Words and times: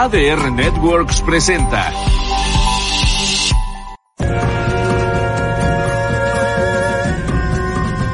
ADR 0.00 0.52
Networks 0.52 1.22
presenta. 1.22 1.92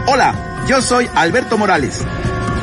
Hola, 0.07 0.65
yo 0.67 0.81
soy 0.81 1.11
Alberto 1.15 1.59
Morales 1.59 2.01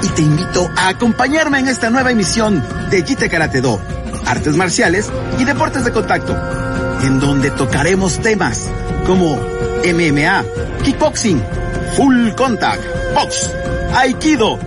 y 0.02 0.08
te 0.08 0.24
invito 0.24 0.68
a 0.76 0.88
acompañarme 0.88 1.60
en 1.60 1.68
esta 1.68 1.92
nueva 1.92 2.10
emisión 2.10 2.66
de 2.90 3.04
Jite 3.04 3.30
Karate 3.30 3.62
Do, 3.62 3.80
artes 4.26 4.58
marciales 4.58 5.12
y 5.38 5.44
deportes 5.44 5.86
de 5.86 5.92
contacto, 5.92 6.36
en 7.04 7.20
donde 7.20 7.52
tocaremos 7.52 8.18
temas 8.22 8.72
como 9.06 9.36
MMA, 9.36 10.44
kickboxing, 10.84 11.44
full 11.96 12.32
contact, 12.32 12.82
box, 13.14 13.52
aikido, 13.94 14.58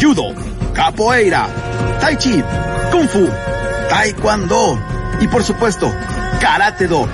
judo, 0.00 0.34
capoeira, 0.74 1.46
tai 2.00 2.16
chi, 2.16 2.42
kung 2.90 3.08
fu, 3.08 3.30
taekwondo 3.92 4.78
y 5.20 5.28
por 5.28 5.44
supuesto, 5.44 5.94
karate 6.40 6.86
do. 6.86 7.06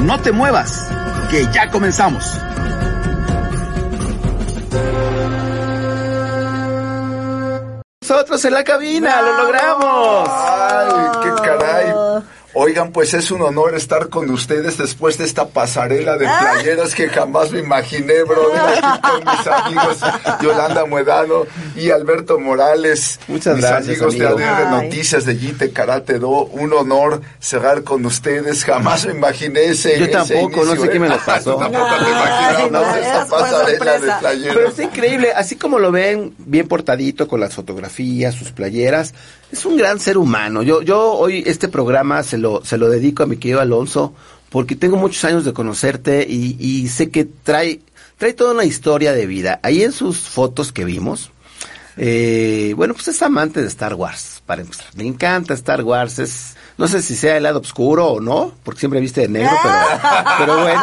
No 0.00 0.20
te 0.20 0.30
muevas, 0.30 0.86
que 1.30 1.50
ya 1.50 1.70
comenzamos. 1.70 2.38
Nosotros 8.02 8.44
en 8.44 8.52
la 8.52 8.62
cabina, 8.62 9.22
lo 9.22 9.42
logramos. 9.42 10.28
Ay, 10.28 10.90
qué 11.22 11.42
caray. 11.42 11.94
Oigan, 12.54 12.92
pues 12.92 13.14
es 13.14 13.30
un 13.30 13.40
honor 13.40 13.74
estar 13.74 14.08
con 14.10 14.28
ustedes 14.30 14.76
después 14.76 15.16
de 15.16 15.24
esta 15.24 15.48
pasarela 15.48 16.18
de 16.18 16.26
playeras 16.26 16.94
que 16.94 17.08
jamás 17.08 17.50
me 17.50 17.60
imaginé, 17.60 18.24
bro. 18.24 18.42
Aquí 18.54 19.00
con 19.10 19.24
mis 19.24 19.46
amigos 19.46 19.98
Yolanda 20.42 20.84
Muedano 20.84 21.46
y 21.74 21.88
Alberto 21.90 22.38
Morales. 22.38 23.18
Muchas 23.26 23.56
mis 23.56 23.64
gracias, 23.64 23.88
amigos 24.02 24.14
amigo. 24.14 24.36
de 24.36 24.44
ADR 24.44 24.66
Ay. 24.66 24.84
Noticias 24.84 25.24
de 25.24 25.36
Jite 25.36 25.72
Karate 25.72 26.18
Do. 26.18 26.28
Un 26.28 26.74
honor 26.74 27.22
cerrar 27.40 27.84
con 27.84 28.04
ustedes. 28.04 28.64
Jamás 28.64 29.06
me 29.06 29.12
imaginé 29.14 29.64
ese. 29.64 29.98
Yo 29.98 30.04
ese 30.04 30.12
tampoco, 30.12 30.64
no 30.66 30.76
sé 30.76 30.90
qué 30.90 30.96
¿eh? 30.98 31.00
me 31.00 31.08
lo 31.08 31.18
pasó. 31.24 31.54
Tú 31.54 31.58
tampoco 31.60 31.86
te 31.86 32.04
Ay, 32.04 32.10
imaginabas 32.12 32.70
no, 32.70 32.80
esa 32.96 33.08
eras 33.08 33.28
por 33.28 33.40
pasarela 33.40 33.70
de 33.70 33.78
sorpresa. 33.78 34.18
playeras. 34.20 34.56
Pero 34.56 34.68
está 34.68 34.82
increíble, 34.82 35.32
así 35.34 35.56
como 35.56 35.78
lo 35.78 35.90
ven, 35.90 36.34
bien 36.38 36.68
portadito 36.68 37.26
con 37.26 37.40
las 37.40 37.54
fotografías, 37.54 38.34
sus 38.34 38.52
playeras, 38.52 39.14
es 39.50 39.64
un 39.66 39.76
gran 39.76 40.00
ser 40.00 40.18
humano. 40.18 40.62
Yo, 40.62 40.82
yo 40.82 41.12
hoy 41.12 41.42
este 41.46 41.68
programa 41.68 42.22
se 42.22 42.38
lo, 42.42 42.64
se 42.64 42.76
lo 42.76 42.90
dedico 42.90 43.22
a 43.22 43.26
mi 43.26 43.38
querido 43.38 43.60
Alonso, 43.60 44.12
porque 44.50 44.76
tengo 44.76 44.96
muchos 44.98 45.24
años 45.24 45.46
de 45.46 45.54
conocerte 45.54 46.26
y, 46.28 46.56
y 46.58 46.88
sé 46.88 47.10
que 47.10 47.24
trae, 47.24 47.80
trae 48.18 48.34
toda 48.34 48.52
una 48.52 48.64
historia 48.64 49.12
de 49.12 49.26
vida. 49.26 49.60
Ahí 49.62 49.82
en 49.82 49.92
sus 49.92 50.18
fotos 50.18 50.72
que 50.72 50.84
vimos, 50.84 51.30
eh, 51.96 52.72
bueno, 52.76 52.94
pues 52.94 53.08
es 53.08 53.22
amante 53.22 53.60
de 53.60 53.68
Star 53.68 53.94
Wars, 53.94 54.42
para 54.46 54.62
empezar. 54.62 54.86
Le 54.94 55.06
encanta 55.06 55.54
Star 55.54 55.82
Wars, 55.82 56.18
es, 56.18 56.56
no 56.78 56.88
sé 56.88 57.02
si 57.02 57.14
sea 57.14 57.36
el 57.36 57.42
lado 57.42 57.60
oscuro 57.60 58.06
o 58.08 58.20
no, 58.20 58.52
porque 58.62 58.80
siempre 58.80 59.00
viste 59.00 59.22
de 59.22 59.28
negro, 59.28 59.52
pero, 59.62 59.74
pero 60.38 60.62
bueno, 60.62 60.82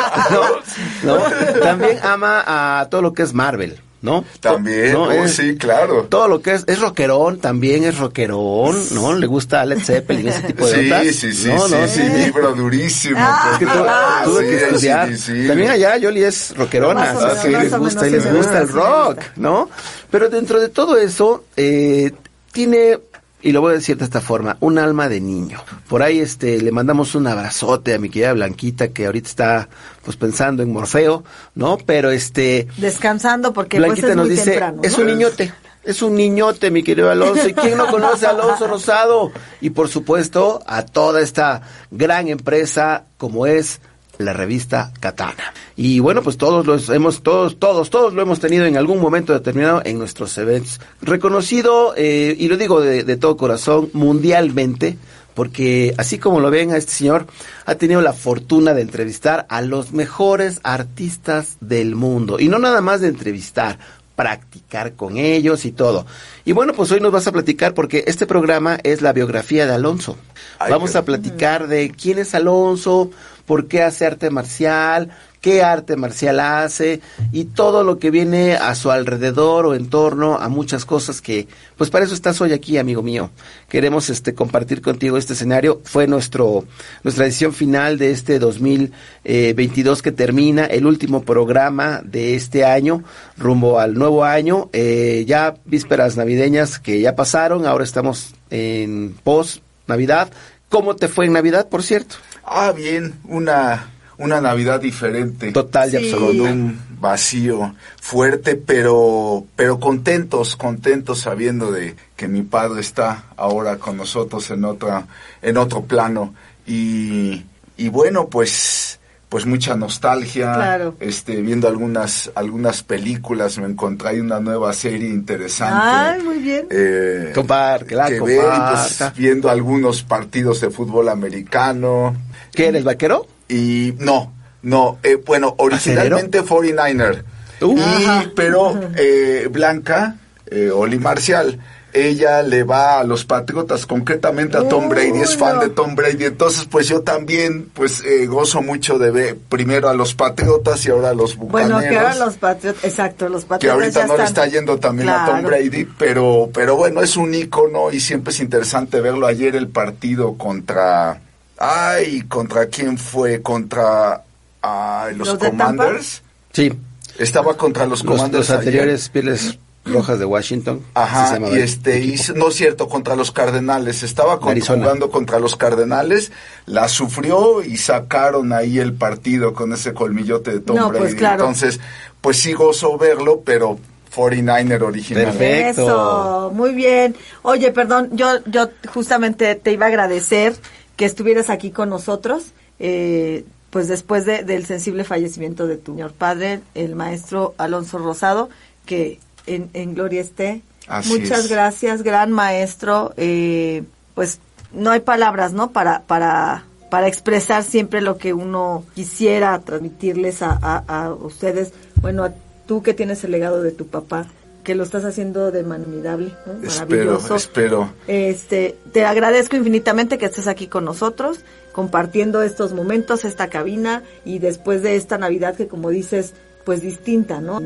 ¿no? 1.04 1.18
¿no? 1.18 1.60
También 1.62 2.00
ama 2.04 2.44
a 2.46 2.90
todo 2.90 3.02
lo 3.02 3.14
que 3.14 3.24
es 3.24 3.34
Marvel, 3.34 3.80
¿no? 4.02 4.24
También, 4.40 4.94
¿no? 4.94 5.04
oh, 5.04 5.12
Es- 5.12 5.36
sí, 5.36 5.56
claro. 5.58 6.04
Todo 6.10 6.28
lo 6.28 6.42
que 6.42 6.54
es, 6.54 6.64
es 6.68 6.80
rockerón, 6.80 7.40
también 7.40 7.84
es 7.84 7.98
rockerón, 7.98 8.76
¿no? 8.94 9.14
Le 9.16 9.28
gusta 9.28 9.66
Led 9.66 9.80
Zeppelin, 9.80 10.28
ese 10.30 10.42
tipo 10.44 10.66
de 10.68 11.12
Sí, 11.12 11.14
sí, 11.14 11.34
sí, 11.34 11.48
no, 11.50 11.68
sí, 11.68 11.76
no, 11.76 11.88
sí, 11.88 12.02
libro 12.04 12.54
durísimo. 12.54 13.18
Ah, 13.20 13.50
Es 13.54 13.60
que 13.60 13.66
tu- 13.66 13.72
Ah, 13.88 14.22
tuve 14.24 14.44
sí, 14.44 14.50
que 14.50 14.64
estudiar. 14.66 15.08
sí, 15.10 15.18
sí. 15.18 15.48
También 15.48 15.72
allá 15.72 15.98
Yoli 15.98 16.24
es 16.24 16.56
rockerona, 16.56 17.06
menos, 17.14 17.24
así 17.24 17.50
les 17.50 17.78
gusta 17.78 18.02
menos, 18.02 18.08
y 18.08 18.12
les 18.12 18.24
sí 18.24 18.30
gusta 18.30 18.60
el 18.62 18.68
sí 18.68 18.74
rock. 18.74 19.20
¿no? 19.36 19.70
Pero 20.12 20.30
dentro 20.30 20.60
de 20.60 20.70
todo 20.70 20.98
eso, 20.98 21.44
eh, 21.58 22.12
tiene, 22.52 23.00
y 23.42 23.52
lo 23.52 23.62
voy 23.62 23.72
a 23.72 23.76
decir 23.76 23.98
de 23.98 24.04
esta 24.06 24.22
forma, 24.22 24.58
un 24.60 24.78
alma 24.78 25.08
de 25.10 25.22
niño. 25.22 25.62
Por 25.88 26.04
ahí 26.04 26.20
este 26.20 26.62
le 26.62 26.72
mandamos 26.72 27.16
un 27.16 27.28
abrazote 27.28 27.94
a 27.94 28.00
mi 28.00 28.10
querida 28.10 28.34
Blanquita, 28.34 28.90
que 28.90 29.06
ahorita 29.06 29.30
está 29.30 29.70
pues 30.04 30.18
pensando 30.18 30.62
en 30.64 30.72
Morfeo, 30.74 31.24
¿no? 31.56 31.78
Pero 31.86 32.12
este 32.12 32.68
Descansando 32.78 33.54
porque 33.54 33.78
Blanquita 33.78 34.08
pues 34.08 34.12
es 34.12 34.18
nos 34.18 34.28
muy 34.28 34.36
dice, 34.36 34.52
temprano. 34.52 34.82
es 34.84 34.98
¿no? 34.98 35.04
un 35.04 35.08
niñote, 35.10 35.54
es 35.84 36.02
un 36.02 36.16
niñote, 36.16 36.72
mi 36.72 36.84
querido 36.84 37.10
Alonso. 37.10 37.48
¿Y 37.48 37.54
quién 37.54 37.78
no 37.78 37.88
conoce 37.88 38.26
a 38.26 38.32
Alonso 38.32 38.68
Rosado? 38.68 39.32
Y 39.62 39.70
por 39.70 39.88
supuesto, 39.88 40.62
a 40.68 40.84
toda 40.86 41.22
esta 41.22 41.62
gran 41.92 42.28
empresa 42.28 43.06
como 43.18 43.48
es 43.48 43.80
la 44.20 44.34
revista 44.34 44.92
Katana. 45.00 45.54
Y 45.78 46.00
bueno, 46.02 46.22
pues 46.22 46.38
todos 46.38 46.68
los 46.68 46.90
hemos, 46.90 47.24
todos, 47.24 47.58
todos, 47.58 47.90
todos 47.90 48.14
lo 48.14 48.22
hemos 48.22 48.42
tenido 48.42 48.66
en 48.66 48.76
algún 48.76 49.00
momento 49.00 49.34
determinado 49.34 49.82
en 49.86 49.98
nuestros 49.98 50.38
eventos. 50.38 50.82
Reconocido, 51.02 51.94
eh, 51.96 52.36
y 52.38 52.50
lo 52.50 52.58
digo 52.58 52.82
de, 52.82 53.06
de 53.06 53.18
todo 53.18 53.38
corazón, 53.38 53.90
mundialmente, 53.94 54.98
porque 55.36 55.94
así 55.98 56.20
como 56.20 56.42
lo 56.42 56.52
ven 56.52 56.72
a 56.72 56.78
este 56.78 56.92
señor, 56.92 57.28
ha 57.66 57.76
tenido 57.76 58.02
la 58.02 58.12
fortuna 58.12 58.74
de 58.74 58.82
entrevistar 58.82 59.46
a 59.48 59.62
los 59.62 59.94
mejores 59.94 60.60
artistas 60.64 61.56
del 61.62 61.96
mundo. 61.96 62.42
Y 62.42 62.50
no 62.50 62.60
nada 62.60 62.82
más 62.82 63.00
de 63.00 63.08
entrevistar, 63.08 63.80
practicar 64.20 64.96
con 64.96 65.16
ellos 65.16 65.64
y 65.64 65.72
todo. 65.72 66.06
Y 66.44 66.52
bueno, 66.52 66.74
pues 66.74 66.92
hoy 66.92 67.00
nos 67.00 67.14
vas 67.14 67.28
a 67.28 67.32
platicar 67.32 67.74
porque 67.74 68.04
este 68.06 68.28
programa 68.28 68.78
es 68.84 69.02
la 69.02 69.14
biografía 69.14 69.66
de 69.66 69.72
Alonso. 69.72 70.18
Vamos 70.60 70.98
a 70.98 71.06
platicar 71.06 71.70
de 71.70 71.90
quién 71.92 72.20
es 72.20 72.36
Alonso, 72.36 73.12
por 73.50 73.68
qué 73.68 73.82
hace 73.82 74.06
arte 74.06 74.30
marcial, 74.30 75.10
qué 75.42 75.64
arte 75.64 75.96
marcial 75.96 76.40
hace 76.40 77.02
y 77.32 77.46
todo 77.46 77.84
lo 77.84 77.98
que 77.98 78.12
viene 78.12 78.54
a 78.54 78.76
su 78.76 78.92
alrededor 78.92 79.66
o 79.66 79.74
en 79.74 79.90
torno 79.90 80.38
a 80.38 80.50
muchas 80.50 80.86
cosas 80.86 81.20
que, 81.20 81.48
pues 81.76 81.90
para 81.90 82.06
eso 82.06 82.14
estás 82.14 82.40
hoy 82.42 82.54
aquí, 82.54 82.78
amigo 82.78 83.02
mío. 83.02 83.32
Queremos 83.68 84.12
este 84.12 84.36
compartir 84.36 84.84
contigo 84.84 85.18
este 85.18 85.34
escenario. 85.34 85.82
Fue 85.84 86.06
nuestro 86.06 86.66
nuestra 87.04 87.26
edición 87.26 87.52
final 87.52 87.98
de 87.98 88.12
este 88.12 88.38
2022 88.38 90.04
que 90.04 90.12
termina, 90.12 90.66
el 90.66 90.86
último 90.86 91.24
programa 91.24 92.02
de 92.04 92.36
este 92.36 92.66
año, 92.66 93.04
rumbo 93.36 93.80
al 93.80 93.96
nuevo 93.96 94.26
año. 94.26 94.70
Eh, 94.74 95.26
ya 95.28 95.56
vísperas 95.66 96.18
navideñas 96.18 96.78
que 96.78 97.02
ya 97.02 97.16
pasaron, 97.16 97.66
ahora 97.66 97.84
estamos 97.84 98.36
en 98.52 99.16
post 99.24 99.64
Navidad. 99.88 100.30
¿Cómo 100.70 100.96
te 100.96 101.08
fue 101.08 101.26
en 101.26 101.34
Navidad, 101.34 101.68
por 101.68 101.82
cierto? 101.82 102.18
Ah, 102.52 102.72
bien, 102.72 103.14
una, 103.26 103.90
una 104.18 104.42
Navidad 104.42 104.80
diferente. 104.82 105.52
Total 105.52 105.88
y 105.90 105.92
Sí. 105.92 105.98
absoluta. 106.12 106.38
Con 106.50 106.62
un 106.62 106.80
vacío 107.00 107.76
fuerte, 108.02 108.56
pero, 108.56 109.46
pero 109.56 109.80
contentos, 109.80 110.56
contentos 110.56 111.20
sabiendo 111.20 111.72
de 111.72 111.96
que 112.16 112.28
mi 112.28 112.42
padre 112.42 112.82
está 112.82 113.26
ahora 113.38 113.78
con 113.78 113.96
nosotros 113.98 114.50
en 114.52 114.66
otra, 114.66 115.06
en 115.42 115.58
otro 115.58 115.84
plano. 115.84 116.34
Y, 116.68 117.46
y 117.78 117.88
bueno, 117.90 118.28
pues, 118.28 119.00
pues 119.30 119.46
mucha 119.46 119.76
nostalgia. 119.76 120.54
Claro. 120.56 120.96
Este, 121.00 121.42
viendo 121.42 121.68
algunas, 121.68 122.32
algunas 122.36 122.84
películas, 122.84 123.58
me 123.60 123.68
encontré 123.68 124.10
ahí 124.10 124.20
una 124.20 124.40
nueva 124.40 124.74
serie 124.74 125.08
interesante. 125.10 125.80
Ay, 125.82 126.22
muy 126.24 126.40
bien. 126.40 126.66
Eh, 126.70 127.32
Comparte, 127.34 127.96
la 127.96 128.08
que 128.08 128.20
ver, 128.20 128.22
pues, 128.22 128.42
comparta. 128.42 129.14
viendo 129.16 129.50
algunos 129.50 130.04
partidos 130.04 130.60
de 130.62 130.70
fútbol 130.72 131.08
americano. 131.10 132.16
¿Qué 132.54 132.68
eres, 132.68 132.84
vaquero? 132.84 133.28
Y 133.48 133.94
no, 134.00 134.34
no, 134.62 135.00
eh, 135.04 135.16
bueno, 135.16 135.56
originalmente 135.58 136.44
49er. 136.44 137.24
Uh. 137.62 137.78
Y, 137.78 138.32
pero 138.36 138.80
eh, 138.96 139.48
Blanca, 139.52 140.16
eh, 140.48 140.72
Oli 140.72 140.98
Marcial, 140.98 141.60
ella 141.94 142.44
le 142.44 142.64
va 142.64 143.00
a 143.00 143.04
los 143.04 143.26
Patriotas, 143.26 143.86
concretamente 143.86 144.58
a 144.58 144.68
Tom 144.68 144.90
Brady, 144.90 145.22
es 145.22 145.36
fan 145.36 145.60
de 145.60 145.70
Tom 145.70 145.96
Brady. 145.96 146.26
Entonces, 146.26 146.66
pues 146.66 146.88
yo 146.88 147.02
también, 147.02 147.70
pues 147.74 148.04
eh, 148.06 148.28
gozo 148.28 148.62
mucho 148.62 149.00
de 149.00 149.12
ver 149.12 149.38
primero 149.50 149.90
a 149.90 149.94
los 149.94 150.14
Patriotas 150.14 150.86
y 150.86 150.92
ahora 150.92 151.10
a 151.10 151.14
los 151.14 151.36
Bucaneros. 151.36 151.80
Bueno, 151.82 151.90
que 151.90 151.98
ahora 151.98 152.16
los 152.16 152.38
patriotas, 152.38 152.84
exacto, 152.84 153.30
los 153.30 153.44
que 153.44 153.50
patriotas 153.50 153.82
ahorita 153.82 154.02
ya 154.02 154.08
no 154.08 154.18
le 154.18 154.24
está 154.24 154.48
yendo 154.48 154.78
también 154.78 155.10
a 155.10 155.26
Tom. 155.26 155.42
Brady, 155.44 155.88
pero, 155.98 156.50
pero 156.54 156.76
bueno, 156.76 157.02
es 157.02 157.18
un 157.18 157.34
ícono 157.34 157.92
y 157.92 158.00
siempre 158.00 158.34
es 158.34 158.40
interesante 158.40 159.02
verlo. 159.02 159.26
Ayer 159.26 159.56
el 159.56 159.68
partido 159.68 160.38
contra, 160.38 161.22
ay, 161.60 162.22
¿contra 162.28 162.66
quién 162.68 162.98
fue? 162.98 163.42
Contra 163.42 164.24
ay, 164.62 165.16
los. 165.16 165.36
Commanders. 165.36 166.22
Sí. 166.54 166.72
Estaba 167.18 167.56
contra 167.58 167.86
los 167.86 168.04
Los, 168.04 168.14
Commanders. 168.14 168.50
los 168.50 168.58
anteriores 168.58 169.10
pieles 169.10 169.60
rojas 169.86 170.20
de 170.20 170.26
Washington. 170.26 170.82
Ajá, 170.94 171.38
y 171.52 171.58
este, 171.60 172.00
y, 172.00 172.16
no 172.36 172.48
es 172.50 172.56
cierto, 172.56 172.88
contra 172.88 173.16
los 173.16 173.32
Cardenales. 173.32 174.04
Estaba 174.04 174.40
con- 174.40 174.58
jugando 174.60 175.10
contra 175.12 175.40
los 175.40 175.56
Cardenales, 175.56 176.32
la 176.66 176.88
sufrió 176.88 177.62
y 177.62 177.76
sacaron 177.78 178.54
ahí 178.54 178.80
el 178.80 178.94
partido 178.94 179.54
con 179.54 179.74
ese 179.74 179.94
colmillote 179.94 180.52
de 180.52 180.60
Tom 180.62 180.76
No, 180.78 180.90
pues, 180.90 181.02
Brady. 181.02 181.16
claro. 181.16 181.44
Entonces, 181.44 181.80
pues 182.22 182.38
sí 182.38 182.54
gozo 182.54 182.98
verlo, 182.98 183.42
pero 183.44 183.78
49er 184.16 184.82
original. 184.84 185.26
Perfecto. 185.26 185.82
Eso, 185.84 186.52
muy 186.54 186.74
bien. 186.74 187.16
Oye, 187.42 187.72
perdón, 187.72 188.10
yo, 188.14 188.28
yo 188.46 188.70
justamente 188.94 189.56
te 189.56 189.72
iba 189.74 189.86
a 189.86 189.90
agradecer 189.90 190.56
que 191.00 191.06
estuvieras 191.06 191.50
aquí 191.50 191.72
con 191.72 191.88
nosotros, 191.90 192.48
eh, 192.78 193.46
pues 193.70 193.88
después 193.88 194.26
de- 194.26 194.44
del 194.44 194.66
sensible 194.66 195.06
fallecimiento 195.06 195.66
de 195.66 195.78
tu 195.78 195.94
señor 195.94 196.12
padre, 196.12 196.60
el 196.76 196.94
maestro 196.94 197.54
Alonso 197.58 198.00
Rosado, 198.00 198.50
que 198.86 199.20
en, 199.48 199.70
en 199.74 199.96
gloria 199.96 200.20
esté. 200.20 200.62
Así 200.90 201.10
Muchas 201.18 201.46
es. 201.46 201.50
gracias, 201.50 202.04
gran 202.04 202.32
maestro. 202.34 203.14
eh, 203.16 203.84
pues 204.14 204.40
no 204.74 204.92
hay 204.92 205.00
palabras, 205.00 205.54
¿no? 205.54 205.72
Para, 205.72 206.02
para, 206.02 206.66
para 206.90 207.08
expresar 207.08 207.64
siempre 207.64 208.02
lo 208.02 208.18
que 208.18 208.34
uno 208.34 208.84
quisiera 208.94 209.58
transmitirles 209.60 210.42
a, 210.42 210.52
a, 210.62 211.06
a 211.06 211.14
ustedes. 211.14 211.72
Bueno, 212.02 212.26
a 212.26 212.34
tú 212.68 212.84
que 212.84 212.94
tienes 212.94 213.24
el 213.24 213.32
legado 213.32 213.62
de 213.62 213.72
tu 213.72 213.88
papá, 213.88 214.26
que 214.70 214.76
lo 214.76 214.84
estás 214.84 215.04
haciendo 215.04 215.50
de 215.50 215.64
manera 215.64 216.16
¿no? 216.16 216.30
Espero, 216.62 217.20
espero. 217.36 217.92
Este, 218.06 218.78
te 218.92 219.04
agradezco 219.04 219.56
infinitamente 219.56 220.20
que 220.20 220.28
estés 220.28 220.46
aquí 220.46 220.68
con 220.68 220.86
nosotros, 220.86 221.40
compartiendo 221.72 222.44
estos 222.44 222.74
momentos, 222.74 223.26
esta 223.26 223.48
cabina 223.48 224.04
y 224.26 224.38
después 224.38 224.84
de 224.84 224.96
esta 224.96 225.18
Navidad 225.18 225.56
que 225.56 225.68
como 225.68 225.90
dices, 225.90 226.36
pues 226.66 226.82
distinta, 226.82 227.42
¿no? 227.42 227.60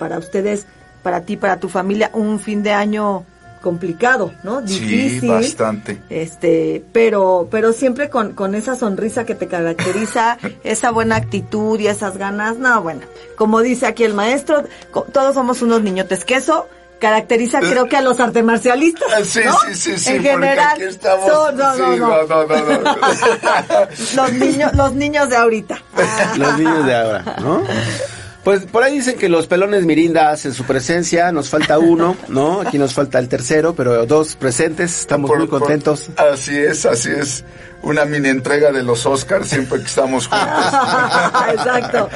Para 0.00 0.18
ustedes, 0.18 0.66
para 1.04 1.20
ti, 1.20 1.36
para 1.36 1.60
tu 1.60 1.68
familia, 1.68 2.10
un 2.12 2.40
fin 2.40 2.64
de 2.64 2.72
año 2.72 3.24
complicado, 3.62 4.34
¿no? 4.42 4.60
Difícil. 4.60 5.20
Sí, 5.20 5.28
bastante. 5.28 6.02
Este, 6.10 6.84
pero, 6.92 7.48
pero 7.50 7.72
siempre 7.72 8.10
con, 8.10 8.34
con 8.34 8.54
esa 8.54 8.74
sonrisa 8.74 9.24
que 9.24 9.34
te 9.34 9.46
caracteriza, 9.46 10.36
esa 10.64 10.90
buena 10.90 11.16
actitud 11.16 11.80
y 11.80 11.86
esas 11.86 12.18
ganas, 12.18 12.58
no, 12.58 12.82
bueno, 12.82 13.00
como 13.36 13.62
dice 13.62 13.86
aquí 13.86 14.04
el 14.04 14.12
maestro, 14.12 14.64
todos 15.12 15.34
somos 15.34 15.62
unos 15.62 15.82
niñotes, 15.82 16.24
que 16.26 16.34
eso 16.34 16.68
caracteriza 16.98 17.58
creo 17.58 17.88
que 17.88 17.96
a 17.96 18.00
los 18.00 18.20
artes 18.20 18.44
marcialistas. 18.44 19.26
Sí, 19.26 19.40
sí, 19.40 19.74
sí, 19.74 19.98
sí, 19.98 20.10
en 20.10 20.22
general. 20.22 20.74
Aquí 20.74 20.84
estamos, 20.84 21.26
no, 21.26 21.50
no, 21.50 21.76
no, 21.76 21.96
no, 21.96 22.26
no, 22.26 22.46
no, 22.46 22.96
los 24.16 24.32
niños, 24.34 24.72
los 24.74 24.94
niños 24.94 25.28
de 25.28 25.36
ahorita. 25.36 25.82
los 26.36 26.58
niños 26.58 26.86
de 26.86 26.94
ahora, 26.94 27.36
¿no? 27.40 27.62
Pues 28.44 28.66
por 28.66 28.82
ahí 28.82 28.94
dicen 28.96 29.18
que 29.18 29.28
los 29.28 29.46
pelones 29.46 29.84
Mirinda 29.84 30.30
hacen 30.30 30.52
su 30.52 30.64
presencia, 30.64 31.30
nos 31.30 31.48
falta 31.48 31.78
uno, 31.78 32.16
¿no? 32.28 32.60
Aquí 32.60 32.76
nos 32.76 32.92
falta 32.92 33.20
el 33.20 33.28
tercero, 33.28 33.74
pero 33.74 34.04
dos 34.04 34.34
presentes, 34.34 34.98
estamos 34.98 35.30
muy 35.30 35.46
contentos. 35.46 36.10
así 36.16 36.56
es, 36.56 36.84
así 36.84 37.10
es. 37.10 37.44
Una 37.82 38.04
mini 38.04 38.28
entrega 38.28 38.72
de 38.72 38.82
los 38.82 39.06
Oscars 39.06 39.48
siempre 39.48 39.78
que 39.78 39.86
estamos 39.86 40.26
juntos. 40.26 40.48
Exacto. 41.52 42.08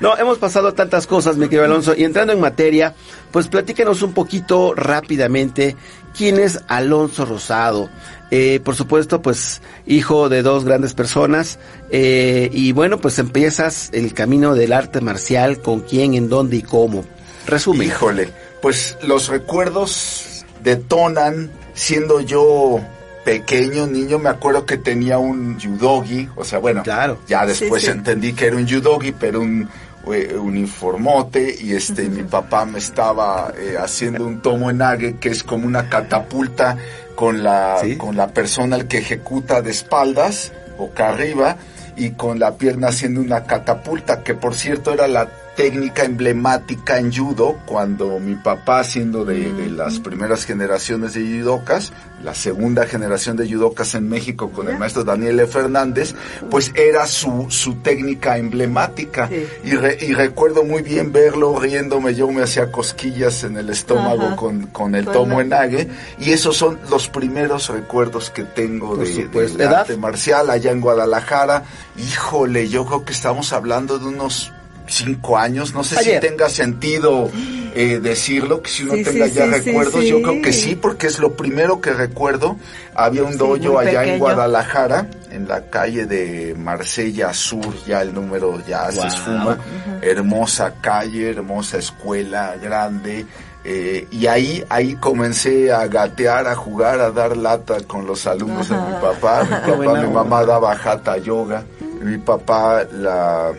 No, 0.00 0.16
hemos 0.16 0.38
pasado 0.38 0.72
tantas 0.72 1.06
cosas, 1.06 1.36
mi 1.36 1.46
querido 1.46 1.64
Alonso, 1.64 1.94
y 1.94 2.04
entrando 2.04 2.32
en 2.32 2.40
materia, 2.40 2.94
pues 3.30 3.48
platíquenos 3.48 4.00
un 4.00 4.14
poquito 4.14 4.74
rápidamente 4.74 5.76
quién 6.16 6.38
es 6.38 6.60
Alonso 6.68 7.24
Rosado. 7.24 7.88
Eh, 8.30 8.60
por 8.64 8.74
supuesto, 8.74 9.22
pues 9.22 9.62
hijo 9.86 10.28
de 10.28 10.42
dos 10.42 10.64
grandes 10.64 10.94
personas. 10.94 11.58
Eh, 11.90 12.50
y 12.52 12.72
bueno, 12.72 12.98
pues 12.98 13.18
empiezas 13.18 13.90
el 13.92 14.14
camino 14.14 14.54
del 14.54 14.72
arte 14.72 15.00
marcial, 15.00 15.60
con 15.60 15.80
quién, 15.80 16.14
en 16.14 16.28
dónde 16.28 16.56
y 16.56 16.62
cómo. 16.62 17.04
Resume. 17.46 17.84
Híjole, 17.84 18.30
pues 18.60 18.96
los 19.02 19.28
recuerdos 19.28 20.44
detonan 20.64 21.50
siendo 21.74 22.20
yo 22.20 22.80
pequeño 23.24 23.88
niño, 23.88 24.20
me 24.20 24.28
acuerdo 24.28 24.64
que 24.66 24.76
tenía 24.76 25.18
un 25.18 25.58
judogi, 25.60 26.28
o 26.36 26.44
sea, 26.44 26.60
bueno, 26.60 26.84
claro. 26.84 27.18
ya 27.26 27.44
después 27.44 27.86
entendí 27.88 28.32
que 28.32 28.46
era 28.46 28.56
un 28.56 28.68
judogi, 28.68 29.10
pero 29.10 29.40
un 29.40 29.68
uniformote 30.06 31.56
y 31.60 31.72
este 31.72 32.08
mi 32.08 32.22
papá 32.22 32.64
me 32.64 32.78
estaba 32.78 33.52
haciendo 33.80 34.24
un 34.24 34.40
tomo 34.40 34.70
en 34.70 34.80
ague 34.80 35.16
que 35.16 35.30
es 35.30 35.42
como 35.42 35.66
una 35.66 35.88
catapulta 35.88 36.76
con 37.16 37.42
la, 37.42 37.82
con 37.98 38.16
la 38.16 38.28
persona 38.28 38.76
el 38.76 38.86
que 38.86 38.98
ejecuta 38.98 39.62
de 39.62 39.72
espaldas, 39.72 40.52
boca 40.78 41.08
arriba, 41.08 41.56
y 41.96 42.10
con 42.10 42.38
la 42.38 42.56
pierna 42.56 42.88
haciendo 42.88 43.20
una 43.20 43.44
catapulta, 43.44 44.22
que 44.22 44.34
por 44.34 44.54
cierto 44.54 44.92
era 44.92 45.08
la 45.08 45.28
técnica 45.56 46.04
emblemática 46.04 46.98
en 46.98 47.12
judo 47.12 47.58
cuando 47.64 48.20
mi 48.20 48.34
papá 48.34 48.84
siendo 48.84 49.24
de, 49.24 49.70
las 49.70 49.98
primeras 49.98 50.44
generaciones 50.44 51.14
de 51.14 51.40
judocas, 51.40 51.92
la 52.22 52.34
segunda 52.34 52.86
generación 52.86 53.36
de 53.36 53.50
judocas 53.50 53.94
en 53.94 54.08
México 54.08 54.50
con 54.50 54.68
el 54.68 54.78
maestro 54.78 55.02
Daniel 55.02 55.40
e. 55.40 55.46
Fernández, 55.46 56.14
pues 56.50 56.72
era 56.74 57.06
su, 57.06 57.46
su 57.48 57.76
técnica 57.76 58.36
emblemática. 58.36 59.30
Y, 59.64 59.70
y, 59.70 60.14
recuerdo 60.14 60.62
muy 60.62 60.82
bien 60.82 61.10
verlo 61.12 61.58
riéndome, 61.58 62.14
yo 62.14 62.30
me 62.30 62.42
hacía 62.42 62.70
cosquillas 62.70 63.42
en 63.44 63.56
el 63.56 63.70
estómago 63.70 64.36
con, 64.36 64.66
con, 64.66 64.94
el 64.94 65.06
tomo 65.06 65.40
enague. 65.40 65.88
Y 66.18 66.32
esos 66.32 66.56
son 66.56 66.78
los 66.90 67.08
primeros 67.08 67.68
recuerdos 67.68 68.30
que 68.30 68.44
tengo 68.44 68.96
de, 68.96 69.28
de 69.28 69.64
arte 69.64 69.96
marcial 69.96 70.50
allá 70.50 70.70
en 70.70 70.80
Guadalajara. 70.82 71.64
Híjole, 71.96 72.68
yo 72.68 72.84
creo 72.84 73.04
que 73.04 73.12
estamos 73.12 73.52
hablando 73.54 73.98
de 73.98 74.06
unos 74.06 74.52
cinco 74.88 75.38
años, 75.38 75.74
no 75.74 75.84
sé 75.84 76.02
si 76.02 76.20
tenga 76.20 76.48
sentido 76.48 77.30
eh, 77.74 78.00
decirlo, 78.00 78.62
que 78.62 78.70
si 78.70 78.84
uno 78.84 78.94
tenga 79.04 79.26
ya 79.26 79.46
recuerdos, 79.46 80.04
yo 80.04 80.22
creo 80.22 80.40
que 80.40 80.52
sí, 80.52 80.76
porque 80.76 81.06
es 81.08 81.18
lo 81.18 81.34
primero 81.34 81.80
que 81.80 81.92
recuerdo. 81.92 82.56
Había 82.94 83.22
un 83.24 83.36
dojo 83.36 83.78
allá 83.78 84.04
en 84.04 84.18
Guadalajara, 84.18 85.08
en 85.30 85.46
la 85.46 85.66
calle 85.66 86.06
de 86.06 86.54
Marsella 86.56 87.34
Sur, 87.34 87.74
ya 87.86 88.00
el 88.00 88.14
número 88.14 88.62
ya 88.66 88.90
se 88.90 89.06
esfuma, 89.06 89.58
hermosa 90.00 90.74
calle, 90.80 91.30
hermosa 91.30 91.78
escuela, 91.78 92.56
grande. 92.56 93.26
Eh, 93.68 94.06
y 94.12 94.26
ahí, 94.28 94.64
ahí 94.68 94.94
comencé 94.94 95.72
a 95.72 95.88
gatear, 95.88 96.46
a 96.46 96.54
jugar, 96.54 97.00
a 97.00 97.10
dar 97.10 97.36
lata 97.36 97.78
con 97.86 98.06
los 98.06 98.26
alumnos 98.26 98.68
de 98.68 98.76
mi 98.76 98.92
papá. 99.02 99.42
Mi 99.42 99.72
papá, 99.72 100.00
mi 100.00 100.08
mamá 100.08 100.44
daba 100.44 100.76
jata 100.76 101.18
yoga. 101.18 101.64
Mi 102.00 102.16
papá 102.16 102.84
la 102.92 103.52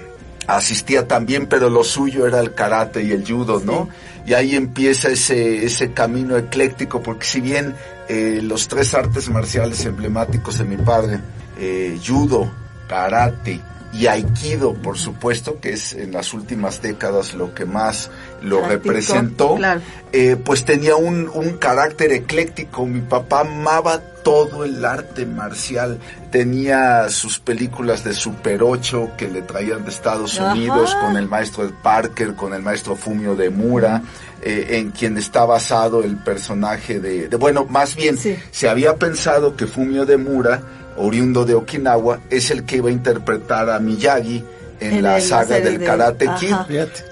asistía 0.47 1.07
también, 1.07 1.47
pero 1.47 1.69
lo 1.69 1.83
suyo 1.83 2.25
era 2.25 2.39
el 2.39 2.53
karate 2.53 3.03
y 3.03 3.11
el 3.11 3.25
judo, 3.27 3.61
¿no? 3.63 3.89
Y 4.25 4.33
ahí 4.33 4.55
empieza 4.55 5.09
ese, 5.09 5.65
ese 5.65 5.91
camino 5.91 6.37
ecléctico, 6.37 7.01
porque 7.01 7.25
si 7.25 7.41
bien 7.41 7.75
eh, 8.07 8.39
los 8.41 8.67
tres 8.67 8.93
artes 8.93 9.29
marciales 9.29 9.85
emblemáticos 9.85 10.57
de 10.57 10.65
mi 10.65 10.77
padre, 10.77 11.19
eh, 11.59 11.99
judo, 12.05 12.51
karate 12.87 13.61
y 13.93 14.07
aikido, 14.07 14.73
por 14.73 14.97
supuesto, 14.97 15.59
que 15.59 15.71
es 15.71 15.93
en 15.93 16.11
las 16.11 16.33
últimas 16.33 16.81
décadas 16.81 17.33
lo 17.33 17.53
que 17.53 17.65
más 17.65 18.11
lo 18.41 18.67
representó, 18.67 19.57
eh, 20.11 20.35
pues 20.35 20.65
tenía 20.65 20.95
un, 20.95 21.29
un 21.33 21.57
carácter 21.57 22.11
ecléctico. 22.11 22.85
Mi 22.85 23.01
papá 23.01 23.41
amaba 23.41 24.01
todo 24.27 24.65
el 24.65 24.83
arte 24.83 25.25
marcial. 25.25 25.99
Tenía 26.31 27.07
sus 27.07 27.39
películas 27.39 28.03
de 28.03 28.13
Super 28.13 28.61
8 28.61 29.11
que 29.17 29.29
le 29.29 29.41
traían 29.41 29.85
de 29.85 29.89
Estados 29.89 30.37
Unidos 30.37 30.93
con 30.95 31.15
el 31.15 31.29
maestro 31.29 31.71
Parker, 31.81 32.35
con 32.35 32.53
el 32.53 32.61
maestro 32.61 32.97
Fumio 32.97 33.37
de 33.37 33.49
Mura, 33.49 34.01
eh, 34.41 34.79
en 34.79 34.91
quien 34.91 35.17
está 35.17 35.45
basado 35.45 36.03
el 36.03 36.17
personaje 36.17 36.99
de... 36.99 37.29
bueno, 37.37 37.65
más 37.69 37.95
bien, 37.95 38.17
se 38.17 38.67
había 38.69 38.97
pensado 38.97 39.55
que 39.55 39.65
Fumio 39.65 40.05
de 40.05 40.17
Mura, 40.17 40.61
oriundo 40.97 41.45
de 41.45 41.55
Okinawa, 41.55 42.19
es 42.29 42.51
el 42.51 42.63
que 42.63 42.77
iba 42.77 42.89
a 42.89 42.91
interpretar 42.91 43.69
a 43.69 43.79
Miyagi 43.79 44.43
en, 44.79 45.01
la 45.01 45.19
saga 45.21 45.59
del 45.59 45.83
Karate 45.83 46.29
Kid, 46.39 46.55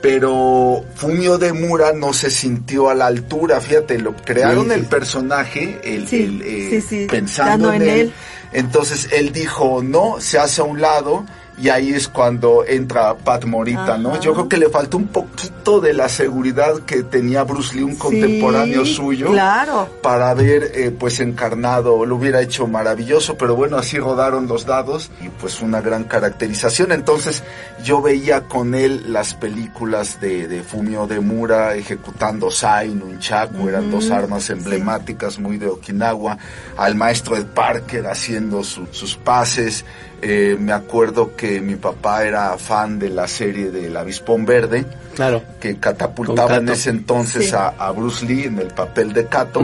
pero 0.02 0.84
Fumio 0.96 1.38
de 1.38 1.54
Mura 1.54 1.94
no 1.94 2.14
se 2.14 2.30
sintió 2.30 2.90
a 2.90 2.96
la 2.96 3.08
altura, 3.08 3.60
fíjate, 3.60 3.98
lo 3.98 4.16
crearon 4.16 4.72
el 4.72 4.86
personaje, 4.86 5.80
el, 5.84 6.08
eh, 6.44 7.08
pensando 7.10 7.74
en, 7.74 7.82
él. 7.82 8.14
Entonces 8.52 9.10
él 9.12 9.32
dijo, 9.32 9.82
no, 9.84 10.18
se 10.20 10.38
hace 10.38 10.62
a 10.62 10.64
un 10.64 10.80
lado 10.80 11.26
y 11.58 11.70
ahí 11.70 11.94
es 11.94 12.08
cuando 12.08 12.66
entra 12.68 13.16
Pat 13.16 13.46
Morita, 13.46 13.98
¿no? 13.98 14.20
Yo 14.20 14.34
creo 14.34 14.50
que 14.50 14.58
le 14.58 14.70
faltó 14.70 14.98
un 14.98 15.08
poquito 15.08 15.80
de 15.80 15.94
la 15.94 16.10
seguridad 16.10 16.80
que 16.86 17.04
tenía 17.04 17.44
Bruce 17.44 17.76
Lee, 17.76 17.84
un 17.84 17.96
contemporáneo 17.96 18.86
suyo, 18.86 19.32
claro. 19.32 19.90
para 20.02 20.30
haber 20.30 20.72
eh, 20.76 20.92
pues 20.92 21.20
encarnado, 21.22 22.06
lo 22.06 22.16
hubiera 22.16 22.42
hecho 22.42 22.68
maravilloso, 22.68 23.38
pero 23.38 23.56
bueno, 23.56 23.78
así 23.78 23.98
rodaron 23.98 24.48
los 24.48 24.66
dados 24.66 25.12
y 25.24 25.30
pues 25.30 25.62
una 25.62 25.80
gran 25.82 26.04
caracterización. 26.04 26.92
Entonces 26.92 27.44
yo 27.84 28.02
veía 28.02 28.42
con 28.42 28.76
él 28.76 29.14
las 29.14 29.34
películas 29.34 30.20
de, 30.20 30.48
de 30.48 30.62
Fumio 30.62 31.08
de 31.08 31.22
Mura 31.22 31.76
ejecutando 31.76 32.52
Sai, 32.52 32.90
Nunchaku, 32.90 33.70
eran 33.70 33.92
dos 33.92 34.12
armas 34.12 34.50
emblemáticas 34.50 35.40
muy 35.40 35.58
de 35.58 35.68
Okinawa, 35.68 36.38
al 36.78 36.96
maestro 36.96 37.38
Ed 37.38 37.46
Parker 37.46 38.08
haciendo 38.08 38.64
sus 38.64 39.16
pases, 39.16 39.86
eh, 40.28 40.58
me 40.60 40.72
acuerdo 40.72 41.36
que 41.36 41.62
mi 41.62 41.76
papá 41.76 42.26
era 42.26 42.58
fan 42.58 42.98
de 42.98 43.10
la 43.10 43.28
serie 43.28 43.70
del 43.70 43.96
Avispón 43.96 44.44
Verde, 44.44 44.84
claro. 45.14 45.44
que 45.60 45.78
catapultaba 45.78 46.56
en 46.56 46.68
ese 46.70 46.90
entonces 46.90 47.54
a, 47.54 47.92
Bruce 47.92 48.26
Lee 48.26 48.46
en 48.46 48.58
el 48.58 48.70
papel 48.70 49.14
de 49.14 49.28
Cato. 49.28 49.62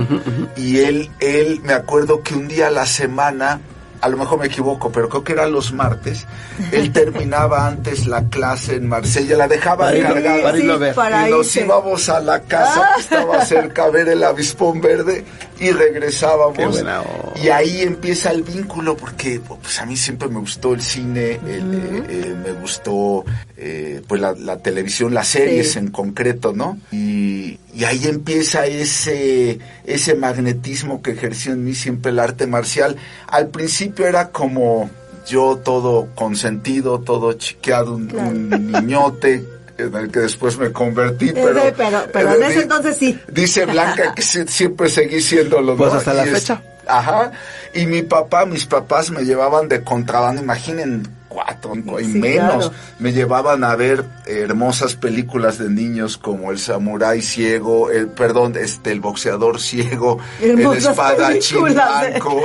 Y 0.56 0.78
él, 0.78 1.10
él, 1.20 1.62
me 1.64 1.74
acuerdo 1.74 2.22
que 2.22 2.36
un 2.36 2.48
día 2.48 2.68
a 2.68 2.70
la 2.70 2.86
semana 2.86 3.60
a 4.02 4.10
lo 4.10 4.18
mejor 4.18 4.40
me 4.40 4.48
equivoco, 4.48 4.92
pero 4.92 5.08
creo 5.10 5.24
que 5.24 5.34
era 5.34 5.48
los 5.48 5.72
martes, 5.74 6.26
él 6.72 6.92
terminaba 6.94 7.68
antes 7.68 8.08
la 8.08 8.24
clase 8.26 8.76
en 8.76 8.88
Marsella, 8.88 9.38
la 9.38 9.48
dejaba 9.48 9.86
Para 9.86 9.98
irlo- 9.98 10.14
cargada. 10.14 10.44
para 10.44 10.58
irlo 10.58 10.74
a 10.74 10.78
ver. 10.78 10.96
para 10.96 11.28
y 11.28 11.32
nos 11.32 11.56
íbamos 11.56 12.10
a 12.10 12.20
la 12.20 12.42
casa 12.42 12.90
que 12.96 13.02
estaba 13.02 13.46
cerca 13.46 13.84
a 13.86 13.90
ver 13.90 14.10
el 14.10 14.24
avispón 14.24 14.82
verde 14.82 15.24
y 15.60 15.70
regresábamos. 15.72 16.58
Qué 16.58 16.66
buena. 16.66 17.04
Y 17.44 17.50
ahí 17.50 17.82
empieza 17.82 18.32
el 18.32 18.42
vínculo 18.42 18.98
porque 18.98 19.40
pues 19.40 19.80
a 19.80 19.86
mí 19.86 19.96
siempre 19.96 20.28
me 20.28 20.40
gustó 20.40 20.74
el 20.74 20.82
cine, 20.82 21.40
el, 21.46 21.76
eh, 21.76 22.04
eh, 22.10 22.36
me 22.44 22.52
gustó 22.54 23.24
eh, 23.58 24.02
pues 24.08 24.20
la, 24.20 24.34
la 24.34 24.58
televisión, 24.58 25.14
las 25.14 25.28
series 25.28 25.74
Sí. 25.74 25.80
en 25.80 25.92
concreto, 25.92 26.52
¿no? 26.54 26.80
Y, 26.92 27.60
y 27.76 27.84
ahí 27.86 28.08
empieza 28.08 28.66
ese, 28.66 29.60
ese 29.86 30.16
magnetismo 30.16 31.02
que 31.04 31.12
ejerció 31.12 31.54
en 31.54 31.64
mí 31.64 31.76
siempre 31.76 32.12
el 32.12 32.18
arte 32.20 32.48
marcial. 32.48 32.96
Al 33.28 33.50
principio 33.50 33.91
era 33.98 34.30
como 34.30 34.90
yo 35.28 35.58
todo 35.64 36.08
consentido, 36.16 37.00
todo 37.00 37.34
chiqueado, 37.34 37.96
un, 37.96 38.08
Claro. 38.08 38.30
un 38.30 38.72
niñote 38.72 39.46
en 39.78 39.96
el 39.96 40.12
que 40.12 40.20
después 40.22 40.58
me 40.58 40.72
convertí, 40.72 41.30
Eh, 41.30 41.34
pero... 41.34 41.62
pero- 41.76 42.04
pero 42.12 42.36
en 42.36 42.44
eh, 42.44 42.46
ese 42.48 42.56
di- 42.56 42.62
entonces 42.64 42.98
sí. 42.98 43.20
Dice 43.32 43.66
Blanca 43.66 44.14
que 44.16 44.22
siempre 44.22 44.90
seguí 44.90 45.22
siendo 45.22 45.62
lo 45.62 45.76
Pues 45.76 45.94
hasta 45.94 46.14
la 46.14 46.26
fecha. 46.26 46.62
Ajá. 46.88 47.32
Y 47.74 47.86
mi 47.86 48.02
papá, 48.02 48.46
mis 48.46 48.66
papás 48.66 49.12
me 49.12 49.24
llevaban 49.24 49.68
de 49.68 49.84
contrabando, 49.84 50.42
imaginen 50.42 51.08
cuatro 51.32 51.74
y 52.00 52.06
Sí, 52.06 52.20
menos. 52.20 52.68
claro. 52.68 52.72
Me 53.00 53.14
llevaban 53.14 53.64
a 53.64 53.76
ver 53.76 54.04
hermosas 54.26 54.96
películas 54.96 55.58
de 55.58 55.70
niños 55.70 56.18
como 56.18 56.52
El 56.52 56.60
Samurái 56.60 57.22
Ciego, 57.22 57.90
el, 57.90 58.08
perdón, 58.08 58.56
este, 58.60 58.92
el 58.92 59.00
boxeador 59.00 59.60
ciego, 59.60 60.20
el 60.42 60.60
espadachín 60.60 61.64
de- 61.66 61.72
blanco, 61.74 62.42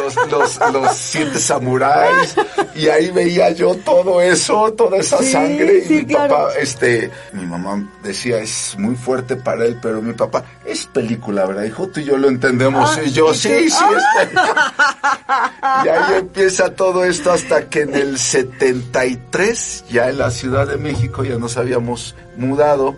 los, 0.00 0.30
los, 0.30 0.72
los 0.72 0.96
siete 0.96 1.38
samuráis. 1.40 2.36
Y 2.74 2.88
ahí 2.88 3.10
veía 3.10 3.50
yo 3.50 3.74
todo 3.76 4.20
eso, 4.22 4.72
toda 4.72 4.98
esa 4.98 5.18
Sí, 5.18 5.32
sangre. 5.32 5.78
Y 5.78 5.88
sí, 5.88 5.94
mi 5.94 6.06
claro. 6.06 6.34
papá, 6.36 6.50
este, 6.60 7.10
mi 7.32 7.44
mamá 7.44 7.88
decía, 8.02 8.38
es 8.38 8.76
muy 8.78 8.94
fuerte 8.94 9.34
para 9.36 9.64
él, 9.64 9.78
pero 9.82 10.00
mi 10.00 10.12
papá, 10.12 10.44
es 10.64 10.86
película, 10.86 11.44
¿verdad, 11.46 11.64
hijo? 11.64 11.88
Tú 11.88 12.00
y 12.00 12.04
yo 12.04 12.16
lo 12.16 12.28
entendemos. 12.28 12.96
Ah, 12.96 13.02
y 13.04 13.10
yo, 13.10 13.34
sí, 13.34 13.48
sí, 13.48 13.84
es 13.96 14.04
película". 14.26 14.74
Y 15.84 15.88
ahí 15.88 16.14
empieza 16.18 16.74
todo 16.74 17.04
esto 17.04 17.32
hasta 17.32 17.68
que 17.68 17.82
en 17.82 17.94
el 17.94 18.18
73, 18.18 19.84
ya 19.90 20.08
en 20.08 20.18
la 20.18 20.30
Ciudad 20.30 20.66
de 20.66 20.76
México, 20.76 21.24
ya 21.24 21.36
nos 21.36 21.56
habíamos 21.56 22.14
mudado. 22.36 22.94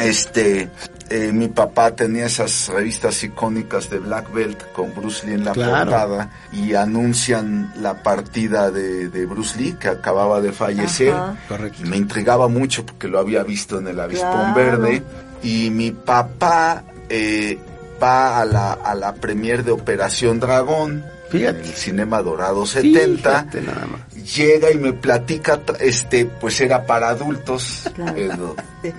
Este, 0.00 0.68
eh, 1.08 1.30
mi 1.32 1.46
papá 1.48 1.94
tenía 1.94 2.26
esas 2.26 2.68
revistas 2.68 3.22
icónicas 3.22 3.88
de 3.90 3.98
Black 4.00 4.32
Belt 4.32 4.60
con 4.72 4.92
Bruce 4.94 5.24
Lee 5.26 5.34
en 5.34 5.44
la 5.44 5.52
Claro. 5.52 5.90
portada 5.90 6.30
y 6.52 6.74
anuncian 6.74 7.72
la 7.80 8.02
partida 8.02 8.70
de, 8.72 9.08
de 9.08 9.26
Bruce 9.26 9.56
Lee 9.60 9.76
que 9.78 9.88
acababa 9.88 10.40
de 10.40 10.52
fallecer. 10.52 11.14
Correcto. 11.48 11.82
Me 11.84 11.96
intrigaba 11.96 12.48
mucho 12.48 12.84
porque 12.84 13.06
lo 13.08 13.20
había 13.20 13.44
visto 13.44 13.78
en 13.78 13.86
el 13.88 14.00
avispón 14.00 14.30
Claro. 14.52 14.54
verde. 14.54 15.02
Y 15.44 15.70
mi 15.70 15.92
papá 15.92 16.82
eh, 17.08 17.58
va 18.02 18.40
a 18.40 18.44
la, 18.44 18.72
a 18.72 18.94
la 18.96 19.14
premier 19.14 19.62
de 19.64 19.70
Operación 19.72 20.40
Dragón. 20.40 21.04
Fíjate. 21.32 21.60
En 21.60 21.64
el 21.66 21.72
Cinema 21.74 22.22
Dorado 22.22 22.64
70 22.66 23.30
Fíjate 23.30 23.60
nada 23.62 23.86
más. 23.86 24.34
llega 24.36 24.70
y 24.70 24.78
me 24.78 24.92
platica, 24.92 25.60
este, 25.80 26.26
pues 26.26 26.60
era 26.60 26.86
para 26.86 27.08
adultos, 27.08 27.90
Claro. 27.94 28.16
eh, 28.16 28.28
no, 28.38 28.54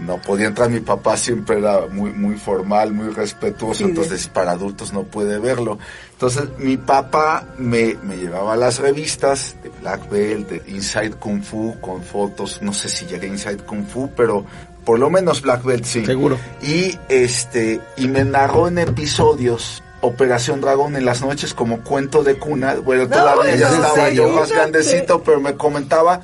no 0.05 0.21
podía 0.21 0.47
entrar, 0.47 0.69
mi 0.69 0.79
papá 0.81 1.15
siempre 1.15 1.59
era 1.59 1.87
muy, 1.87 2.11
muy 2.11 2.35
formal, 2.35 2.91
muy 2.93 3.09
respetuoso, 3.13 3.79
Sí, 3.79 3.83
entonces 3.85 4.27
para 4.27 4.51
adultos 4.51 4.91
no 4.93 5.03
puede 5.03 5.39
verlo. 5.39 5.77
Entonces 6.13 6.45
mi 6.57 6.77
papá 6.77 7.45
me, 7.57 7.95
me 8.03 8.17
llevaba 8.17 8.55
las 8.55 8.79
revistas 8.79 9.55
de 9.63 9.69
Black 9.81 10.09
Belt, 10.09 10.49
de 10.49 10.71
Inside 10.71 11.11
Kung 11.11 11.43
Fu, 11.43 11.75
con 11.81 12.01
fotos, 12.03 12.61
no 12.61 12.73
sé 12.73 12.89
si 12.89 13.05
llegué 13.05 13.27
a 13.27 13.29
Inside 13.29 13.57
Kung 13.63 13.85
Fu, 13.85 14.09
pero 14.15 14.45
por 14.85 14.99
lo 14.99 15.09
menos 15.09 15.41
Black 15.41 15.63
Belt 15.63 15.85
sí. 15.85 16.05
Seguro. 16.05 16.37
Y 16.61 16.97
este, 17.09 17.79
y 17.97 18.07
me 18.07 18.23
narró 18.25 18.67
en 18.67 18.77
episodios 18.79 19.82
Operación 20.05 20.59
Dragón 20.59 20.95
en 20.97 21.05
las 21.05 21.21
noches 21.21 21.53
como 21.53 21.79
cuento 21.81 22.23
de 22.23 22.35
cuna. 22.35 22.75
Bueno, 22.75 23.03
No, 23.03 23.09
todavía 23.09 23.55
ya 23.55 23.69
estaba 23.69 24.09
yo 24.09 24.27
más 24.29 24.51
grandecito, 24.51 25.23
pero 25.23 25.39
me 25.39 25.55
comentaba. 25.55 26.19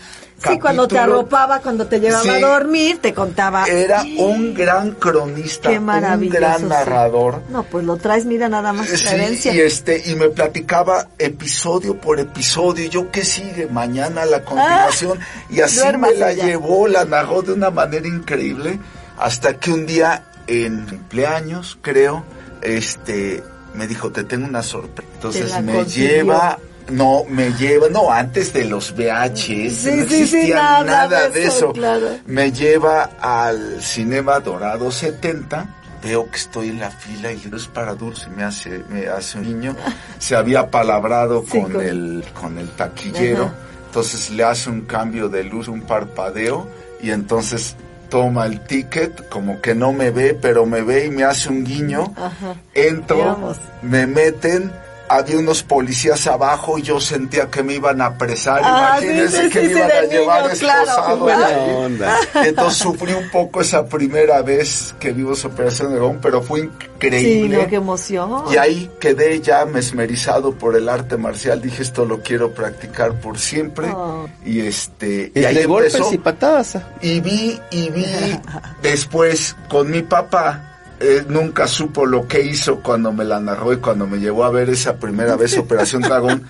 Sí, 0.45 0.57
cuando 0.59 0.87
te 0.87 0.97
arropaba, 0.97 1.59
cuando 1.59 1.85
te 1.87 1.99
llevaba 1.99 2.23
Sí. 2.23 2.29
a 2.29 2.39
dormir, 2.39 2.99
te 3.01 3.13
contaba. 3.13 3.65
Era 3.65 4.03
un 4.19 4.53
gran 4.53 4.91
cronista, 4.91 5.69
Qué 5.69 5.79
un 5.79 6.29
gran 6.29 6.59
sí. 6.59 6.65
narrador. 6.65 7.41
No, 7.49 7.63
pues 7.63 7.83
lo 7.85 7.97
traes, 7.97 8.25
mira 8.25 8.47
nada 8.47 8.71
más 8.73 8.87
Sí, 8.87 9.05
herencia. 9.07 9.53
y 9.53 9.59
este, 9.59 10.01
y 10.09 10.15
me 10.15 10.29
platicaba 10.29 11.07
episodio 11.17 11.95
por 11.99 12.19
episodio, 12.21 12.85
y 12.85 12.89
yo 12.89 13.11
qué 13.11 13.25
sigue, 13.25 13.67
mañana 13.67 14.25
la 14.25 14.41
continuación, 14.43 15.19
y 15.49 15.59
así 15.61 15.81
me 15.97 16.13
la 16.13 16.31
ya. 16.31 16.45
llevó, 16.45 16.87
la 16.87 17.03
narró 17.05 17.41
de 17.41 17.51
una 17.53 17.69
manera 17.69 18.07
increíble, 18.07 18.79
hasta 19.17 19.55
que 19.57 19.71
un 19.71 19.85
día, 19.85 20.23
en 20.47 20.85
cumpleaños, 20.85 21.77
creo, 21.81 22.23
este, 22.61 23.43
me 23.79 23.87
dijo, 23.87 24.11
te 24.11 24.23
tengo 24.25 24.45
una 24.45 24.61
sorpresa. 24.61 25.09
Entonces 25.15 25.61
me 25.63 25.73
consiguió. 25.73 26.09
lleva, 26.09 26.59
no, 26.91 27.23
me 27.29 27.51
lleva, 27.53 27.87
no, 27.89 28.11
antes 28.11 28.51
de 28.53 28.65
los 28.65 28.91
VHS, 28.93 29.39
Sí, 29.39 29.61
no 29.63 29.71
sí, 29.71 30.07
sí, 30.07 30.21
existía 30.21 30.55
nada 30.55 30.83
nada, 30.83 31.29
de 31.29 31.45
eso, 31.45 31.57
eso. 31.57 31.73
claro. 31.73 32.07
Me 32.25 32.51
lleva 32.51 33.09
al 33.21 33.81
Cinema 33.81 34.39
Dorado 34.41 34.91
70. 34.91 35.75
Veo 36.03 36.29
que 36.31 36.37
estoy 36.37 36.69
en 36.69 36.79
la 36.79 36.91
fila 36.91 37.31
y 37.31 37.41
es 37.53 37.67
para 37.67 37.93
Dulce, 37.93 38.29
me 38.29 38.43
hace, 38.43 38.83
me 38.89 39.07
hace 39.07 39.37
un 39.37 39.43
niño. 39.45 39.75
Se 40.19 40.35
había 40.35 40.69
palabrado 40.71 41.43
con, 41.43 41.71
con- 41.73 41.81
el, 41.81 42.23
con 42.39 42.57
el 42.57 42.69
taquillero. 42.69 43.45
Ajá. 43.45 43.53
Entonces 43.87 44.29
le 44.31 44.43
hace 44.43 44.69
un 44.69 44.81
cambio 44.81 45.29
de 45.29 45.43
luz, 45.43 45.67
un 45.67 45.81
parpadeo. 45.81 46.67
Y 47.01 47.11
entonces 47.11 47.75
toma 48.09 48.45
el 48.45 48.61
ticket, 48.61 49.29
como 49.29 49.61
que 49.61 49.75
no 49.75 49.93
me 49.93 50.11
ve, 50.11 50.37
pero 50.39 50.65
me 50.65 50.81
ve 50.81 51.05
y 51.05 51.09
me 51.09 51.23
hace 51.23 51.49
un 51.49 51.63
guiño. 51.63 52.13
Ajá. 52.15 52.55
Entro, 52.73 53.53
me 53.81 54.07
meten, 54.07 54.71
había 55.09 55.37
unos 55.39 55.63
policías 55.63 56.27
abajo 56.27 56.77
y 56.77 56.83
yo 56.83 56.99
sentía 56.99 57.47
que 57.49 57.63
me 57.63 57.73
iban 57.73 57.99
a 58.01 58.05
apresar. 58.07 58.61
Ah, 58.63 58.97
sí, 58.99 59.05
Imagínense 59.05 59.43
sí, 59.43 59.49
que 59.49 59.59
sí, 59.61 59.67
me 59.67 59.73
sí, 59.73 59.77
iban 59.79 59.91
a 59.91 60.01
llevar 60.03 60.43
niño, 60.43 60.59
claro. 60.59 60.81
esposado. 60.83 61.27
Ahí. 61.27 61.71
onda. 61.75 62.17
Entonces 62.45 62.77
sufrí 62.79 63.13
un 63.13 63.29
poco 63.31 63.61
esa 63.61 63.85
primera 63.87 64.41
vez 64.41 64.93
que 64.99 65.11
vimos 65.11 65.43
Operación 65.45 65.91
Dragón, 65.93 66.19
pero 66.21 66.41
fue 66.41 66.61
Sí, 66.61 66.67
increíble. 67.07 67.57
no, 67.63 67.67
qué 67.67 67.75
emoción. 67.77 68.43
Y 68.51 68.57
ahí 68.57 68.91
quedé 68.99 69.39
ya 69.41 69.65
mesmerizado 69.65 70.53
por 70.53 70.75
el 70.75 70.87
arte 70.89 71.17
marcial. 71.17 71.61
Dije, 71.61 71.81
esto 71.81 72.05
lo 72.05 72.21
quiero 72.21 72.53
practicar 72.53 73.13
por 73.19 73.39
siempre. 73.39 73.87
Oh. 73.89 74.27
Y 74.45 74.59
este, 74.61 75.31
y 75.33 75.39
Es 75.39 75.45
ahí 75.45 75.55
de 75.55 75.65
golpes 75.65 75.95
empezó. 75.95 76.13
y 76.13 76.17
patadas. 76.17 76.77
Y 77.01 77.19
vi, 77.21 77.59
y 77.71 77.89
vi 77.89 78.05
después 78.81 79.55
con 79.69 79.89
mi 79.89 80.01
papá. 80.01 80.68
Eh, 80.99 81.23
nunca 81.27 81.67
supo 81.67 82.05
lo 82.05 82.27
que 82.27 82.41
hizo 82.41 82.81
cuando 82.81 83.11
me 83.13 83.23
la 83.23 83.39
narró 83.39 83.73
y 83.73 83.77
cuando 83.77 84.07
me 84.07 84.19
llevó 84.19 84.43
a 84.43 84.49
ver 84.49 84.69
esa 84.69 84.97
primera 84.97 85.35
vez 85.35 85.57
Operación 85.57 86.01
Dragón. 86.01 86.45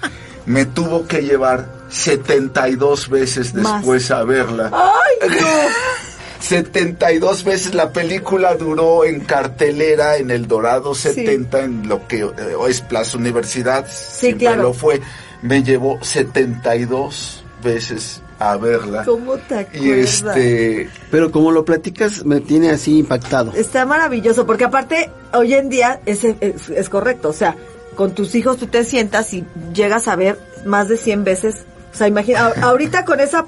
Me 0.45 0.65
tuvo 0.65 1.05
que 1.05 1.21
llevar 1.21 1.67
72 1.89 3.09
veces 3.09 3.53
Más. 3.53 3.81
después 3.81 4.09
a 4.09 4.23
verla. 4.23 4.71
¡Ay, 4.73 5.29
no! 5.29 5.47
72 6.39 7.43
veces 7.43 7.75
la 7.75 7.91
película 7.91 8.55
duró 8.55 9.03
en 9.03 9.19
cartelera 9.19 10.17
en 10.17 10.31
el 10.31 10.47
Dorado 10.47 10.95
70 10.95 11.59
en 11.59 11.87
lo 11.87 12.07
que 12.07 12.19
eh, 12.19 12.55
hoy 12.57 12.71
es 12.71 12.79
Plaza 12.81 13.17
Universidad 13.17 13.85
siempre 13.89 14.47
claro. 14.47 14.63
lo 14.63 14.73
fue 14.73 15.01
me 15.41 15.61
llevó 15.63 15.99
72 16.01 17.43
veces 17.61 18.21
a 18.39 18.57
verla 18.57 19.03
¿Cómo 19.03 19.37
te 19.37 19.59
acuerdas? 19.59 19.81
y 19.81 19.91
este 19.91 20.89
Pero 21.11 21.31
como 21.31 21.51
lo 21.51 21.65
platicas, 21.65 22.25
me 22.25 22.39
tiene 22.39 22.71
así 22.71 22.99
impactado. 22.99 23.51
Está 23.53 23.85
maravilloso, 23.85 24.45
porque 24.45 24.65
aparte, 24.65 25.09
hoy 25.33 25.53
en 25.53 25.69
día 25.69 25.99
es, 26.05 26.23
es, 26.23 26.69
es 26.69 26.89
correcto, 26.89 27.29
o 27.29 27.33
sea, 27.33 27.55
con 27.95 28.15
tus 28.15 28.33
hijos 28.35 28.57
tú 28.57 28.67
te 28.67 28.83
sientas 28.83 29.33
y 29.33 29.45
llegas 29.73 30.07
a 30.07 30.15
ver 30.15 30.39
más 30.65 30.87
de 30.87 30.97
100 30.97 31.23
veces, 31.25 31.65
o 31.93 31.97
sea, 31.97 32.07
imagina, 32.07 32.53
ahorita 32.61 33.03
con 33.03 33.19
esa 33.19 33.45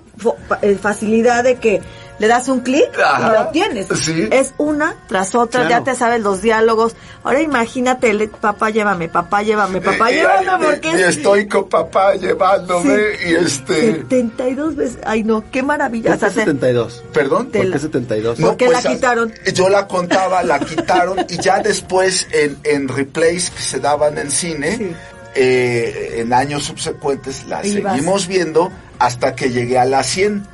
eh, 0.61 0.75
facilidad 0.75 1.43
de 1.43 1.55
que 1.55 1.81
le 2.21 2.27
das 2.27 2.47
un 2.49 2.59
clic 2.59 2.85
y 2.95 3.23
lo 3.33 3.47
tienes. 3.51 3.87
Sí. 3.99 4.29
Es 4.31 4.53
una 4.59 4.95
tras 5.07 5.33
otra, 5.33 5.61
Claro. 5.65 5.83
ya 5.85 5.91
te 5.91 5.97
sabes 5.97 6.21
los 6.21 6.43
diálogos. 6.43 6.95
Ahora 7.23 7.41
imagínate, 7.41 8.27
papá 8.27 8.69
llévame, 8.69 9.09
papá 9.09 9.41
llévame, 9.41 9.81
papá 9.81 10.11
eh, 10.11 10.15
llévame, 10.17 10.65
eh, 10.65 10.67
porque 10.69 10.89
y 10.99 11.01
estoy 11.01 11.47
con 11.47 11.67
papá 11.67 12.13
llevándome 12.13 12.95
Sí. 12.95 13.29
y 13.29 13.33
este 13.35 13.81
72 13.93 14.75
veces, 14.75 14.97
ay 15.03 15.23
no, 15.23 15.43
qué 15.51 15.63
maravilla. 15.63 16.11
¿Por 16.11 16.19
qué 16.19 16.25
te- 16.27 16.31
72? 16.41 17.03
perdón 17.11 17.47
¿Por 17.47 17.71
qué 17.71 17.79
72? 17.79 18.39
No. 18.39 18.47
Porque 18.49 18.69
la 18.69 18.81
pues, 18.81 18.95
quitaron. 18.95 19.33
Yo 19.53 19.67
la 19.69 19.87
contaba, 19.87 20.43
la 20.43 20.59
quitaron 20.59 21.25
y 21.27 21.37
ya 21.41 21.59
después 21.59 22.27
en, 22.31 22.57
en 22.63 22.87
replays 22.87 23.49
que 23.49 23.63
se 23.63 23.79
daban 23.79 24.17
en 24.19 24.29
cine, 24.29 24.77
Sí. 24.77 24.91
eh, 25.35 26.15
en 26.19 26.33
años 26.33 26.63
subsecuentes 26.65 27.45
la 27.47 27.65
Ibas. 27.65 27.93
seguimos 27.93 28.27
viendo 28.27 28.71
hasta 28.99 29.35
que 29.35 29.49
llegué 29.49 29.79
a 29.79 29.85
la 29.85 30.03
100. 30.03 30.45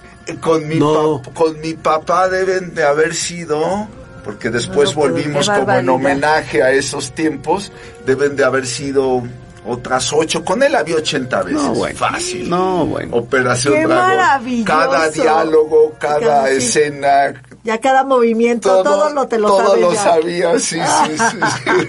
Con 0.41 0.67
mi, 0.67 0.75
No. 0.75 1.21
pap- 1.21 1.33
con 1.33 1.59
mi 1.61 1.73
papá 1.73 2.27
deben 2.29 2.73
de 2.75 2.83
haber 2.83 3.13
sido, 3.15 3.87
porque 4.23 4.49
después 4.49 4.89
No, 4.95 5.01
volvimos 5.01 5.49
como 5.49 5.71
en 5.71 5.87
homenaje 5.89 6.61
a 6.63 6.71
esos 6.71 7.13
tiempos, 7.13 7.71
deben 8.05 8.35
de 8.35 8.43
haber 8.43 8.65
sido 8.67 9.23
otras 9.65 10.11
ocho. 10.13 10.43
Con 10.45 10.63
él 10.63 10.75
había 10.75 10.95
80 10.97 11.43
veces. 11.43 11.61
No, 11.61 11.73
bueno. 11.73 11.97
Fácil. 11.97 12.49
No, 12.49 12.85
bueno. 12.85 13.15
Operación 13.17 13.73
¡Qué 13.73 13.85
Dragón. 13.85 14.07
maravilloso! 14.17 14.65
Cada 14.65 15.09
diálogo, 15.09 15.95
cada 15.99 16.49
escena, 16.49 17.33
Ya 17.67 17.81
cada 17.81 18.05
movimiento, 18.05 18.81
todo, 18.81 19.09
lo 19.09 19.27
te 19.27 19.37
lo 19.37 19.49
todo 19.49 19.67
sabes 19.67 19.81
lo 19.81 19.93
ya. 19.93 20.01
sabía, 20.03 20.53
sí, 20.59 20.79
sí, 20.79 21.17
sí. 21.17 21.37
sí. 21.41 21.87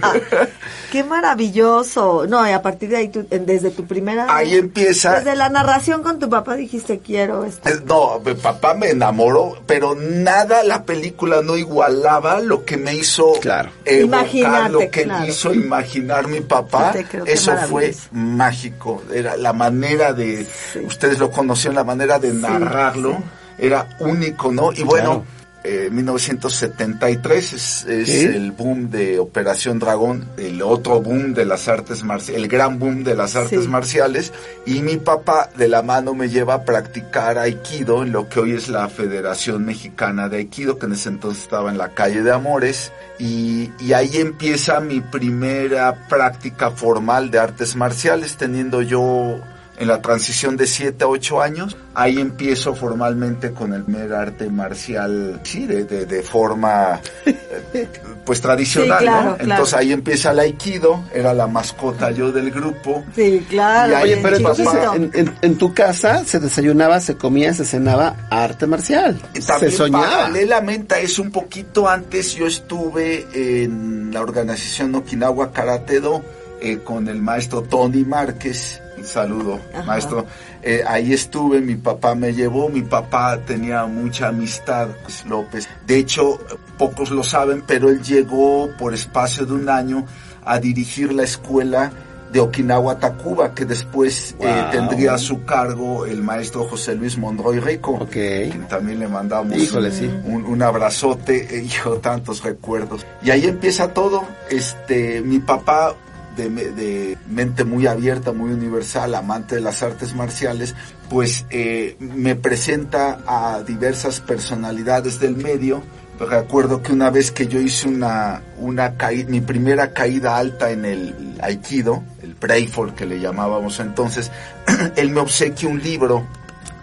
Qué 0.90 1.04
maravilloso. 1.04 2.26
No, 2.28 2.48
y 2.48 2.50
a 2.50 2.62
partir 2.62 2.88
de 2.88 2.96
ahí, 2.96 3.08
tú- 3.10 3.24
desde 3.30 3.70
tu 3.70 3.86
primera... 3.86 4.26
Ahí 4.28 4.56
empieza. 4.56 5.16
Desde 5.20 5.36
la 5.36 5.48
narración 5.50 6.02
con 6.02 6.18
tu 6.18 6.28
papá 6.28 6.56
dijiste, 6.56 6.98
quiero 6.98 7.44
esto. 7.44 7.68
Eh, 7.68 7.78
No, 7.86 8.18
mi 8.24 8.34
papá 8.34 8.74
me 8.74 8.90
enamoró, 8.90 9.56
pero 9.66 9.94
nada, 9.94 10.64
la 10.64 10.82
película 10.82 11.42
no 11.42 11.56
igualaba 11.56 12.40
lo 12.40 12.64
que 12.64 12.76
me 12.76 12.94
hizo 12.96 13.34
Claro. 13.40 13.70
evocar, 13.84 14.04
Imaginarte, 14.24 14.72
lo 14.72 14.78
que 14.90 15.02
claro. 15.04 15.20
me 15.20 15.28
hizo 15.28 15.54
imaginar 15.54 16.26
mi 16.26 16.40
papá. 16.40 16.92
Eso 17.24 17.56
fue 17.68 17.94
mágico. 18.10 19.04
Era 19.12 19.36
la 19.36 19.52
manera 19.52 20.12
de, 20.12 20.44
ustedes 20.84 21.20
lo 21.20 21.30
conocían, 21.30 21.76
la 21.76 21.84
manera 21.84 22.18
de 22.18 22.32
narrarlo 22.32 23.22
era 23.58 23.86
único, 24.00 24.50
¿no? 24.50 24.72
Y 24.72 24.82
bueno. 24.82 25.22
Claro. 25.22 25.37
Eh, 25.68 25.90
1973 25.90 27.52
es, 27.52 27.84
es 27.86 28.08
Sí. 28.08 28.24
el 28.24 28.52
boom 28.52 28.90
de 28.90 29.18
Operación 29.18 29.78
Dragón, 29.78 30.26
el 30.38 30.62
otro 30.62 31.00
boom 31.00 31.34
de 31.34 31.44
las 31.44 31.68
artes 31.68 32.02
marciales, 32.04 32.42
el 32.42 32.48
gran 32.48 32.78
boom 32.78 33.04
de 33.04 33.14
las 33.14 33.36
artes 33.36 33.62
Sí. 33.62 33.68
marciales 33.68 34.32
y 34.66 34.80
mi 34.82 34.96
papá 34.96 35.50
de 35.56 35.68
la 35.68 35.82
mano 35.82 36.14
me 36.14 36.28
lleva 36.28 36.54
a 36.54 36.64
practicar 36.64 37.38
aikido 37.38 38.02
en 38.02 38.12
lo 38.12 38.28
que 38.28 38.40
hoy 38.40 38.52
es 38.52 38.68
la 38.68 38.88
Federación 38.88 39.64
Mexicana 39.64 40.28
de 40.28 40.38
Aikido 40.38 40.78
que 40.78 40.86
en 40.86 40.92
ese 40.92 41.10
entonces 41.10 41.42
estaba 41.42 41.70
en 41.70 41.78
la 41.78 41.90
calle 41.90 42.22
de 42.22 42.32
Amores 42.32 42.92
y, 43.18 43.70
y 43.80 43.92
ahí 43.92 44.10
empieza 44.16 44.80
mi 44.80 45.00
primera 45.00 46.06
práctica 46.08 46.70
formal 46.70 47.30
de 47.30 47.38
artes 47.38 47.76
marciales 47.76 48.36
teniendo 48.36 48.80
yo 48.82 49.38
en 49.78 49.86
la 49.88 50.02
transición 50.02 50.56
de 50.56 50.66
7 50.66 51.04
a 51.04 51.06
8 51.08 51.40
años, 51.40 51.76
ahí 51.94 52.18
empiezo 52.18 52.74
formalmente 52.74 53.52
con 53.52 53.72
el 53.72 53.84
primer 53.84 54.12
arte 54.12 54.50
marcial, 54.50 55.40
sí, 55.44 55.66
de, 55.66 55.84
de, 55.84 56.04
de 56.06 56.22
forma 56.22 57.00
eh, 57.24 57.88
pues 58.24 58.40
tradicional, 58.40 58.98
Sí, 58.98 59.04
claro, 59.04 59.30
¿no? 59.30 59.36
claro. 59.36 59.50
Entonces 59.52 59.74
ahí 59.74 59.92
empieza 59.92 60.32
el 60.32 60.40
aikido, 60.40 61.04
era 61.14 61.32
la 61.32 61.46
mascota 61.46 62.10
yo 62.10 62.32
del 62.32 62.50
grupo. 62.50 63.04
Sí, 63.14 63.46
claro. 63.48 63.92
Y 63.92 63.94
ahí- 63.94 64.02
Oye, 64.14 64.20
pero 64.22 64.36
entonces 64.36 64.66
en, 64.94 65.10
en- 65.14 65.34
en 65.42 65.58
tu 65.58 65.72
casa 65.72 66.24
se 66.24 66.40
desayunaba, 66.40 67.00
se 67.00 67.16
comía, 67.16 67.54
se 67.54 67.64
cenaba 67.64 68.16
arte 68.30 68.66
marcial. 68.66 69.18
También 69.46 69.70
se 69.70 69.76
soñaba. 69.76 70.04
paralelamente 70.08 70.96
a 70.96 70.98
eso, 71.00 71.22
un 71.22 71.30
poquito 71.30 71.88
antes, 71.88 72.34
yo 72.34 72.46
estuve 72.46 73.26
en 73.32 74.12
la 74.12 74.20
organización 74.22 74.94
Okinawa 74.94 75.52
Karate 75.52 76.00
Do 76.00 76.22
eh, 76.60 76.78
con 76.78 77.06
el 77.08 77.22
maestro 77.22 77.62
Tony 77.62 78.04
Márquez. 78.04 78.82
Saludo, 79.04 79.60
Ajá. 79.72 79.82
maestro. 79.84 80.26
Eh, 80.62 80.82
ahí 80.86 81.12
estuve, 81.12 81.60
mi 81.60 81.76
papá 81.76 82.14
me 82.14 82.32
llevó, 82.32 82.68
mi 82.68 82.82
papá 82.82 83.38
tenía 83.46 83.86
mucha 83.86 84.28
amistad 84.28 84.88
con 85.02 85.30
López. 85.30 85.68
De 85.86 85.98
hecho, 85.98 86.38
pocos 86.76 87.10
lo 87.10 87.22
saben, 87.22 87.62
pero 87.66 87.88
él 87.88 88.02
llegó 88.02 88.68
por 88.78 88.94
espacio 88.94 89.46
de 89.46 89.52
un 89.54 89.68
año 89.68 90.04
a 90.44 90.58
dirigir 90.58 91.12
la 91.12 91.24
escuela 91.24 91.92
de 92.32 92.40
Okinawa 92.40 92.98
Takuba, 92.98 93.54
que 93.54 93.64
después 93.64 94.36
eh, 94.38 94.64
tendría 94.70 95.14
a 95.14 95.18
su 95.18 95.44
cargo 95.44 96.04
el 96.04 96.22
maestro 96.22 96.64
José 96.64 96.94
Luis 96.94 97.16
Monroy 97.16 97.58
Rico. 97.58 97.92
Ok. 97.92 98.10
quien 98.10 98.68
también 98.68 98.98
le 98.98 99.08
mandamos 99.08 99.56
Híjole, 99.56 99.88
un, 99.88 99.94
sí. 99.94 100.10
un, 100.26 100.44
un 100.44 100.62
abrazote, 100.62 101.56
eh, 101.56 101.62
hijo, 101.62 101.94
tantos 102.00 102.42
recuerdos. 102.42 103.06
Y 103.22 103.30
ahí 103.30 103.46
empieza 103.46 103.94
todo. 103.94 104.24
Este, 104.50 105.22
mi 105.22 105.38
papá, 105.38 105.94
de, 106.38 106.48
me- 106.48 106.64
de 106.70 107.18
mente 107.28 107.64
muy 107.64 107.86
abierta, 107.86 108.32
muy 108.32 108.50
universal, 108.52 109.14
amante 109.14 109.56
de 109.56 109.60
las 109.60 109.82
artes 109.82 110.14
marciales, 110.14 110.74
pues 111.10 111.44
eh, 111.50 111.96
me 112.00 112.34
presenta 112.36 113.18
a 113.26 113.62
diversas 113.62 114.20
personalidades 114.20 115.20
del 115.20 115.36
medio. 115.36 115.82
Recuerdo 116.18 116.82
que 116.82 116.92
una 116.92 117.10
vez 117.10 117.30
que 117.30 117.46
yo 117.46 117.60
hice 117.60 117.86
una, 117.88 118.42
una 118.58 118.94
caída, 118.96 119.28
mi 119.30 119.40
primera 119.40 119.92
caída 119.92 120.36
alta 120.36 120.70
en 120.70 120.84
el 120.84 121.36
Aikido, 121.40 122.02
el 122.22 122.34
Breifort 122.34 122.94
que 122.96 123.06
le 123.06 123.20
llamábamos 123.20 123.78
entonces, 123.80 124.30
él 124.96 125.10
me 125.10 125.20
obsequia 125.20 125.68
un 125.68 125.80
libro 125.82 126.26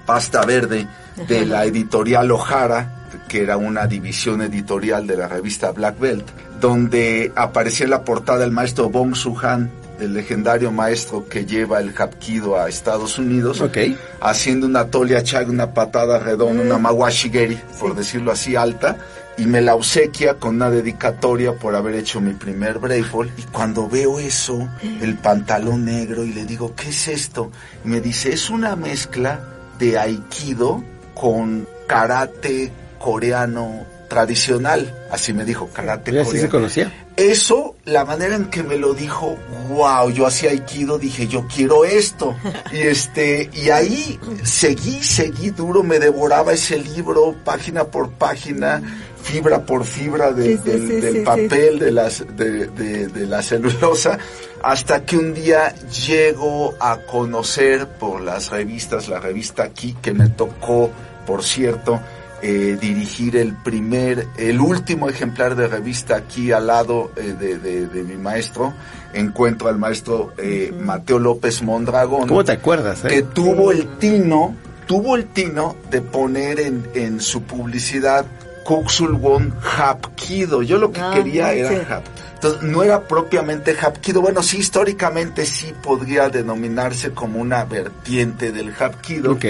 Pasta 0.06 0.46
Verde 0.46 0.88
de 1.28 1.46
la 1.46 1.66
editorial 1.66 2.32
O'Hara, 2.32 2.95
que 3.28 3.42
era 3.42 3.58
una 3.58 3.88
división 3.88 4.42
editorial 4.42 5.08
de 5.08 5.18
la 5.18 5.28
revista 5.28 5.72
Black 5.72 6.00
Belt, 6.00 6.28
donde 6.60 7.32
aparecía 7.36 7.86
en 7.86 7.92
la 7.92 8.04
portada 8.04 8.44
el 8.44 8.52
maestro 8.52 8.90
Bong 8.90 9.16
Su-han, 9.16 9.72
el 10.00 10.14
legendario 10.14 10.72
maestro 10.72 11.28
que 11.28 11.46
lleva 11.46 11.80
el 11.80 11.94
Hapkido 11.94 12.60
a 12.60 12.68
Estados 12.68 13.18
Unidos, 13.18 13.64
haciendo 14.22 14.68
una 14.68 14.88
tolia 14.88 15.24
chag, 15.24 15.50
una 15.50 15.74
patada 15.74 16.20
redonda, 16.20 16.64
una 16.64 16.78
mawashigeri, 16.78 17.60
por 17.80 17.96
decirlo 17.96 18.32
así, 18.32 18.56
alta, 18.56 18.98
y 19.38 19.46
me 19.46 19.62
la 19.62 19.76
obsequia 19.76 20.36
con 20.36 20.56
una 20.56 20.70
dedicatoria 20.70 21.54
por 21.54 21.76
haber 21.76 21.96
hecho 21.96 22.22
mi 22.22 22.34
primer 22.34 22.80
breakfall. 22.80 23.30
Y 23.38 23.44
cuando 23.44 23.90
veo 23.90 24.20
eso, 24.20 24.68
el 24.82 25.16
pantalón 25.16 25.86
negro, 25.86 26.24
y 26.24 26.34
le 26.34 26.46
digo, 26.46 26.74
¿qué 26.76 26.90
es 26.90 27.08
esto? 27.08 27.52
Y 27.84 27.90
me 27.90 28.02
dice, 28.02 28.34
es 28.34 28.50
una 28.50 28.76
mezcla 28.76 29.42
de 29.78 29.98
aikido 29.98 30.84
con 31.14 31.68
karate 31.88 32.72
coreano 33.00 33.86
tradicional. 34.10 34.94
Así 35.12 35.34
me 35.34 35.46
dijo, 35.46 35.70
karate 35.74 36.12
coreano. 36.12 36.32
se 36.42 36.50
conocía. 36.50 36.94
Eso, 37.18 37.76
la 37.86 38.04
manera 38.06 38.36
en 38.36 38.46
que 38.50 38.62
me 38.62 38.76
lo 38.78 38.94
dijo, 38.94 39.38
wow, 39.70 40.10
yo 40.12 40.28
hacía 40.28 40.52
aikido, 40.52 41.00
dije, 41.00 41.28
yo 41.28 41.48
quiero 41.48 41.86
esto. 41.86 42.36
Y 42.74 42.80
este, 42.80 43.50
y 43.54 43.70
ahí 43.70 44.20
seguí, 44.44 45.02
seguí 45.02 45.50
duro, 45.52 45.82
me 45.82 45.98
devoraba 46.00 46.54
ese 46.54 46.78
libro, 46.78 47.34
página 47.46 47.86
por 47.86 48.12
página, 48.12 48.82
fibra 49.24 49.66
por 49.66 49.86
fibra 49.86 50.32
de- 50.34 50.58
Sí, 50.58 50.62
sí, 50.64 50.70
del, 50.72 50.88
sí, 50.88 50.94
del 50.96 51.14
sí, 51.14 51.20
papel, 51.22 51.80
de 51.80 51.92
las, 51.92 52.26
de, 52.36 52.68
de- 52.68 53.08
de 53.08 53.26
la 53.28 53.42
celulosa, 53.42 54.20
hasta 54.62 55.06
que 55.06 55.18
un 55.18 55.34
día 55.34 55.74
llego 56.10 56.76
a 56.82 56.98
conocer 56.98 57.88
por 57.88 58.20
las 58.22 58.50
revistas, 58.50 59.08
la 59.08 59.20
revista 59.22 59.64
aquí, 59.64 59.96
que 60.02 60.12
me 60.14 60.28
tocó, 60.30 60.92
por 61.26 61.44
cierto, 61.44 62.02
eh, 62.42 62.78
dirigir 62.80 63.38
el 63.38 63.54
primer, 63.54 64.28
el 64.38 64.60
último 64.60 65.10
ejemplar 65.10 65.56
de 65.56 65.68
revista 65.68 66.16
aquí 66.16 66.52
al 66.52 66.68
lado 66.68 67.12
eh, 67.16 67.34
de, 67.40 67.58
de- 67.58 67.88
de 67.88 68.04
mi 68.04 68.16
maestro. 68.18 68.74
Encuentro 69.14 69.70
al 69.70 69.78
maestro 69.78 70.34
eh, 70.38 70.74
Mateo 70.78 71.20
López 71.20 71.62
Mondragón. 71.62 72.28
¿Cómo 72.28 72.44
te 72.44 72.52
acuerdas? 72.52 73.06
eh? 73.06 73.08
Que 73.08 73.22
tuvo 73.24 73.72
el 73.72 73.88
tino, 73.98 74.56
tuvo 74.86 75.16
el 75.16 75.26
tino 75.28 75.76
de 75.90 76.02
poner 76.02 76.60
en, 76.60 76.86
en 76.94 77.20
su 77.22 77.44
publicidad 77.44 78.26
Kuxulwon 78.66 79.54
Hapkido. 79.62 80.62
Yo 80.64 80.78
lo 80.78 80.92
que 80.92 81.00
Ah, 81.02 81.12
quería 81.14 81.52
sí. 81.54 81.60
era 81.60 81.98
Hap. 81.98 82.04
Entonces, 82.34 82.64
no 82.64 82.84
era 82.84 83.08
propiamente 83.08 83.74
Hapkido. 83.80 84.22
Bueno, 84.22 84.44
sí, 84.44 84.58
históricamente 84.58 85.46
sí 85.46 85.74
podría 85.82 86.30
denominarse 86.30 87.12
como 87.12 87.40
una 87.40 87.64
vertiente 87.64 88.52
del 88.52 88.74
Hapkido. 88.78 89.32
Ok. 89.34 89.46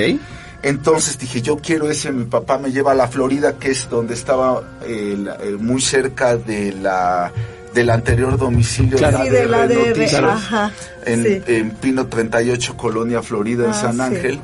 Entonces 0.66 1.18
dije, 1.20 1.42
yo 1.44 1.58
quiero 1.58 1.90
ese, 1.92 2.12
mi 2.12 2.26
papá 2.26 2.58
me 2.58 2.72
lleva 2.72 2.94
a 2.94 2.96
la 2.96 3.08
Florida, 3.08 3.54
que 3.60 3.70
es 3.70 3.88
donde 3.88 4.16
estaba 4.16 4.64
eh, 4.84 5.16
eh, 5.44 5.58
muy 5.60 5.80
cerca 5.80 6.36
de 6.38 6.72
la 6.74 7.32
del 7.76 7.90
anterior 7.90 8.38
domicilio 8.38 8.98
Claro. 8.98 9.20
Sí, 9.26 9.30
de 9.30 9.46
la 9.48 9.64
ADR, 9.64 9.88
Noticias, 9.90 10.24
ajá, 10.24 10.72
en, 11.06 11.24
sí. 11.24 11.42
en 11.46 11.72
Pino 11.72 12.08
38, 12.08 12.76
Colonia 12.78 13.22
Florida, 13.22 13.66
en 13.66 13.72
Ah, 13.72 13.74
San. 13.74 14.00
Ángel. 14.02 14.40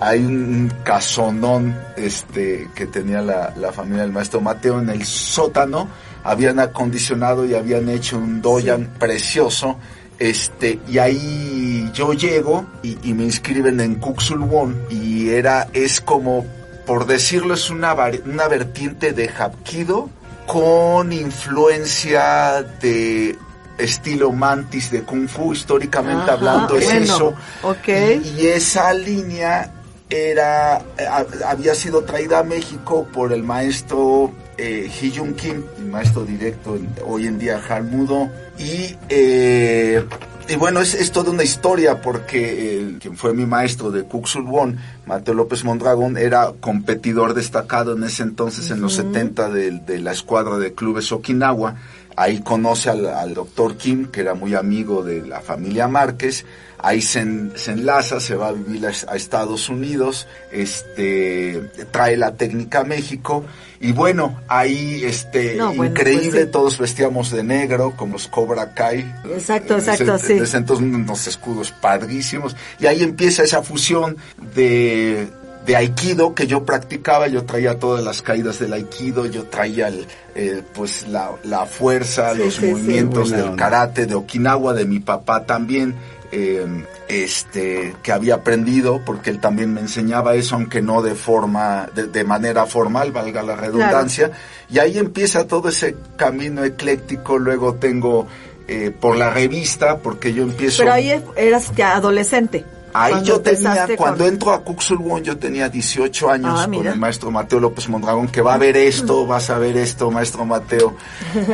Hay 0.00 0.24
un 0.24 0.72
casonón 0.82 1.76
este, 1.96 2.68
que 2.74 2.86
tenía 2.86 3.20
la, 3.20 3.52
la 3.56 3.70
familia 3.70 4.02
del 4.02 4.12
maestro 4.12 4.40
Mateo 4.40 4.80
en 4.80 4.88
el 4.90 5.04
sótano. 5.04 5.88
Habían 6.24 6.58
acondicionado 6.58 7.44
y 7.46 7.54
habían 7.54 7.88
hecho 7.90 8.16
un 8.18 8.40
doyan 8.42 8.88
precioso. 8.98 9.76
Este, 10.20 10.78
y 10.86 10.98
ahí 10.98 11.90
yo 11.92 12.12
llego 12.12 12.66
y, 12.82 12.96
y 13.02 13.14
me 13.14 13.24
inscriben 13.24 13.80
en 13.80 13.96
Kuxulwon 13.96 14.76
y 14.90 15.30
era, 15.30 15.66
es 15.72 16.00
como, 16.00 16.46
por 16.86 17.06
decirlo, 17.06 17.54
es 17.54 17.70
una, 17.70 17.94
una 18.26 18.46
vertiente 18.46 19.12
de 19.12 19.28
Hapkido 19.30 20.08
con 20.46 21.12
influencia 21.12 22.62
de 22.80 23.36
estilo 23.78 24.30
mantis 24.32 24.90
de 24.90 25.02
Kung 25.02 25.26
Fu, 25.28 25.52
históricamente 25.54 26.24
Ajá, 26.24 26.32
hablando, 26.34 26.76
es 26.76 26.84
bueno, 26.84 27.02
eso. 27.14 27.34
ok. 27.62 27.88
Y, 27.88 28.40
y 28.42 28.46
esa 28.48 28.92
línea 28.92 29.72
era, 30.10 30.82
eh, 30.98 31.06
ha- 31.08 31.24
había 31.48 31.74
sido 31.74 32.02
traída 32.02 32.40
a 32.40 32.42
México 32.42 33.06
por 33.12 33.32
el 33.32 33.42
maestro 33.42 34.32
eh, 34.60 34.90
Hee 34.90 35.12
Jun 35.16 35.34
Kim, 35.34 35.62
el 35.78 35.86
maestro 35.86 36.24
directo 36.24 36.78
hoy 37.06 37.26
en 37.26 37.38
día 37.38 37.58
Harmudo. 37.66 38.28
Y, 38.58 38.94
eh, 39.08 40.04
y 40.48 40.56
bueno, 40.56 40.80
es, 40.80 40.94
es 40.94 41.12
toda 41.12 41.30
una 41.30 41.42
historia 41.42 42.02
porque 42.02 42.78
eh, 42.78 42.96
quien 43.00 43.16
fue 43.16 43.32
mi 43.32 43.46
maestro 43.46 43.90
de 43.90 44.02
Kuxul 44.02 44.44
Won, 44.44 44.78
Mateo 45.06 45.32
López 45.32 45.64
Mondragón, 45.64 46.18
era 46.18 46.52
competidor 46.60 47.32
destacado 47.34 47.96
en 47.96 48.04
ese 48.04 48.22
entonces, 48.22 48.70
en 48.70 48.82
los 48.82 48.94
70, 48.94 49.48
de, 49.48 49.70
de 49.70 49.98
la 49.98 50.12
escuadra 50.12 50.58
de 50.58 50.74
clubes 50.74 51.10
Okinawa. 51.10 51.76
Ahí 52.22 52.40
conoce 52.42 52.90
al, 52.90 53.06
al 53.06 53.34
doctor 53.34 53.76
Kim, 53.76 54.06
que 54.10 54.20
era 54.20 54.34
muy 54.34 54.54
amigo 54.54 55.02
de 55.02 55.22
la 55.26 55.40
familia 55.40 55.88
Márquez, 55.88 56.44
ahí 56.82 57.00
se, 57.02 57.20
en- 57.20 57.52
se 57.56 57.72
enlaza, 57.72 58.20
se 58.20 58.34
va 58.34 58.48
a 58.48 58.52
vivir 58.52 58.86
a, 58.86 58.90
a 59.12 59.16
Estados 59.16 59.68
Unidos, 59.68 60.26
este, 60.50 61.60
trae 61.90 62.16
la 62.16 62.34
técnica 62.34 62.80
a 62.80 62.84
México, 62.84 63.44
y 63.82 63.92
bueno, 63.92 64.38
ahí, 64.48 65.02
este, 65.04 65.54
No, 65.56 65.68
bueno, 65.72 65.86
increíble, 65.92 66.30
pues 66.30 66.44
sí. 66.44 66.50
todos 66.52 66.78
vestíamos 66.78 67.30
de 67.30 67.42
negro, 67.42 67.94
como 67.96 68.14
los 68.14 68.28
Cobra 68.28 68.74
Kai. 68.74 69.00
Exacto, 69.32 69.76
Desde- 69.76 69.92
exacto, 69.92 70.18
sí. 70.18 70.34
Desde 70.34 70.58
entonces 70.58 70.84
unos 70.86 71.26
escudos 71.26 71.72
padrísimos, 71.72 72.54
y 72.78 72.86
ahí 72.86 73.02
empieza 73.02 73.42
esa 73.42 73.62
fusión 73.62 74.16
de 74.54 75.28
de 75.66 75.76
aikido 75.76 76.34
que 76.34 76.46
yo 76.46 76.64
practicaba, 76.64 77.28
yo 77.28 77.44
traía 77.44 77.78
todas 77.78 78.04
las 78.04 78.22
caídas 78.22 78.58
del 78.58 78.72
aikido, 78.72 79.26
yo 79.26 79.44
traía 79.44 79.88
el, 79.88 80.06
eh, 80.34 80.62
pues 80.74 81.06
la, 81.08 81.30
la 81.44 81.66
fuerza, 81.66 82.32
Sí, 82.34 82.38
los 82.38 82.54
sí, 82.54 82.66
movimientos 82.66 83.30
del 83.30 83.42
onda. 83.42 83.56
karate 83.56 84.06
de 84.06 84.14
Okinawa, 84.14 84.72
de 84.74 84.84
mi 84.86 85.00
papá 85.00 85.44
también, 85.44 85.94
eh, 86.32 86.64
este, 87.08 87.94
que 88.02 88.12
había 88.12 88.36
aprendido, 88.36 89.02
porque 89.04 89.30
él 89.30 89.40
también 89.40 89.74
me 89.74 89.80
enseñaba 89.80 90.34
eso, 90.34 90.54
aunque 90.54 90.80
no 90.80 91.02
de 91.02 91.14
forma, 91.14 91.88
de, 91.94 92.06
de 92.06 92.24
manera 92.24 92.66
formal, 92.66 93.12
valga 93.12 93.42
la 93.42 93.56
redundancia, 93.56 94.30
y 94.70 94.78
ahí 94.78 94.96
empieza 94.96 95.46
todo 95.46 95.68
ese 95.68 95.96
camino 96.16 96.64
ecléctico, 96.64 97.38
luego 97.38 97.74
tengo 97.74 98.26
eh, 98.68 98.92
por 98.98 99.16
la 99.16 99.30
revista, 99.30 99.98
porque 99.98 100.32
yo 100.32 100.44
empiezo... 100.44 100.78
Pero 100.82 100.92
ahí 100.92 101.20
eras 101.36 101.72
ya 101.76 101.96
adolescente. 101.96 102.64
Ahí 102.92 103.12
cuando 103.12 103.28
yo 103.28 103.40
tenía, 103.40 103.86
cuando 103.96 104.24
con- 104.24 104.32
entro 104.32 104.52
a 104.52 104.60
Cuxulwon 104.62 105.22
yo 105.22 105.36
tenía 105.38 105.68
18 105.68 106.30
años 106.30 106.60
Ah, 106.60 106.64
con 106.72 106.86
el 106.86 106.98
maestro 106.98 107.30
Mateo 107.30 107.60
López 107.60 107.88
Mondragón, 107.88 108.28
que 108.28 108.40
va 108.42 108.54
a 108.54 108.58
ver 108.58 108.76
esto, 108.76 109.26
vas 109.26 109.50
a 109.50 109.58
ver 109.58 109.76
esto, 109.76 110.10
maestro 110.10 110.44
Mateo. 110.44 110.96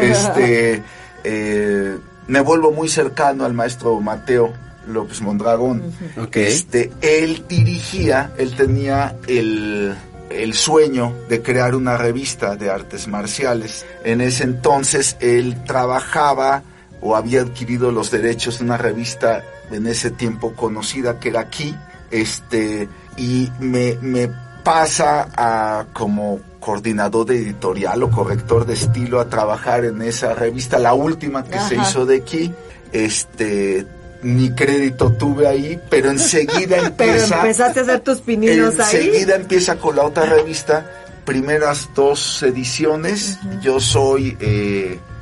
Este, 0.00 0.82
eh, 1.24 1.98
me 2.28 2.40
vuelvo 2.40 2.72
muy 2.72 2.88
cercano 2.88 3.44
al 3.44 3.52
maestro 3.52 4.00
Mateo 4.00 4.52
López 4.88 5.20
Mondragón. 5.20 5.82
Ok. 6.20 6.36
Este, 6.36 6.92
él 7.00 7.44
dirigía, 7.48 8.32
él 8.38 8.54
tenía 8.56 9.16
el, 9.26 9.94
el 10.30 10.54
sueño 10.54 11.12
de 11.28 11.42
crear 11.42 11.74
una 11.74 11.96
revista 11.96 12.56
de 12.56 12.70
artes 12.70 13.08
marciales. 13.08 13.84
En 14.04 14.20
ese 14.20 14.44
entonces 14.44 15.16
él 15.20 15.62
trabajaba 15.64 16.62
o 17.00 17.16
había 17.16 17.42
adquirido 17.42 17.90
los 17.90 18.10
derechos 18.10 18.58
de 18.58 18.64
una 18.64 18.76
revista 18.76 19.44
en 19.70 19.86
ese 19.86 20.10
tiempo 20.10 20.54
conocida 20.54 21.18
que 21.18 21.30
era 21.30 21.40
aquí, 21.40 21.74
este, 22.10 22.88
y 23.16 23.50
me, 23.58 23.96
me 24.00 24.30
pasa 24.62 25.28
a 25.36 25.86
como 25.92 26.40
coordinador 26.58 27.26
de 27.26 27.36
editorial 27.36 28.02
o 28.02 28.10
corrector 28.10 28.66
de 28.66 28.74
estilo 28.74 29.20
a 29.20 29.28
trabajar 29.28 29.84
en 29.84 30.02
esa 30.02 30.34
revista, 30.34 30.78
la 30.78 30.94
última 30.94 31.44
que 31.44 31.60
se 31.60 31.76
hizo 31.76 32.04
de 32.04 32.16
aquí, 32.16 32.52
este, 32.90 33.86
ni 34.22 34.50
crédito 34.50 35.12
tuve 35.12 35.46
ahí, 35.46 35.80
pero 35.88 36.10
enseguida 36.10 36.76
Pero 36.96 37.12
empieza, 37.12 37.36
empezaste 37.36 37.80
a 37.80 37.82
hacer 37.84 38.00
tus 38.00 38.20
pininos 38.20 38.80
ahí. 38.80 38.96
enseguida 38.96 39.36
empieza 39.36 39.76
con 39.76 39.94
la 39.94 40.02
otra 40.02 40.24
revista, 40.26 40.90
primeras 41.24 41.90
dos 41.94 42.42
ediciones, 42.42 43.38
yo 43.62 43.78
soy, 43.78 44.36
eh, 44.40 44.98
¿cómo 44.98 45.15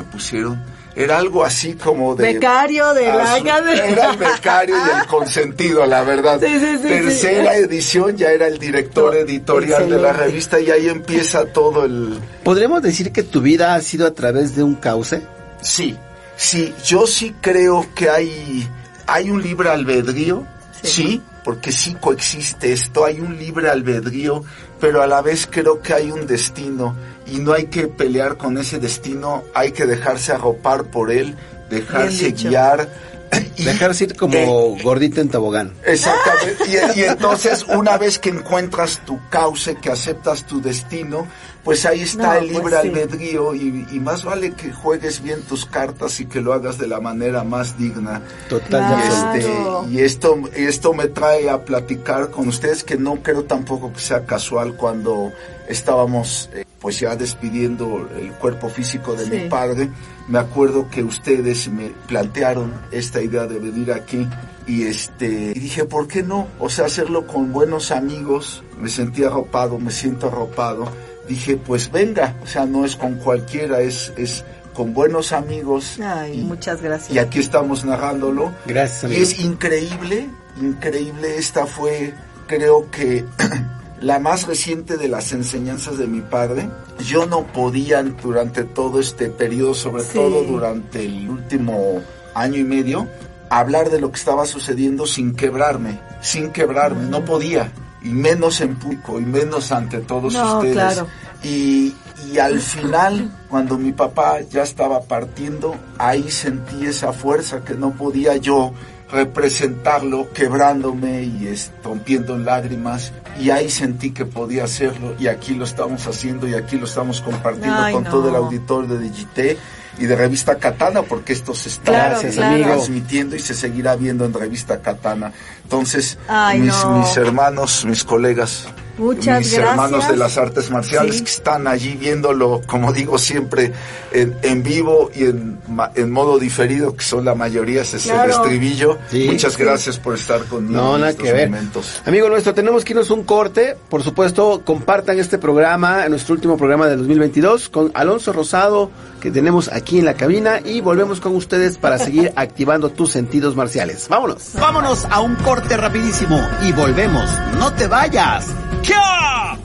pusieron? 0.00 0.62
Era 0.94 1.16
algo 1.18 1.42
así 1.44 1.72
como 1.74 2.14
de... 2.14 2.34
Becario 2.34 2.92
de 2.92 3.06
la 3.06 3.36
Azul- 3.36 3.46
Era 3.46 4.10
el 4.10 4.16
becario 4.18 4.76
y 4.76 5.00
el 5.00 5.06
consentido, 5.06 5.86
la 5.86 6.02
verdad. 6.02 6.38
Sí, 6.38 6.58
sí, 6.60 6.76
sí, 6.82 6.88
Tercera 6.88 7.52
sí. 7.54 7.58
edición 7.60 8.16
ya 8.16 8.30
era 8.30 8.46
el 8.46 8.58
director 8.58 9.16
editorial 9.16 9.88
de 9.88 9.96
la 9.96 10.08
Excelente. 10.10 10.24
revista 10.26 10.60
y 10.60 10.70
ahí 10.70 10.88
empieza 10.90 11.46
todo 11.46 11.86
el... 11.86 12.18
¿Podríamos 12.44 12.82
decir 12.82 13.10
que 13.10 13.22
tu 13.22 13.40
vida 13.40 13.74
ha 13.74 13.80
sido 13.80 14.06
a 14.06 14.10
través 14.12 14.54
de 14.54 14.62
un 14.62 14.74
cauce? 14.74 15.22
Sí, 15.62 15.96
sí, 16.36 16.74
yo 16.84 17.06
sí 17.06 17.34
creo 17.40 17.86
que 17.94 18.10
hay, 18.10 18.68
hay 19.06 19.30
un 19.30 19.40
libre 19.42 19.70
albedrío, 19.70 20.46
Sí. 20.82 20.88
sí. 20.88 21.22
porque 21.44 21.72
sí 21.72 21.96
coexiste 22.00 22.72
esto, 22.72 23.04
hay 23.06 23.18
un 23.20 23.38
libre 23.38 23.70
albedrío, 23.70 24.44
pero 24.78 25.00
a 25.02 25.06
la 25.06 25.22
vez 25.22 25.48
creo 25.50 25.80
que 25.80 25.94
hay 25.94 26.10
un 26.10 26.26
destino 26.26 26.94
y 27.26 27.38
no 27.38 27.52
hay 27.52 27.66
que 27.66 27.86
pelear 27.88 28.36
con 28.36 28.58
ese 28.58 28.78
destino, 28.78 29.42
hay 29.54 29.72
que 29.72 29.86
dejarse 29.86 30.32
arropar 30.32 30.84
por 30.84 31.10
él, 31.10 31.34
dejarse 31.70 32.32
guiar. 32.32 32.88
y- 33.56 33.64
Dejarse 33.64 34.04
ir 34.04 34.14
como 34.16 34.34
eh, 34.34 34.80
gordito 34.82 35.22
en 35.22 35.30
tobogán. 35.30 35.72
Exactamente. 35.86 36.64
Y, 36.96 37.00
y 37.00 37.04
entonces, 37.04 37.64
una 37.66 37.96
vez 37.96 38.18
que 38.18 38.28
encuentras 38.28 39.00
tu 39.06 39.18
cauce, 39.30 39.76
que 39.76 39.90
aceptas 39.90 40.44
tu 40.46 40.60
destino, 40.60 41.26
pues 41.64 41.86
ahí 41.86 42.02
está 42.02 42.34
No, 42.34 42.40
el 42.40 42.48
libre 42.48 42.62
pues 42.62 42.74
sí. 42.82 42.88
albedrío 42.88 43.54
y, 43.54 43.86
y 43.90 44.00
más 44.00 44.24
vale 44.24 44.52
que 44.52 44.70
juegues 44.70 45.22
bien 45.22 45.40
tus 45.42 45.64
cartas 45.64 46.20
y 46.20 46.26
que 46.26 46.42
lo 46.42 46.52
hagas 46.52 46.76
de 46.76 46.86
la 46.88 47.00
manera 47.00 47.42
más 47.42 47.78
digna. 47.78 48.20
Total 48.50 49.00
este, 49.00 49.46
Claro. 49.50 49.86
y 49.90 50.00
esto, 50.00 50.36
esto 50.54 50.92
me 50.92 51.06
trae 51.06 51.48
a 51.48 51.64
platicar 51.64 52.28
con 52.30 52.48
ustedes 52.48 52.84
que 52.84 52.98
no 52.98 53.22
creo 53.22 53.44
tampoco 53.44 53.94
que 53.94 54.00
sea 54.00 54.26
casual 54.26 54.74
cuando 54.74 55.32
estábamos 55.72 56.48
eh, 56.54 56.64
pues 56.80 57.00
ya 57.00 57.16
despidiendo 57.16 58.08
el 58.18 58.32
cuerpo 58.32 58.68
físico 58.68 59.14
de 59.14 59.24
Sí. 59.24 59.30
mi 59.30 59.48
padre. 59.48 59.88
Me 60.28 60.38
acuerdo 60.38 60.88
que 60.90 61.02
ustedes 61.02 61.68
me 61.68 61.88
plantearon 62.06 62.72
esta 62.90 63.20
idea 63.20 63.46
de 63.46 63.58
venir 63.58 63.92
aquí 63.92 64.26
y 64.66 64.84
este 64.84 65.52
y 65.54 65.58
dije, 65.58 65.84
¿por 65.84 66.06
qué 66.06 66.22
no? 66.22 66.46
O 66.58 66.68
sea, 66.68 66.86
hacerlo 66.86 67.26
con 67.26 67.52
buenos 67.52 67.90
amigos. 67.90 68.62
Me 68.80 68.88
sentí 68.88 69.24
arropado, 69.24 69.78
me 69.78 69.90
siento 69.90 70.28
arropado. 70.28 70.86
Dije, 71.28 71.56
pues 71.56 71.90
venga, 71.90 72.36
o 72.42 72.46
sea, 72.46 72.66
no 72.66 72.84
es 72.84 72.96
con 72.96 73.14
cualquiera, 73.16 73.80
es 73.80 74.12
es 74.16 74.44
con 74.74 74.94
buenos 74.94 75.32
amigos. 75.32 75.98
Ay, 76.02 76.40
y, 76.40 76.44
muchas 76.44 76.80
gracias. 76.82 77.14
y 77.14 77.18
aquí 77.18 77.38
estamos 77.40 77.84
narrándolo. 77.84 78.52
Gracias, 78.66 79.12
Y 79.12 79.16
es 79.16 79.38
increíble, 79.40 80.28
increíble. 80.60 81.36
Esta 81.36 81.66
fue, 81.66 82.14
creo 82.46 82.90
que, 82.90 83.24
la 84.02 84.18
más 84.18 84.46
reciente 84.46 84.96
de 84.96 85.08
las 85.08 85.32
enseñanzas 85.32 85.96
de 85.96 86.06
mi 86.06 86.20
padre. 86.20 86.68
Yo 87.06 87.26
no 87.26 87.44
podía 87.46 88.02
durante 88.02 88.64
todo 88.64 89.00
este 89.00 89.30
periodo, 89.30 89.74
sobre 89.74 90.02
Sí. 90.02 90.10
todo 90.14 90.42
durante 90.44 91.04
el 91.04 91.28
último 91.30 92.00
año 92.34 92.58
y 92.58 92.64
medio, 92.64 93.06
hablar 93.48 93.90
de 93.90 94.00
lo 94.00 94.10
que 94.10 94.18
estaba 94.18 94.44
sucediendo 94.46 95.06
sin 95.06 95.34
quebrarme, 95.34 96.00
sin 96.20 96.50
quebrarme, 96.50 97.04
no 97.08 97.24
podía. 97.24 97.70
Y 98.04 98.08
menos 98.08 98.60
en 98.60 98.76
público, 98.76 99.20
y 99.20 99.24
menos 99.24 99.70
ante 99.70 99.98
todos 99.98 100.34
No, 100.34 100.56
ustedes. 100.58 100.74
claro. 100.74 101.06
Y, 101.44 101.94
y 102.32 102.38
al 102.38 102.58
final, 102.60 103.30
cuando 103.48 103.78
mi 103.78 103.92
papá 103.92 104.40
ya 104.40 104.62
estaba 104.64 105.02
partiendo, 105.02 105.76
ahí 105.98 106.28
sentí 106.30 106.86
esa 106.86 107.12
fuerza 107.12 107.62
que 107.64 107.74
no 107.74 107.92
podía 107.92 108.36
yo 108.38 108.72
representarlo 109.12 110.32
quebrándome 110.32 111.22
y 111.22 111.54
rompiendo 111.84 112.34
en 112.34 112.44
lágrimas 112.44 113.12
y 113.40 113.50
ahí 113.50 113.70
sentí 113.70 114.10
que 114.12 114.24
podía 114.24 114.64
hacerlo 114.64 115.14
y 115.18 115.26
aquí 115.28 115.54
lo 115.54 115.64
estamos 115.64 116.06
haciendo 116.06 116.48
y 116.48 116.54
aquí 116.54 116.76
lo 116.78 116.86
estamos 116.86 117.20
compartiendo 117.20 117.76
Ay, 117.78 117.92
con 117.94 118.04
no. 118.04 118.10
todo 118.10 118.28
el 118.30 118.34
auditorio 118.36 118.96
de 118.96 118.98
Digité 119.08 119.58
y 119.98 120.06
de 120.06 120.16
Revista 120.16 120.56
Katana 120.56 121.02
porque 121.02 121.32
esto 121.34 121.54
se 121.54 121.68
está 121.68 121.92
Claro, 121.92 122.20
claro. 122.32 122.62
transmitiendo 122.64 123.36
y 123.36 123.38
se 123.40 123.54
seguirá 123.54 123.96
viendo 123.96 124.24
en 124.24 124.32
Revista 124.32 124.80
Katana. 124.80 125.32
Entonces, 125.64 126.18
Ay, 126.28 126.60
mis, 126.60 126.72
no. 126.84 126.98
mis 127.00 127.16
hermanos, 127.18 127.84
mis 127.84 128.02
colegas, 128.04 128.66
Muchas 128.98 129.38
mis 129.40 129.52
gracias. 129.54 129.70
hermanos 129.70 130.08
de 130.08 130.16
las 130.16 130.36
artes 130.38 130.70
marciales 130.70 131.16
Sí. 131.16 131.24
que 131.24 131.30
están 131.30 131.66
allí 131.66 131.94
viéndolo, 131.94 132.60
como 132.66 132.92
digo 132.92 133.18
siempre, 133.18 133.72
en, 134.12 134.36
en 134.42 134.62
vivo 134.62 135.10
y 135.14 135.24
en, 135.24 135.58
en 135.94 136.10
modo 136.10 136.38
diferido, 136.38 136.94
que 136.94 137.02
son 137.04 137.24
la 137.24 137.34
mayoría, 137.34 137.82
ese 137.82 137.96
es 137.96 138.02
Claro. 138.04 138.24
el 138.24 138.30
estribillo. 138.30 138.98
Sí. 139.10 139.28
Muchas 139.30 139.54
Sí. 139.54 139.62
gracias 139.62 139.98
por 139.98 140.14
estar 140.14 140.44
conmigo 140.44 140.80
No, 140.80 140.94
en 140.96 141.00
nada 141.00 141.10
estos 141.12 141.26
que 141.26 141.32
ver. 141.32 141.48
momentos. 141.50 142.02
Amigo 142.04 142.28
nuestro, 142.28 142.52
tenemos 142.54 142.84
que 142.84 142.92
irnos 142.92 143.10
un 143.10 143.24
corte. 143.24 143.76
Por 143.88 144.02
supuesto, 144.02 144.62
compartan 144.64 145.18
este 145.18 145.38
programa, 145.38 146.08
nuestro 146.08 146.34
último 146.34 146.56
programa 146.56 146.86
del 146.88 146.98
2022, 146.98 147.68
con 147.70 147.90
Alonso 147.94 148.32
Rosado, 148.32 148.90
que 149.22 149.30
tenemos 149.30 149.72
aquí 149.72 150.00
en 150.00 150.04
la 150.04 150.14
cabina, 150.14 150.60
y 150.64 150.80
volvemos 150.80 151.20
con 151.20 151.36
ustedes 151.36 151.78
para 151.78 151.96
seguir 151.96 152.32
activando 152.36 152.90
tus 152.90 153.12
sentidos 153.12 153.54
marciales. 153.54 154.08
Vámonos. 154.08 154.50
Vámonos 154.54 155.06
a 155.08 155.20
un 155.20 155.36
corte 155.36 155.76
rapidísimo 155.76 156.40
y 156.66 156.72
volvemos. 156.72 157.24
No 157.56 157.72
te 157.72 157.86
vayas. 157.86 158.48
¡Ya! 158.82 159.56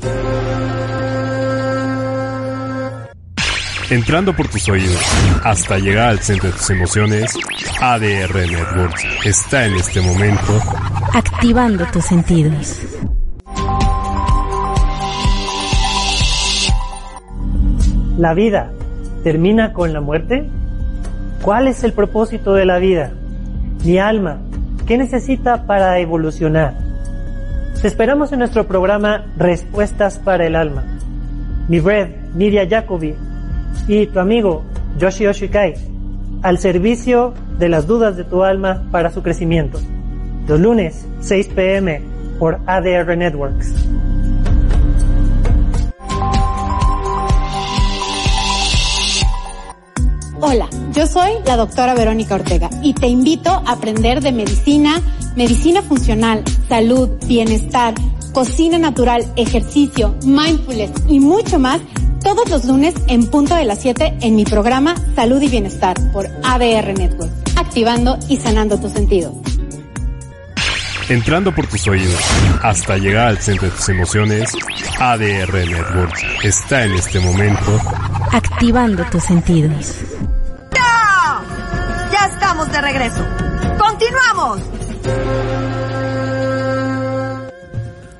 Entrando 3.90 4.36
por 4.36 4.48
tus 4.48 4.70
oídos 4.70 5.02
hasta 5.44 5.80
llegar 5.80 6.10
al 6.10 6.20
centro 6.20 6.52
de 6.52 6.58
tus 6.58 6.70
emociones, 6.70 7.34
ADR 7.82 8.36
Networks 8.36 9.04
está 9.26 9.66
en 9.66 9.76
este 9.76 10.02
momento 10.02 10.62
activando 11.14 11.86
tus 11.86 12.06
sentidos. 12.06 12.80
¿La 18.18 18.34
vida 18.34 18.77
termina 19.28 19.74
con 19.74 19.92
la 19.92 20.00
muerte? 20.00 20.48
¿Cuál 21.42 21.68
es 21.68 21.84
el 21.84 21.92
propósito 21.92 22.54
de 22.54 22.66
la 22.66 22.78
vida? 22.78 23.12
Mi 23.84 23.98
alma, 23.98 24.38
¿qué 24.86 24.98
necesita 24.98 25.66
para 25.66 26.00
evolucionar? 26.00 26.76
Te 27.82 27.90
esperamos 27.90 28.32
en 28.32 28.40
nuestro 28.40 28.68
programa 28.68 29.26
Respuestas 29.36 30.18
para 30.18 30.48
el 30.48 30.56
Alma. 30.56 30.86
Mi 31.68 31.82
red, 31.82 32.08
Nidia 32.36 32.70
Jacobi, 32.70 33.16
y 33.90 34.06
tu 34.06 34.18
amigo 34.18 34.64
Yoshi 34.98 35.28
Oshikai, 35.28 35.74
al 36.42 36.58
servicio 36.58 37.34
de 37.60 37.68
las 37.68 37.86
dudas 37.86 38.16
de 38.16 38.24
tu 38.24 38.46
alma 38.46 38.88
para 38.92 39.10
su 39.10 39.24
crecimiento. 39.24 39.78
Los 40.48 40.62
lunes, 40.62 41.06
6 41.20 41.50
pm, 41.50 42.02
por 42.40 42.62
ADR 42.66 43.18
Networks. 43.18 43.74
Hola, 50.40 50.70
yo 50.94 51.08
soy 51.08 51.32
la 51.48 51.58
doctora 51.58 51.96
Verónica 51.96 52.36
Ortega 52.36 52.70
y 52.84 52.94
te 52.94 53.08
invito 53.08 53.50
a 53.50 53.72
aprender 53.72 54.22
de 54.22 54.32
medicina, 54.32 55.02
medicina 55.36 55.82
funcional, 55.82 56.44
salud, 56.70 57.10
bienestar, 57.26 57.96
cocina 58.34 58.78
natural, 58.78 59.26
ejercicio, 59.36 60.14
mindfulness 60.24 60.92
y 61.10 61.20
mucho 61.20 61.58
más 61.58 61.82
todos 62.24 62.50
los 62.52 62.66
lunes 62.66 62.94
en 63.08 63.26
punto 63.26 63.56
de 63.56 63.66
las 63.66 63.80
7 63.80 64.20
en 64.22 64.36
mi 64.36 64.46
programa 64.46 64.94
Salud 65.16 65.42
y 65.42 65.48
Bienestar 65.50 65.96
por 66.12 66.28
ADR 66.44 66.96
Network, 66.96 67.32
activando 67.56 68.20
y 68.30 68.38
sanando 68.38 68.80
tus 68.80 68.92
sentidos. 68.92 69.34
Entrando 71.10 71.56
por 71.56 71.66
tus 71.68 71.88
oídos 71.88 72.20
hasta 72.62 72.98
llegar 72.98 73.28
al 73.28 73.38
centro 73.38 73.70
de 73.70 73.76
tus 73.76 73.88
emociones, 73.88 74.52
ADR 75.00 75.54
Networks 75.54 76.22
está 76.44 76.84
en 76.84 76.92
este 76.94 77.22
momento 77.22 77.80
activando 78.34 79.06
tus 79.06 79.24
sentidos. 79.24 79.96
¡Ya! 80.76 81.42
Ya 82.12 82.26
estamos 82.28 82.70
de 82.74 82.82
regreso. 82.82 83.26
¡Continuamos! 83.78 84.62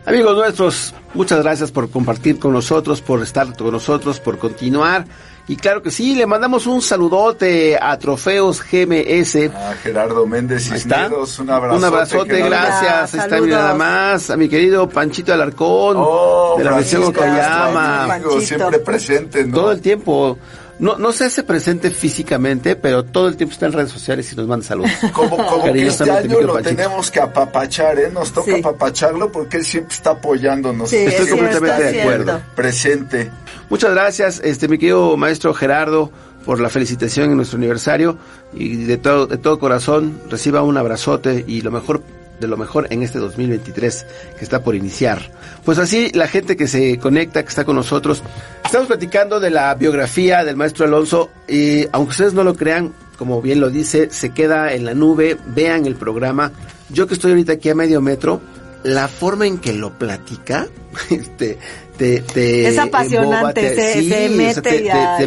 Amigos 0.06 0.38
nuestros, 0.38 0.96
muchas 1.14 1.44
gracias 1.44 1.72
por 1.72 1.90
compartir 1.90 2.40
con 2.40 2.54
nosotros, 2.54 3.02
por 3.02 3.22
estar 3.22 3.54
con 3.58 3.72
nosotros, 3.72 4.22
por 4.22 4.38
continuar. 4.38 5.06
Y 5.50 5.56
claro 5.56 5.82
que 5.82 5.92
sí, 5.92 6.14
le 6.14 6.26
mandamos 6.26 6.68
un 6.68 6.82
saludote 6.82 7.78
a 7.82 7.98
Trofeos 7.98 8.62
GMS. 8.62 9.50
A 9.56 9.76
Gerardo 9.82 10.26
Méndez. 10.28 10.68
Cisneros, 10.70 11.40
un 11.40 11.50
abrazote. 11.50 11.78
Un 11.80 11.86
abrazote, 11.86 12.36
Gerardo. 12.36 12.50
gracias. 12.50 13.14
Ahí 13.14 13.20
está, 13.22 13.40
mira 13.42 13.58
nada 13.60 13.74
más. 13.76 14.30
A 14.30 14.36
mi 14.36 14.50
querido 14.50 14.90
Panchito 14.90 15.32
Alarcón, 15.34 15.96
Oh, 15.98 16.56
de 16.58 16.66
la 16.66 16.72
Misión 16.72 17.02
Francisco, 17.14 17.22
Okayama. 17.22 17.70
nuestro 18.08 18.14
amigo, 18.14 18.30
Panchito. 18.32 18.42
siempre 18.58 18.80
presente, 18.80 19.46
¿no? 19.46 19.56
Todo 19.56 19.72
el 19.72 19.82
tiempo. 19.82 20.38
No, 20.80 20.98
no 20.98 21.12
se 21.12 21.26
hace 21.26 21.44
presente 21.44 21.90
físicamente, 21.92 22.76
pero 22.76 23.04
todo 23.04 23.28
el 23.28 23.36
tiempo 23.36 23.54
está 23.54 23.66
en 23.66 23.74
redes 23.74 23.92
sociales 23.92 24.32
y 24.32 24.36
nos 24.36 24.48
manda 24.48 24.66
saludos. 24.66 24.92
Como, 25.14 25.32
como 25.38 25.48
que 25.48 25.56
este 25.88 26.04
Cariñosamente, 26.06 26.36
año 26.36 26.42
lo 26.42 26.54
Panchito. 26.54 26.76
tenemos 26.76 27.12
que 27.12 27.20
apapachar, 27.20 28.00
¿eh? 28.00 28.10
Nos 28.14 28.32
toca 28.32 28.54
Sí. 28.54 28.60
apapacharlo 28.60 29.32
porque 29.32 29.58
él 29.58 29.66
siempre 29.66 29.96
está 29.96 30.12
apoyándonos. 30.12 30.90
Sí, 30.90 30.98
Estoy 30.98 31.30
completamente 31.30 31.84
de 31.92 32.02
acuerdo. 32.02 32.42
Presente. 32.56 33.32
Muchas 33.70 33.92
gracias, 33.92 34.40
este 34.44 34.68
mi 34.68 34.78
querido 34.78 35.18
maestro 35.18 35.54
Gerardo, 35.54 36.12
por 36.46 36.60
la 36.62 36.70
felicitación 36.70 37.32
en 37.32 37.36
nuestro 37.38 37.58
aniversario 37.58 38.18
y 38.54 38.78
de 38.86 38.98
todo, 38.98 39.28
de 39.28 39.38
todo 39.38 39.60
corazón 39.60 40.22
reciba 40.30 40.62
un 40.62 40.78
abrazote 40.78 41.44
y 41.46 41.62
lo 41.62 41.72
mejor 41.72 42.02
de 42.40 42.48
lo 42.48 42.58
mejor 42.58 42.88
en 42.92 43.04
este 43.04 43.20
2023 43.20 44.06
que 44.38 44.44
está 44.44 44.64
por 44.64 44.76
iniciar. 44.76 45.32
Pues 45.66 45.78
así 45.80 46.12
la 46.14 46.28
gente 46.28 46.56
que 46.58 46.68
se 46.68 46.98
conecta, 47.00 47.44
que 47.44 47.50
está 47.50 47.64
con 47.66 47.76
nosotros, 47.76 48.22
estamos 48.66 48.88
platicando 48.88 49.40
de 49.40 49.50
la 49.50 49.74
biografía 49.76 50.44
del 50.44 50.56
maestro 50.56 50.86
Alonso 50.86 51.30
y 51.48 51.88
aunque 51.92 52.12
ustedes 52.12 52.34
no 52.34 52.44
lo 52.44 52.56
crean, 52.56 52.94
como 53.18 53.42
bien 53.42 53.60
lo 53.60 53.70
dice, 53.70 54.10
se 54.12 54.30
queda 54.32 54.74
en 54.74 54.86
la 54.86 54.94
nube, 54.94 55.38
vean 55.48 55.86
el 55.86 55.96
programa. 55.96 56.52
Yo 56.90 57.08
que 57.08 57.16
estoy 57.16 57.32
ahorita 57.32 57.54
aquí 57.54 57.70
a 57.70 57.76
medio 57.76 58.00
metro, 58.02 58.40
la 58.84 59.08
forma 59.08 59.48
en 59.48 59.58
que 59.58 59.74
lo 59.74 59.92
platica, 59.98 60.68
te, 61.38 61.58
te, 61.98 62.20
te 62.22 62.68
Es 62.68 62.78
apasionante, 62.78 63.60
embobate. 63.62 63.76
se- 63.76 63.94
se 64.10 64.30
mete 64.30 64.62
te, 64.62 64.70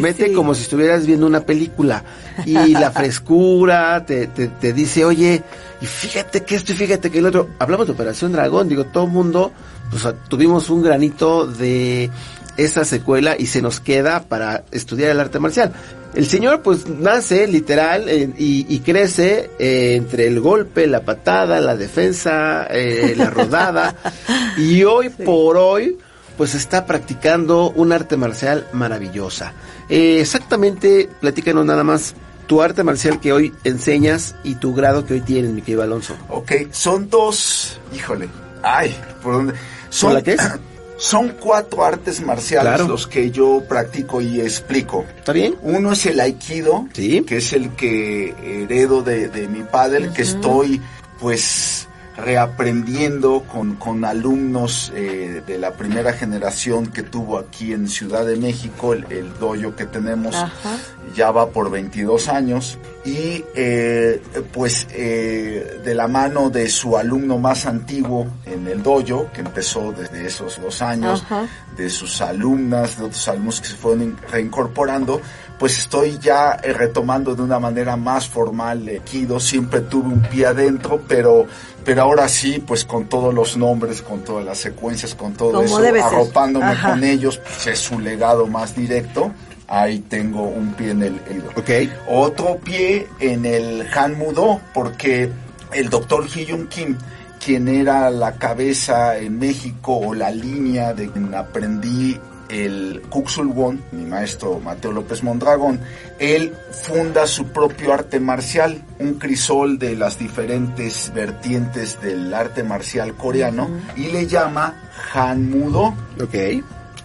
te- 0.00 0.14
te 0.14 0.26
sí. 0.28 0.32
como 0.32 0.54
si 0.54 0.62
estuvieras 0.62 1.04
viendo 1.04 1.26
una 1.26 1.40
película. 1.40 2.04
Y 2.46 2.52
la 2.68 2.90
frescura, 2.92 4.04
te, 4.06 4.28
te, 4.28 4.46
te 4.48 4.72
dice, 4.72 5.04
oye, 5.04 5.42
y 5.80 5.86
fíjate 5.86 6.44
que 6.44 6.56
esto 6.56 6.72
y 6.72 6.74
fíjate 6.76 7.10
que 7.10 7.18
el 7.18 7.26
otro. 7.26 7.48
Hablamos 7.58 7.86
de 7.86 7.92
Operación 7.92 8.32
Dragón, 8.32 8.68
digo, 8.68 8.84
todo 8.84 9.04
el 9.04 9.10
mundo, 9.10 9.52
pues 9.90 10.06
tuvimos 10.28 10.68
un 10.70 10.82
granito 10.82 11.46
de 11.46 12.10
esa 12.56 12.84
secuela 12.84 13.36
y 13.38 13.46
se 13.46 13.62
nos 13.62 13.80
queda 13.80 14.24
para 14.24 14.64
estudiar 14.70 15.10
el 15.10 15.20
arte 15.20 15.38
marcial. 15.38 15.72
El 16.14 16.26
señor 16.26 16.62
pues 16.62 16.88
nace 16.88 17.46
literal 17.46 18.08
eh, 18.08 18.30
y, 18.36 18.66
y 18.68 18.80
crece 18.80 19.50
eh, 19.58 19.94
entre 19.94 20.26
el 20.26 20.40
golpe, 20.40 20.86
la 20.86 21.04
patada, 21.04 21.60
la 21.60 21.76
defensa, 21.76 22.66
eh, 22.68 23.14
la 23.16 23.30
rodada 23.30 23.94
y 24.58 24.82
hoy 24.82 25.08
por 25.10 25.56
hoy 25.56 25.96
pues 26.36 26.54
está 26.54 26.84
practicando 26.84 27.70
un 27.70 27.92
arte 27.92 28.16
marcial 28.16 28.66
maravillosa. 28.72 29.52
Exactamente, 29.88 31.08
platícanos 31.20 31.64
nada 31.64 31.84
más 31.84 32.14
tu 32.50 32.60
arte 32.62 32.82
marcial 32.82 33.20
que 33.20 33.32
hoy 33.32 33.54
enseñas 33.62 34.34
y 34.42 34.56
tu 34.56 34.74
grado 34.74 35.06
que 35.06 35.14
hoy 35.14 35.20
tienes, 35.20 35.52
mi 35.52 35.62
querido 35.62 35.84
Alonso. 35.84 36.16
Ok, 36.28 36.50
son 36.72 37.08
dos, 37.08 37.78
híjole, 37.94 38.28
ay, 38.60 38.92
¿por 39.22 39.34
dónde? 39.34 39.54
Son, 39.88 40.12
la 40.14 40.20
qué 40.20 40.32
es? 40.32 40.40
Son 40.98 41.28
cuatro 41.40 41.84
artes 41.84 42.20
marciales 42.20 42.68
Claro. 42.74 42.88
los 42.88 43.06
que 43.06 43.30
yo 43.30 43.62
practico 43.68 44.20
y 44.20 44.40
explico. 44.40 45.06
¿Está 45.16 45.32
bien? 45.32 45.54
Uno 45.62 45.92
es 45.92 46.04
el 46.06 46.18
aikido, 46.18 46.88
Sí. 46.92 47.22
que 47.22 47.36
es 47.36 47.52
el 47.52 47.70
que 47.76 48.34
heredo 48.64 49.00
de, 49.02 49.28
de 49.28 49.46
mi 49.46 49.62
padre, 49.62 49.98
el 49.98 50.12
que 50.12 50.22
estoy 50.22 50.82
pues 51.20 51.86
reaprendiendo 52.20 53.42
con, 53.42 53.76
con 53.76 54.04
alumnos 54.04 54.92
eh, 54.94 55.42
de 55.46 55.58
la 55.58 55.72
primera 55.72 56.12
generación 56.12 56.86
que 56.86 57.02
tuvo 57.02 57.38
aquí 57.38 57.72
en 57.72 57.88
Ciudad 57.88 58.24
de 58.24 58.36
México, 58.36 58.92
el, 58.92 59.06
el 59.10 59.32
dojo 59.38 59.74
que 59.74 59.86
tenemos 59.86 60.34
Ajá. 60.34 60.76
ya 61.14 61.30
va 61.30 61.50
por 61.50 61.70
22 61.70 62.28
años 62.28 62.78
y 63.04 63.42
eh, 63.54 64.20
pues 64.52 64.86
eh, 64.90 65.80
de 65.82 65.94
la 65.94 66.06
mano 66.06 66.50
de 66.50 66.68
su 66.68 66.96
alumno 66.98 67.38
más 67.38 67.64
antiguo 67.66 68.26
en 68.44 68.66
el 68.68 68.82
dojo, 68.82 69.28
que 69.32 69.40
empezó 69.40 69.92
desde 69.92 70.26
esos 70.26 70.60
dos 70.60 70.82
años, 70.82 71.22
Ajá. 71.24 71.46
de 71.76 71.88
sus 71.88 72.20
alumnas, 72.20 72.98
de 72.98 73.04
otros 73.04 73.26
alumnos 73.28 73.60
que 73.60 73.68
se 73.68 73.74
fueron 73.74 74.02
in- 74.02 74.16
reincorporando, 74.30 75.20
pues 75.58 75.78
estoy 75.78 76.18
ya 76.18 76.58
eh, 76.62 76.72
retomando 76.72 77.34
de 77.34 77.42
una 77.42 77.58
manera 77.58 77.96
más 77.96 78.28
formal 78.28 78.86
el 78.88 79.00
Kido, 79.02 79.40
siempre 79.40 79.80
tuve 79.80 80.08
un 80.08 80.20
pie 80.22 80.46
adentro, 80.46 81.00
pero, 81.08 81.46
pero 81.84 82.02
ahora 82.02 82.28
sí, 82.28 82.62
pues 82.66 82.84
con 82.84 83.06
todos 83.08 83.32
los 83.32 83.56
nombres, 83.56 84.02
con 84.02 84.20
todas 84.24 84.44
las 84.44 84.58
secuencias, 84.58 85.14
con 85.14 85.32
todo 85.34 85.52
Como 85.52 85.80
eso, 85.80 86.04
arropándome 86.06 86.66
Ajá. 86.66 86.90
con 86.90 87.04
ellos, 87.04 87.38
pues 87.38 87.66
es 87.66 87.78
su 87.78 87.98
legado 87.98 88.46
más 88.46 88.74
directo, 88.76 89.32
ahí 89.70 90.00
tengo 90.00 90.42
un 90.42 90.74
pie 90.74 90.90
en 90.90 91.02
el 91.02 91.20
Kido 91.20 91.50
Ok. 91.56 91.70
otro 92.08 92.58
pie 92.58 93.06
en 93.20 93.46
el 93.46 93.86
Han 93.96 94.18
Mudo, 94.18 94.60
porque 94.74 95.30
el 95.72 95.88
doctor 95.88 96.26
Hyun 96.26 96.66
Kim, 96.66 96.96
quien 97.44 97.68
era 97.68 98.10
la 98.10 98.32
cabeza 98.36 99.16
en 99.16 99.38
México 99.38 99.96
o 99.96 100.12
la 100.14 100.30
línea 100.30 100.92
de 100.92 101.08
quien 101.08 101.34
aprendí 101.34 102.18
el 102.48 103.00
Kuxul 103.08 103.46
Won, 103.46 103.80
mi 103.92 104.04
maestro 104.04 104.58
Mateo 104.58 104.90
López 104.90 105.22
Mondragón, 105.22 105.78
él 106.18 106.52
funda 106.72 107.28
su 107.28 107.46
propio 107.46 107.94
arte 107.94 108.18
marcial, 108.18 108.82
un 108.98 109.14
crisol 109.14 109.78
de 109.78 109.94
las 109.94 110.18
diferentes 110.18 111.12
vertientes 111.14 112.00
del 112.02 112.34
arte 112.34 112.64
marcial 112.64 113.14
coreano, 113.14 113.70
y 113.96 114.08
le 114.08 114.26
llama 114.26 114.74
Han 115.14 115.48
Mudo 115.48 115.94
Ok. 116.20 116.34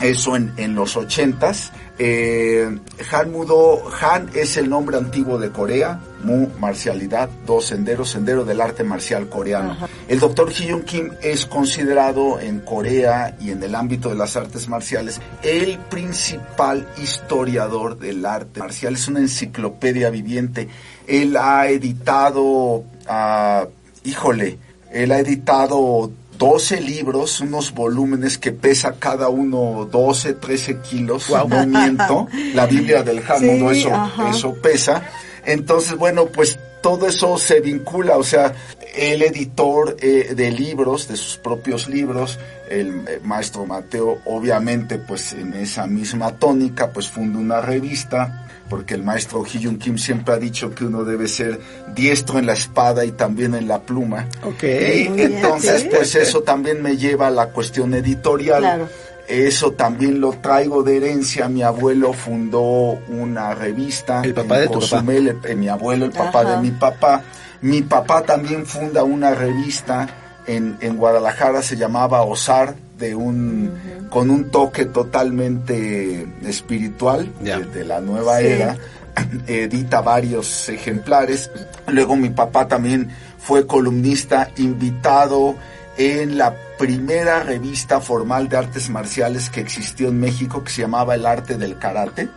eso 0.02 0.36
en, 0.36 0.52
en 0.58 0.74
los 0.74 0.98
ochentas. 0.98 1.72
Eh, 1.98 2.78
Han 3.12 3.32
Mudo, 3.32 3.84
Han 4.02 4.30
es 4.34 4.58
el 4.58 4.70
nombre 4.70 4.98
antiguo 4.98 5.38
de 5.38 5.50
Corea, 5.52 6.02
Mu, 6.24 6.48
marcialidad, 6.60 7.30
dos 7.46 7.66
senderos, 7.66 8.10
sendero 8.10 8.44
del 8.44 8.60
arte 8.60 8.84
marcial 8.84 9.30
coreano. 9.30 9.78
El 10.08 10.20
doctor 10.20 10.52
Hyun 10.52 10.84
Kim 10.84 11.12
es 11.22 11.46
considerado 11.46 12.40
en 12.40 12.60
Corea 12.62 13.38
y 13.40 13.52
en 13.52 13.62
el 13.64 13.76
ámbito 13.76 14.10
de 14.10 14.16
las 14.16 14.36
artes 14.36 14.68
marciales 14.68 15.22
el 15.44 15.78
principal 15.78 16.88
historiador 17.02 17.98
del 17.98 18.26
arte 18.26 18.60
marcial, 18.60 18.96
es 18.96 19.08
una 19.08 19.20
enciclopedia 19.20 20.10
viviente. 20.10 20.68
Él 21.08 21.38
ha 21.38 21.68
editado, 21.68 22.84
ah, 23.08 23.68
híjole, 24.04 24.58
él 24.92 25.12
ha 25.12 25.20
editado 25.20 26.12
12 26.38 26.82
libros, 26.82 27.40
unos 27.40 27.74
volúmenes 27.74 28.38
que 28.38 28.52
pesa 28.52 28.96
cada 29.00 29.30
uno 29.30 29.88
12, 29.92 30.34
13 30.34 30.80
kilos, 30.80 31.30
no 31.30 31.66
miento. 31.66 32.28
La 32.54 32.66
Biblia 32.66 33.04
del 33.04 33.22
Talmud, 33.24 33.74
Sí, 33.74 33.80
eso, 33.80 33.94
ajá. 33.94 34.30
eso 34.30 34.54
pesa. 34.56 35.04
Entonces, 35.46 35.96
bueno, 35.98 36.26
pues 36.26 36.58
todo 36.86 37.08
eso 37.08 37.36
se 37.40 37.62
vincula, 37.62 38.16
o 38.16 38.24
sea, 38.24 38.54
el 38.96 39.24
editor 39.24 39.98
eh, 40.00 40.36
de 40.36 40.52
libros, 40.52 41.08
de 41.08 41.18
sus 41.18 41.38
propios 41.38 41.90
libros, 41.90 42.38
el 42.70 43.08
eh, 43.08 43.20
maestro 43.24 43.66
Mateo, 43.66 44.20
obviamente, 44.26 45.00
pues 45.00 45.34
en 45.34 45.56
esa 45.56 45.88
misma 45.88 46.38
tónica, 46.38 46.92
pues 46.92 47.10
funda 47.10 47.40
una 47.40 47.60
revista, 47.60 48.48
porque 48.70 48.94
el 48.94 49.02
maestro 49.02 49.44
Hyun 49.44 49.80
Kim 49.80 49.98
siempre 49.98 50.36
ha 50.36 50.38
dicho 50.38 50.76
que 50.76 50.86
uno 50.86 51.04
debe 51.04 51.28
ser 51.28 51.60
diestro 51.96 52.38
en 52.38 52.46
la 52.46 52.54
espada 52.54 53.04
y 53.04 53.14
también 53.14 53.56
en 53.56 53.68
la 53.68 53.82
pluma. 53.82 54.28
Ok. 54.44 54.64
Y 54.64 55.22
entonces, 55.22 55.82
sí. 55.82 55.90
pues 55.90 56.14
eso 56.14 56.44
también 56.44 56.84
me 56.84 56.98
lleva 56.98 57.26
a 57.28 57.32
la 57.32 57.48
cuestión 57.48 57.96
editorial. 57.96 58.60
Claro. 58.60 58.90
Eso 59.28 59.72
también 59.72 60.20
lo 60.22 60.32
traigo 60.34 60.84
de 60.84 60.98
herencia. 60.98 61.48
Mi 61.48 61.64
abuelo 61.64 62.14
fundó 62.14 63.00
una 63.10 63.54
revista. 63.56 64.22
El 64.24 64.34
papá 64.34 64.56
en 64.56 64.62
de 64.62 64.68
tu 64.68 64.74
Cozumel, 64.76 65.40
eh, 65.44 65.56
mi 65.56 65.68
abuelo, 65.68 66.06
el 66.06 66.12
papá 66.12 66.42
Ajá. 66.42 66.56
de 66.56 66.62
mi 66.62 66.72
papá. 66.72 67.22
Mi 67.62 67.82
papá 67.82 68.22
también 68.24 68.66
funda 68.66 69.04
una 69.04 69.34
revista 69.34 70.08
en, 70.46 70.78
en 70.82 70.98
Guadalajara, 70.98 71.62
se 71.64 71.76
llamaba 71.78 72.22
Osar, 72.22 72.76
de 72.98 73.16
un, 73.16 74.08
con 74.10 74.30
un 74.30 74.52
toque 74.52 74.86
totalmente 74.86 76.28
espiritual 76.44 77.32
de, 77.42 77.66
de 77.66 77.84
la 77.86 78.00
nueva 78.02 78.38
Sí. 78.40 78.46
era. 78.48 78.78
Edita 79.48 80.02
varios 80.02 80.70
ejemplares. 80.70 81.50
Luego 81.88 82.16
mi 82.16 82.30
papá 82.30 82.68
también 82.68 83.10
fue 83.40 83.66
columnista 83.66 84.50
invitado 84.58 85.56
en 85.98 86.38
la 86.38 86.54
primera 86.78 87.44
revista 87.44 88.00
formal 88.02 88.50
de 88.50 88.58
artes 88.58 88.90
marciales 88.90 89.50
que 89.50 89.62
existió 89.62 90.10
en 90.10 90.20
México, 90.20 90.64
que 90.64 90.72
se 90.72 90.82
llamaba 90.82 91.16
El 91.16 91.26
Arte 91.26 91.58
del 91.58 91.78
Karate 91.78 92.30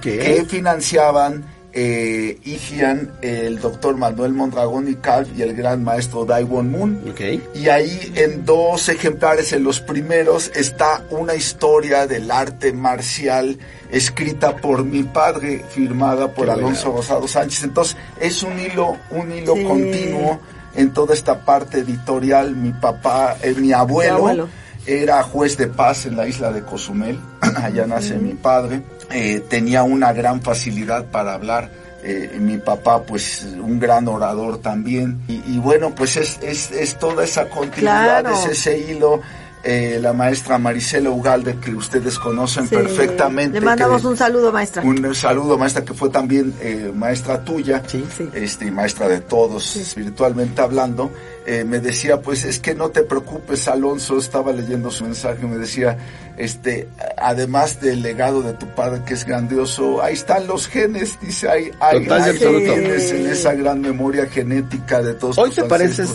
que 0.00 0.44
financiaban 0.48 1.44
eh, 1.76 2.38
Igian, 2.44 3.12
el 3.20 3.58
doctor 3.58 3.96
Manuel 3.96 4.32
Mondragón 4.32 4.88
y 4.88 4.94
Calv 4.94 5.28
y 5.36 5.42
el 5.42 5.54
gran 5.54 5.82
maestro 5.82 6.24
Daewon 6.24 6.70
Moon. 6.70 7.02
Ok. 7.10 7.20
Y 7.54 7.68
ahí 7.68 8.12
en 8.14 8.44
dos 8.44 8.88
ejemplares, 8.88 9.52
en 9.52 9.64
los 9.64 9.80
primeros, 9.80 10.52
está 10.54 11.04
una 11.10 11.34
historia 11.34 12.06
del 12.06 12.30
arte 12.30 12.72
marcial 12.72 13.58
escrita 13.90 14.56
por 14.56 14.84
mi 14.84 15.02
padre, 15.02 15.64
firmada 15.68 16.32
por 16.32 16.46
Qué 16.46 16.52
Alonso 16.52 16.92
bueno. 16.92 16.98
Rosado 16.98 17.26
Sánchez. 17.26 17.64
Entonces, 17.64 17.96
es 18.20 18.42
un 18.44 18.58
hilo, 18.58 18.96
un 19.10 19.32
hilo 19.32 19.54
Sí. 19.54 19.64
continuo 19.64 20.40
en 20.76 20.92
toda 20.92 21.14
esta 21.14 21.40
parte 21.44 21.78
editorial. 21.80 22.54
Mi 22.56 22.72
papá, 22.72 23.36
eh, 23.42 23.54
mi 23.56 23.72
abuelo, 23.72 24.16
abuelo. 24.16 24.48
era 24.86 25.22
juez 25.22 25.56
de 25.56 25.66
paz 25.68 26.06
en 26.06 26.16
la 26.16 26.26
isla 26.26 26.52
de 26.52 26.62
Cozumel, 26.62 27.18
allá 27.56 27.86
nace 27.86 28.16
mi 28.16 28.34
padre, 28.34 28.82
Eh, 29.10 29.40
tenía 29.50 29.82
una 29.82 30.12
gran 30.12 30.40
facilidad 30.42 31.04
para 31.10 31.34
hablar, 31.34 31.70
Eh, 32.06 32.36
mi 32.38 32.58
papá 32.58 33.02
pues 33.02 33.46
un 33.62 33.78
gran 33.80 34.06
orador 34.08 34.58
también, 34.58 35.20
y, 35.26 35.40
y 35.54 35.58
bueno 35.58 35.94
pues 35.94 36.16
es, 36.18 36.38
es, 36.42 36.70
es 36.70 36.98
toda 36.98 37.24
esa 37.24 37.48
continuidad, 37.48 38.20
Claro. 38.20 38.34
es 38.34 38.44
ese 38.46 38.78
hilo, 38.78 39.20
Eh, 39.66 39.98
la 39.98 40.12
maestra 40.12 40.58
Marisela 40.58 41.08
Ugalde 41.08 41.56
que 41.56 41.74
ustedes 41.74 42.18
conocen 42.18 42.68
Sí. 42.68 42.74
perfectamente. 42.76 43.58
Le 43.60 43.64
mandamos 43.64 44.02
que- 44.02 44.08
un 44.08 44.16
saludo, 44.16 44.52
maestra. 44.52 44.82
un 44.82 45.14
saludo, 45.14 45.56
maestra, 45.56 45.82
que 45.82 45.94
fue 45.94 46.10
también 46.10 46.52
eh, 46.60 46.92
maestra 46.94 47.42
tuya, 47.42 47.82
Sí. 47.86 48.04
Sí. 48.14 48.28
este, 48.34 48.66
y 48.66 48.70
maestra 48.70 49.08
de 49.08 49.20
todos, 49.20 49.74
espiritualmente 49.76 50.60
hablando. 50.60 51.10
Eh, 51.46 51.64
me 51.64 51.80
decía, 51.80 52.20
pues 52.20 52.44
es 52.44 52.58
que 52.60 52.74
no 52.74 52.90
te 52.90 53.04
preocupes, 53.04 53.66
Alonso, 53.68 54.18
estaba 54.18 54.52
leyendo 54.52 54.90
su 54.90 55.04
mensaje, 55.04 55.46
me 55.46 55.56
decía, 55.56 55.96
este, 56.36 56.88
además 57.16 57.80
del 57.80 58.02
legado 58.02 58.42
de 58.42 58.52
tu 58.54 58.66
padre 58.74 59.00
que 59.06 59.14
es 59.14 59.24
grandioso, 59.24 60.02
ahí 60.02 60.12
están 60.12 60.46
los 60.46 60.68
genes, 60.68 61.18
dice, 61.22 61.48
hay, 61.48 61.70
hay, 61.80 62.06
hay 62.10 62.36
genes 62.38 63.10
en 63.12 63.26
esa 63.30 63.54
gran 63.54 63.80
memoria 63.80 64.26
genética 64.26 65.00
de 65.02 65.14
todos 65.14 65.38
Hoy 65.38 65.48
tus 65.50 65.56
te 65.56 65.64
pareces. 65.64 66.10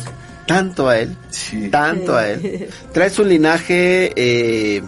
Tanto 0.50 0.90
a 0.90 0.98
él, 0.98 1.16
Sí. 1.30 1.70
tanto 1.70 2.18
a 2.18 2.28
él. 2.28 2.68
Traes 2.92 3.20
un 3.20 3.30
linaje, 3.30 4.12
eh, 4.16 4.82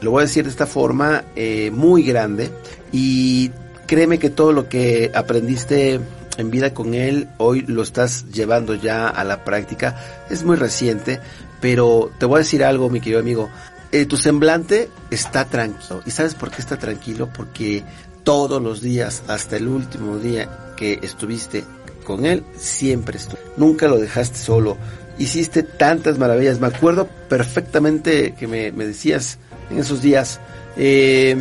lo 0.00 0.10
voy 0.10 0.22
a 0.22 0.26
decir 0.26 0.42
de 0.42 0.50
esta 0.50 0.66
forma, 0.66 1.22
eh, 1.36 1.70
muy 1.72 2.02
grande 2.02 2.50
y 2.90 3.52
créeme 3.86 4.18
que 4.18 4.30
todo 4.30 4.50
lo 4.52 4.68
que 4.68 5.12
aprendiste 5.14 6.00
en 6.38 6.50
vida 6.50 6.74
con 6.74 6.94
él, 6.94 7.28
hoy 7.38 7.62
lo 7.68 7.82
estás 7.84 8.26
llevando 8.32 8.74
ya 8.74 9.06
a 9.06 9.22
la 9.22 9.44
práctica. 9.44 9.94
Es 10.28 10.42
muy 10.42 10.56
reciente, 10.56 11.20
pero 11.60 12.10
te 12.18 12.26
voy 12.26 12.36
a 12.36 12.38
decir 12.38 12.64
algo, 12.64 12.90
mi 12.90 12.98
querido 13.00 13.20
amigo. 13.20 13.48
Eh, 13.92 14.06
tu 14.06 14.16
semblante 14.16 14.88
está 15.12 15.44
tranquilo. 15.44 16.02
¿Y 16.04 16.10
sabes 16.10 16.34
por 16.34 16.50
qué 16.50 16.60
está 16.60 16.78
tranquilo? 16.78 17.30
Porque 17.32 17.84
todos 18.24 18.60
los 18.60 18.82
días, 18.82 19.22
hasta 19.28 19.56
el 19.56 19.68
último 19.68 20.18
día 20.18 20.48
que 20.76 20.98
estuviste 21.00 21.64
con 22.06 22.24
él, 22.24 22.44
siempre 22.56 23.18
estuvo. 23.18 23.40
Nunca 23.56 23.88
lo 23.88 23.98
dejaste 23.98 24.38
solo. 24.38 24.78
Hiciste 25.18 25.62
tantas 25.62 26.18
maravillas. 26.18 26.60
Me 26.60 26.68
acuerdo 26.68 27.08
perfectamente 27.28 28.34
que 28.38 28.46
me, 28.46 28.72
me 28.72 28.86
decías 28.86 29.38
en 29.70 29.78
esos 29.78 30.00
días, 30.00 30.40
eh, 30.76 31.36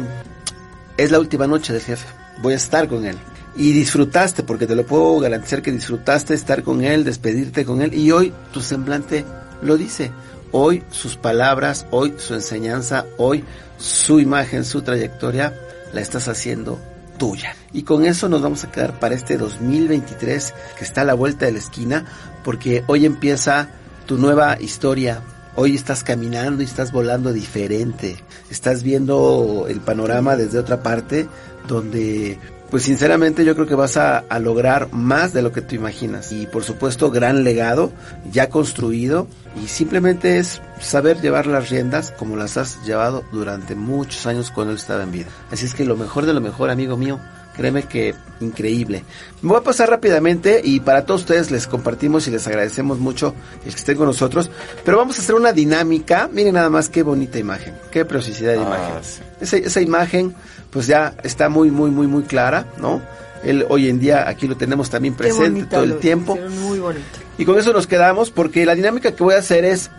es 0.98 1.12
la 1.12 1.20
última 1.20 1.48
noche 1.48 1.72
del 1.72 1.82
jefe. 1.82 2.08
Voy 2.42 2.54
a 2.54 2.58
estar 2.58 2.88
con 2.88 3.06
él. 3.06 3.16
Y 3.56 3.72
disfrutaste, 3.72 4.44
porque 4.44 4.68
te 4.68 4.76
lo 4.76 4.86
puedo 4.86 5.20
garantizar 5.20 5.62
que 5.62 5.72
disfrutaste 5.72 6.34
estar 6.34 6.64
con 6.64 6.84
él, 6.84 7.06
despedirte 7.06 7.64
con 7.64 7.82
él. 7.82 7.94
Y 7.94 8.12
hoy 8.12 8.34
tu 8.52 8.62
semblante 8.62 9.24
lo 9.62 9.78
dice. 9.78 10.12
Hoy 10.52 10.84
sus 10.90 11.16
palabras, 11.16 11.86
hoy 11.92 12.16
su 12.18 12.34
enseñanza, 12.34 13.06
hoy 13.18 13.44
su 13.78 14.20
imagen, 14.20 14.66
su 14.66 14.82
trayectoria, 14.82 15.54
la 15.94 16.02
estás 16.02 16.28
haciendo 16.28 16.80
tuya. 17.18 17.56
Y 17.74 17.84
con 17.84 18.06
eso 18.06 18.30
nos 18.30 18.42
vamos 18.42 18.64
a 18.64 18.72
quedar 18.72 19.00
para 19.00 19.16
este 19.16 19.38
2023 19.38 20.54
que 20.78 20.84
está 20.84 21.02
a 21.02 21.06
la 21.06 21.14
vuelta 21.14 21.46
de 21.46 21.54
la 21.54 21.60
esquina, 21.60 22.06
porque 22.44 22.84
hoy 22.88 23.06
empieza 23.06 23.70
tu 24.06 24.18
nueva 24.18 24.60
historia. 24.60 25.22
Hoy 25.56 25.76
estás 25.76 26.04
caminando 26.04 26.62
y 26.62 26.66
estás 26.66 26.92
volando 26.92 27.32
diferente. 27.32 28.18
Estás 28.50 28.84
viendo 28.84 29.66
el 29.70 29.80
panorama 29.80 30.36
desde 30.36 30.60
otra 30.60 30.84
parte 30.84 31.28
donde 31.68 32.38
pues 32.70 32.84
sinceramente 32.84 33.46
yo 33.46 33.56
creo 33.56 33.68
que 33.68 33.76
vas 33.76 33.96
a, 33.98 34.26
lograr 34.40 34.92
más 34.92 35.34
de 35.34 35.42
lo 35.42 35.52
que 35.52 35.62
tú 35.62 35.76
imaginas. 35.76 36.32
Y 36.32 36.46
por 36.46 36.64
supuesto 36.64 37.12
gran 37.12 37.44
legado 37.44 37.92
ya 38.32 38.50
construido 38.50 39.28
y 39.64 39.68
simplemente 39.68 40.40
es 40.40 40.62
saber 40.82 41.22
llevar 41.22 41.48
las 41.48 41.70
riendas 41.70 42.12
como 42.12 42.36
las 42.36 42.58
has 42.58 42.84
llevado 42.86 43.24
durante 43.32 43.76
muchos 43.76 44.26
años 44.26 44.52
cuando 44.52 44.72
él 44.72 44.80
estaba 44.80 45.04
en 45.04 45.12
vida. 45.12 45.28
Así 45.52 45.66
es 45.66 45.74
que 45.74 45.86
lo 45.86 45.96
mejor 45.96 46.26
de 46.26 46.34
lo 46.34 46.42
mejor, 46.42 46.70
amigo 46.70 46.98
mío, 46.98 47.20
créeme 47.56 47.84
que 47.84 48.14
increíble. 48.42 49.04
Me 49.42 49.50
voy 49.50 49.58
a 49.60 49.64
pasar 49.64 49.90
rápidamente 49.90 50.62
y 50.64 50.80
para 50.82 51.06
todos 51.06 51.22
ustedes 51.22 51.52
les 51.52 51.68
compartimos 51.68 52.28
y 52.28 52.32
les 52.32 52.46
agradecemos 52.48 53.00
mucho 53.00 53.34
el 53.66 53.72
que 53.72 53.78
estén 53.80 53.98
con 53.98 54.08
nosotros, 54.08 54.50
pero 54.84 54.98
vamos 54.98 55.18
a 55.18 55.22
hacer 55.22 55.36
una 55.36 55.54
dinámica. 55.54 56.30
Miren 56.32 56.56
nada 56.56 56.70
más 56.70 56.90
qué 56.90 57.04
bonita 57.04 57.40
imagen, 57.40 57.74
qué 57.92 58.04
preciosidad 58.06 58.54
de 58.54 58.60
Ah, 58.60 58.64
imagen. 58.64 59.04
sí. 59.04 59.22
Esa, 59.42 59.58
esa 59.58 59.82
imagen 59.82 60.36
pues 60.70 60.88
ya 60.88 61.16
está 61.24 61.48
muy, 61.50 61.72
muy, 61.72 61.90
muy, 61.92 62.08
muy 62.08 62.24
clara, 62.24 62.66
¿no? 62.80 63.02
Él 63.44 63.66
hoy 63.70 63.90
en 63.90 64.00
día 64.00 64.28
aquí 64.28 64.48
lo 64.48 64.58
tenemos 64.58 64.90
también 64.90 65.14
presente 65.14 65.66
todo 65.66 65.84
el 65.84 65.90
lo 65.92 65.96
tiempo. 65.98 66.36
Muy 66.62 66.80
bonito. 66.80 67.06
Y 67.38 67.46
con 67.46 67.58
eso 67.60 67.72
nos 67.74 67.86
quedamos 67.88 68.32
porque 68.32 68.66
la 68.66 68.76
dinámica 68.76 69.14
que 69.14 69.24
voy 69.24 69.36
a 69.36 69.40
hacer 69.40 69.66
es 69.66 69.92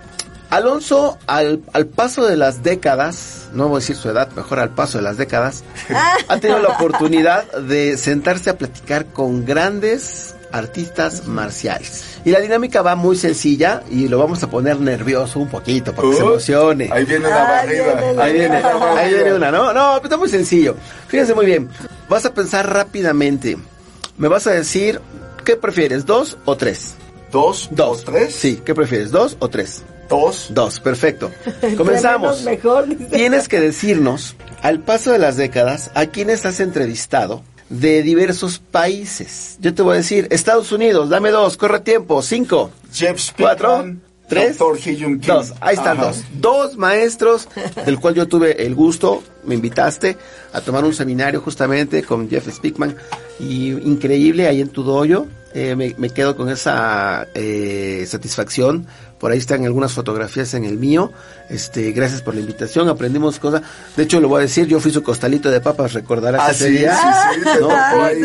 Alonso 0.50 1.18
al, 1.26 1.62
al 1.72 1.86
paso 1.86 2.24
de 2.24 2.36
las 2.36 2.62
décadas, 2.62 3.48
no 3.52 3.68
voy 3.68 3.76
a 3.76 3.80
decir 3.80 3.96
su 3.96 4.08
edad, 4.08 4.30
mejor 4.32 4.60
al 4.60 4.70
paso 4.70 4.98
de 4.98 5.04
las 5.04 5.16
décadas, 5.16 5.64
ha 6.28 6.38
tenido 6.38 6.60
la 6.60 6.68
oportunidad 6.68 7.50
de 7.52 7.96
sentarse 7.96 8.50
a 8.50 8.58
platicar 8.58 9.06
con 9.06 9.44
grandes 9.44 10.34
artistas 10.52 11.26
marciales. 11.26 12.20
Y 12.24 12.30
la 12.30 12.40
dinámica 12.40 12.82
va 12.82 12.94
muy 12.94 13.16
sencilla 13.16 13.82
y 13.90 14.08
lo 14.08 14.18
vamos 14.18 14.42
a 14.42 14.50
poner 14.50 14.80
nervioso 14.80 15.38
un 15.38 15.48
poquito 15.48 15.92
para 15.94 16.08
que 16.08 16.14
se 16.14 16.22
emocione. 16.22 16.88
Ahí 16.92 17.04
viene 17.04 17.26
una 17.26 17.60
Ahí 17.60 17.66
barrida. 17.78 18.22
Ahí 18.22 18.32
viene, 18.32 18.56
ahí 18.56 19.14
viene 19.14 19.34
una, 19.34 19.50
¿no? 19.50 19.72
No, 19.72 19.92
pero 19.96 20.04
está 20.04 20.16
muy 20.16 20.28
sencillo. 20.28 20.76
Fíjense 21.08 21.34
muy 21.34 21.46
bien. 21.46 21.68
Vas 22.08 22.24
a 22.24 22.34
pensar 22.34 22.72
rápidamente. 22.72 23.56
Me 24.16 24.28
vas 24.28 24.46
a 24.46 24.52
decir, 24.52 25.00
¿qué 25.44 25.56
prefieres? 25.56 26.06
¿Dos 26.06 26.38
o 26.44 26.56
tres? 26.56 26.94
¿Dos? 27.30 27.68
Dos. 27.70 28.02
¿O 28.02 28.04
tres? 28.04 28.34
Sí, 28.34 28.62
¿qué 28.64 28.74
prefieres? 28.74 29.10
¿Dos 29.10 29.36
o 29.40 29.48
tres? 29.48 29.82
Dos. 30.08 30.48
Dos, 30.50 30.80
perfecto. 30.80 31.30
Comenzamos. 31.76 32.42
mejor. 32.42 32.86
Tienes 33.10 33.48
que 33.48 33.60
decirnos, 33.60 34.36
al 34.62 34.80
paso 34.80 35.12
de 35.12 35.18
las 35.18 35.36
décadas, 35.36 35.90
a 35.94 36.06
quienes 36.06 36.46
has 36.46 36.60
entrevistado 36.60 37.42
de 37.68 38.02
diversos 38.02 38.58
países. 38.58 39.56
Yo 39.60 39.74
te 39.74 39.82
voy 39.82 39.94
a 39.94 39.96
decir, 39.98 40.28
Estados 40.30 40.70
Unidos, 40.72 41.08
dame 41.08 41.30
dos, 41.30 41.56
corre 41.56 41.80
tiempo, 41.80 42.22
cinco, 42.22 42.70
Jeff 42.92 43.30
cuatro, 43.36 43.96
tres, 44.28 44.56
dos. 44.58 45.52
Ahí 45.60 45.74
están 45.74 45.98
Ajá. 45.98 46.06
dos. 46.06 46.22
Dos 46.34 46.76
maestros, 46.76 47.48
del 47.84 47.98
cual 47.98 48.14
yo 48.14 48.28
tuve 48.28 48.64
el 48.64 48.74
gusto, 48.74 49.22
me 49.44 49.54
invitaste 49.56 50.16
a 50.52 50.60
tomar 50.60 50.84
un 50.84 50.94
seminario 50.94 51.40
justamente 51.40 52.02
con 52.04 52.28
Jeff 52.30 52.48
Speakman. 52.48 52.96
Y 53.40 53.70
increíble 53.72 54.46
ahí 54.46 54.60
en 54.60 54.68
tu 54.68 54.82
dojo. 54.82 55.26
Eh, 55.58 55.74
me, 55.74 55.94
me 55.96 56.10
quedo 56.10 56.36
con 56.36 56.50
esa 56.50 57.26
eh, 57.34 58.04
satisfacción. 58.06 58.86
Por 59.18 59.32
ahí 59.32 59.38
están 59.38 59.64
algunas 59.64 59.94
fotografías 59.94 60.52
en 60.52 60.66
el 60.66 60.76
mío. 60.76 61.10
Este, 61.48 61.92
gracias 61.92 62.20
por 62.20 62.34
la 62.34 62.40
invitación. 62.40 62.90
Aprendimos 62.90 63.38
cosas. 63.38 63.62
De 63.96 64.02
hecho, 64.02 64.20
lo 64.20 64.28
voy 64.28 64.40
a 64.40 64.42
decir, 64.42 64.66
yo 64.66 64.78
fui 64.80 64.92
su 64.92 65.02
costalito 65.02 65.50
de 65.50 65.62
papas, 65.62 65.94
recordarás 65.94 66.42
Ah, 66.44 66.50
ese 66.50 66.66
sí, 66.68 66.76
día. 66.76 66.94
sí, 66.94 67.08
sí, 67.36 67.40
te 67.54 67.60
¿no? 67.60 67.70